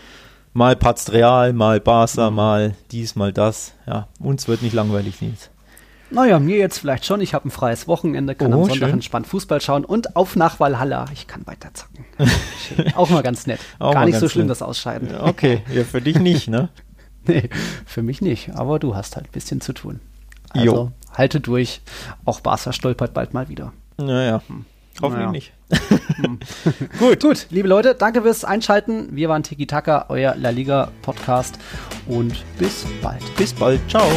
Mal 0.52 0.76
patzt 0.76 1.12
Real, 1.12 1.52
mal 1.52 1.80
Barca, 1.80 2.30
mhm. 2.30 2.36
mal 2.36 2.74
dies, 2.92 3.16
mal 3.16 3.32
das. 3.32 3.72
Ja, 3.84 4.06
uns 4.20 4.46
wird 4.46 4.62
nicht 4.62 4.74
langweilig, 4.74 5.20
Nils. 5.20 5.50
Naja, 6.10 6.38
mir 6.38 6.56
jetzt 6.56 6.78
vielleicht 6.78 7.04
schon. 7.04 7.20
Ich 7.20 7.34
habe 7.34 7.48
ein 7.48 7.50
freies 7.50 7.86
Wochenende, 7.86 8.34
kann 8.34 8.52
oh, 8.52 8.62
am 8.62 8.64
Sonntag 8.64 8.88
schön. 8.88 8.94
entspannt 8.94 9.26
Fußball 9.26 9.60
schauen 9.60 9.84
und 9.84 10.16
auf 10.16 10.36
nach 10.36 10.58
Valhalla. 10.58 11.06
Ich 11.12 11.26
kann 11.26 11.46
weiter 11.46 11.70
zocken. 11.74 12.04
Auch 12.94 13.10
mal 13.10 13.22
ganz 13.22 13.46
nett. 13.46 13.60
Auch 13.78 13.92
Gar 13.92 14.06
nicht 14.06 14.18
so 14.18 14.28
schlimm, 14.28 14.46
nett. 14.46 14.52
das 14.52 14.62
Ausscheiden. 14.62 15.10
Ja, 15.10 15.24
okay, 15.24 15.62
ja, 15.72 15.84
für 15.84 16.00
dich 16.00 16.18
nicht, 16.18 16.48
ne? 16.48 16.70
nee, 17.26 17.50
für 17.84 18.02
mich 18.02 18.20
nicht. 18.20 18.50
Aber 18.54 18.78
du 18.78 18.94
hast 18.94 19.16
halt 19.16 19.26
ein 19.26 19.32
bisschen 19.32 19.60
zu 19.60 19.72
tun. 19.72 20.00
Also 20.50 20.64
jo. 20.64 20.92
halte 21.12 21.40
durch. 21.40 21.82
Auch 22.24 22.40
Barca 22.40 22.72
stolpert 22.72 23.12
bald 23.12 23.34
mal 23.34 23.48
wieder. 23.48 23.72
Naja. 23.98 24.42
Hm. 24.46 24.64
Hoffentlich 25.00 25.26
naja. 25.26 25.30
nicht. 25.30 25.52
Hm. 26.16 26.38
Gut. 26.98 27.22
Gut, 27.22 27.46
liebe 27.50 27.68
Leute, 27.68 27.94
danke 27.94 28.22
fürs 28.22 28.44
Einschalten. 28.44 29.14
Wir 29.14 29.28
waren 29.28 29.42
Tiki 29.42 29.66
Taka, 29.66 30.06
euer 30.08 30.34
La 30.36 30.50
Liga 30.50 30.90
Podcast 31.02 31.58
und 32.06 32.34
bis 32.58 32.84
bald. 33.02 33.22
Bis 33.36 33.52
bald. 33.52 33.80
Ciao. 33.88 34.08